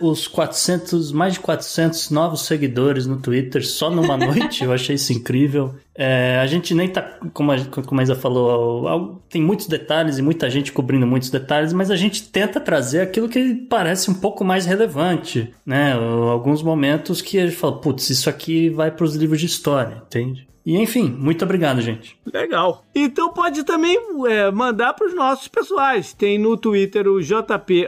os 0.00 0.26
400, 0.26 1.12
mais 1.12 1.34
de 1.34 1.40
400 1.40 2.10
novos 2.10 2.42
seguidores 2.42 3.06
no 3.06 3.18
Twitter 3.18 3.66
só 3.66 3.90
numa 3.90 4.16
noite, 4.18 4.64
eu 4.64 4.72
achei 4.72 4.96
isso 4.96 5.12
incrível. 5.12 5.74
É, 5.94 6.38
a 6.40 6.46
gente 6.46 6.74
nem 6.74 6.88
tá, 6.88 7.18
como 7.32 7.50
a, 7.50 7.56
como 7.64 8.00
a 8.00 8.04
Isa 8.04 8.14
falou, 8.14 9.20
tem 9.28 9.42
muitos 9.42 9.66
detalhes 9.66 10.18
e 10.18 10.22
muita 10.22 10.48
gente 10.48 10.70
cobrindo 10.70 11.06
muitos 11.06 11.28
detalhes, 11.28 11.72
mas 11.72 11.90
a 11.90 11.96
gente 11.96 12.28
tenta 12.28 12.60
trazer 12.60 13.00
aquilo 13.00 13.28
que 13.28 13.54
parece 13.68 14.10
um 14.10 14.14
pouco 14.14 14.44
mais 14.44 14.64
relevante, 14.64 15.52
né? 15.66 15.94
Alguns 16.30 16.62
momentos 16.62 17.20
que 17.20 17.38
a 17.38 17.46
gente 17.46 17.56
fala, 17.56 17.80
putz, 17.80 18.10
isso 18.10 18.30
aqui 18.30 18.68
vai 18.70 18.90
para 18.90 19.04
os 19.04 19.16
livros 19.16 19.40
de 19.40 19.46
história, 19.46 20.02
entende? 20.06 20.48
E 20.68 20.76
enfim, 20.76 21.08
muito 21.08 21.42
obrigado, 21.46 21.80
gente. 21.80 22.14
Legal. 22.30 22.84
Então 22.94 23.32
pode 23.32 23.64
também 23.64 23.98
é, 24.28 24.50
mandar 24.50 24.92
para 24.92 25.06
os 25.06 25.14
nossos 25.14 25.48
pessoais. 25.48 26.12
Tem 26.12 26.38
no 26.38 26.58
Twitter 26.58 27.08
o 27.08 27.22
JP 27.22 27.86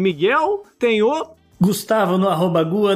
Miguel, 0.00 0.64
tem 0.80 1.00
o 1.00 1.28
Gustavo 1.60 2.18
no 2.18 2.28
arroba 2.28 2.64
Gu 2.64 2.86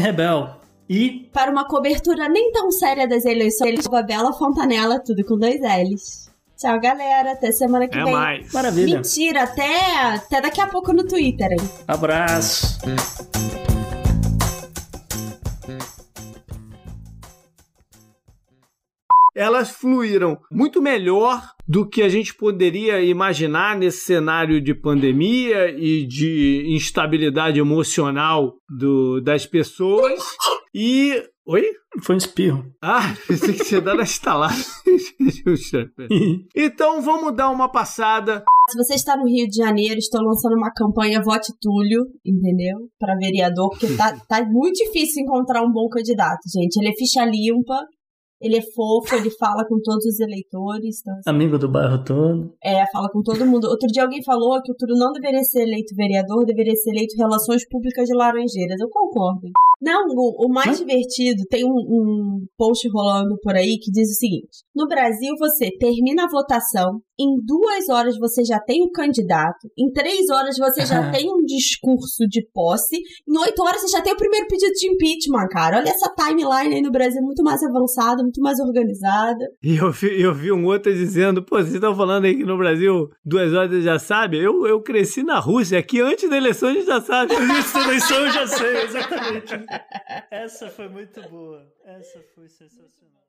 Rebel. 0.00 0.50
E 0.88 1.30
para 1.32 1.52
uma 1.52 1.64
cobertura 1.64 2.28
nem 2.28 2.50
tão 2.50 2.72
séria 2.72 3.06
das 3.06 3.24
eleições, 3.24 3.86
Bela 4.04 4.32
Fontanella, 4.32 4.98
tudo 4.98 5.24
com 5.24 5.38
dois 5.38 5.60
L's. 5.60 6.28
Tchau, 6.58 6.80
galera. 6.80 7.34
Até 7.34 7.52
semana 7.52 7.86
que 7.86 7.96
é 7.96 8.02
vem. 8.02 8.12
Mais. 8.12 8.52
Maravilha. 8.52 8.96
Mentira, 8.96 9.44
até, 9.44 10.06
até 10.08 10.40
daqui 10.40 10.60
a 10.60 10.66
pouco 10.66 10.92
no 10.92 11.06
Twitter, 11.06 11.52
hein? 11.52 11.70
Abraço. 11.86 12.80
Elas 19.34 19.70
fluíram 19.70 20.38
muito 20.50 20.80
melhor 20.80 21.42
do 21.66 21.88
que 21.88 22.02
a 22.02 22.08
gente 22.08 22.34
poderia 22.34 23.00
imaginar 23.00 23.76
nesse 23.76 24.04
cenário 24.04 24.60
de 24.60 24.74
pandemia 24.74 25.70
e 25.70 26.06
de 26.06 26.64
instabilidade 26.74 27.58
emocional 27.58 28.54
do, 28.68 29.20
das 29.20 29.46
pessoas. 29.46 30.22
E. 30.74 31.22
Oi? 31.44 31.64
Foi 32.00 32.14
um 32.14 32.18
espirro. 32.18 32.64
Ah, 32.80 33.14
pensei 33.26 33.52
que 33.52 33.64
você 33.64 33.80
dar 33.80 33.94
na 33.94 34.04
estalada. 34.04 34.54
então 36.54 37.02
vamos 37.02 37.34
dar 37.34 37.50
uma 37.50 37.70
passada. 37.70 38.44
Se 38.70 38.78
você 38.78 38.94
está 38.94 39.16
no 39.16 39.26
Rio 39.26 39.48
de 39.48 39.56
Janeiro, 39.56 39.98
estou 39.98 40.22
lançando 40.22 40.56
uma 40.56 40.72
campanha 40.72 41.20
Vote 41.20 41.52
Túlio, 41.60 42.04
entendeu? 42.24 42.88
Para 42.98 43.16
vereador, 43.16 43.70
porque 43.70 43.96
tá, 43.96 44.16
tá 44.28 44.44
muito 44.44 44.84
difícil 44.84 45.24
encontrar 45.24 45.62
um 45.62 45.72
bom 45.72 45.88
candidato, 45.88 46.40
gente. 46.46 46.76
Ele 46.76 46.90
é 46.90 46.96
ficha 46.96 47.24
limpa, 47.24 47.84
ele 48.42 48.56
é 48.56 48.62
fofo, 48.62 49.14
ele 49.14 49.30
fala 49.30 49.64
com 49.66 49.80
todos 49.80 50.04
os 50.04 50.18
eleitores. 50.20 51.00
Então, 51.00 51.14
assim, 51.14 51.30
Amigo 51.30 51.58
do 51.58 51.68
bairro 51.68 52.04
todo. 52.04 52.52
É, 52.62 52.84
fala 52.90 53.08
com 53.08 53.22
todo 53.22 53.46
mundo. 53.46 53.68
Outro 53.68 53.86
dia 53.88 54.02
alguém 54.02 54.22
falou 54.22 54.60
que 54.60 54.72
o 54.72 54.74
Túlio 54.74 54.96
não 54.96 55.12
deveria 55.12 55.44
ser 55.44 55.62
eleito 55.62 55.94
vereador, 55.94 56.44
deveria 56.44 56.74
ser 56.74 56.90
eleito 56.90 57.16
Relações 57.16 57.66
Públicas 57.68 58.06
de 58.06 58.14
Laranjeiras. 58.14 58.80
Eu 58.80 58.88
concordo. 58.88 59.48
Não, 59.82 60.06
o, 60.10 60.46
o 60.46 60.48
mais 60.48 60.78
divertido, 60.78 61.42
tem 61.50 61.64
um, 61.64 61.74
um 61.74 62.46
post 62.56 62.88
rolando 62.88 63.36
por 63.42 63.56
aí 63.56 63.78
que 63.78 63.90
diz 63.90 64.10
o 64.10 64.14
seguinte: 64.14 64.62
no 64.74 64.86
Brasil, 64.86 65.34
você 65.36 65.70
termina 65.76 66.24
a 66.24 66.30
votação, 66.30 67.00
em 67.18 67.36
duas 67.44 67.88
horas 67.88 68.16
você 68.16 68.44
já 68.44 68.60
tem 68.60 68.80
o 68.82 68.90
candidato, 68.92 69.68
em 69.76 69.90
três 69.90 70.30
horas 70.30 70.56
você 70.56 70.86
já 70.86 71.10
tem 71.12 71.28
um 71.28 71.44
discurso 71.44 72.28
de 72.28 72.46
posse, 72.54 72.96
em 72.96 73.38
oito 73.38 73.60
horas 73.62 73.82
você 73.82 73.88
já 73.88 74.00
tem 74.00 74.12
o 74.12 74.16
primeiro 74.16 74.46
pedido 74.46 74.72
de 74.72 74.88
impeachment, 74.88 75.48
cara. 75.50 75.78
Olha 75.78 75.90
essa 75.90 76.12
timeline 76.14 76.76
aí 76.76 76.80
no 76.80 76.92
Brasil 76.92 77.20
muito 77.20 77.42
mais 77.42 77.60
avançada, 77.64 78.22
muito 78.22 78.40
mais 78.40 78.60
organizada. 78.60 79.44
E 79.62 79.76
eu 79.76 79.90
vi, 79.90 80.20
eu 80.20 80.32
vi 80.32 80.52
um 80.52 80.64
outro 80.66 80.92
dizendo, 80.94 81.42
pô, 81.42 81.56
vocês 81.56 81.74
estão 81.74 81.96
falando 81.96 82.24
aí 82.24 82.36
que 82.36 82.44
no 82.44 82.56
Brasil 82.56 83.10
duas 83.24 83.52
horas 83.52 83.82
já 83.82 83.98
sabe? 83.98 84.38
Eu, 84.38 84.64
eu 84.64 84.80
cresci 84.80 85.24
na 85.24 85.40
Rússia, 85.40 85.78
aqui 85.78 86.00
antes 86.00 86.30
da 86.30 86.36
eleição 86.36 86.68
a 86.68 86.72
gente 86.72 86.86
já 86.86 87.00
sabe. 87.00 87.34
antes 87.34 87.72
da 87.72 87.82
eleição 87.82 88.16
eu 88.18 88.30
já 88.30 88.46
sei, 88.46 88.84
exatamente. 88.84 89.54
Essa 90.30 90.70
foi 90.70 90.88
muito 90.88 91.22
boa. 91.28 91.72
Essa 91.84 92.22
foi 92.34 92.48
sensacional. 92.48 93.21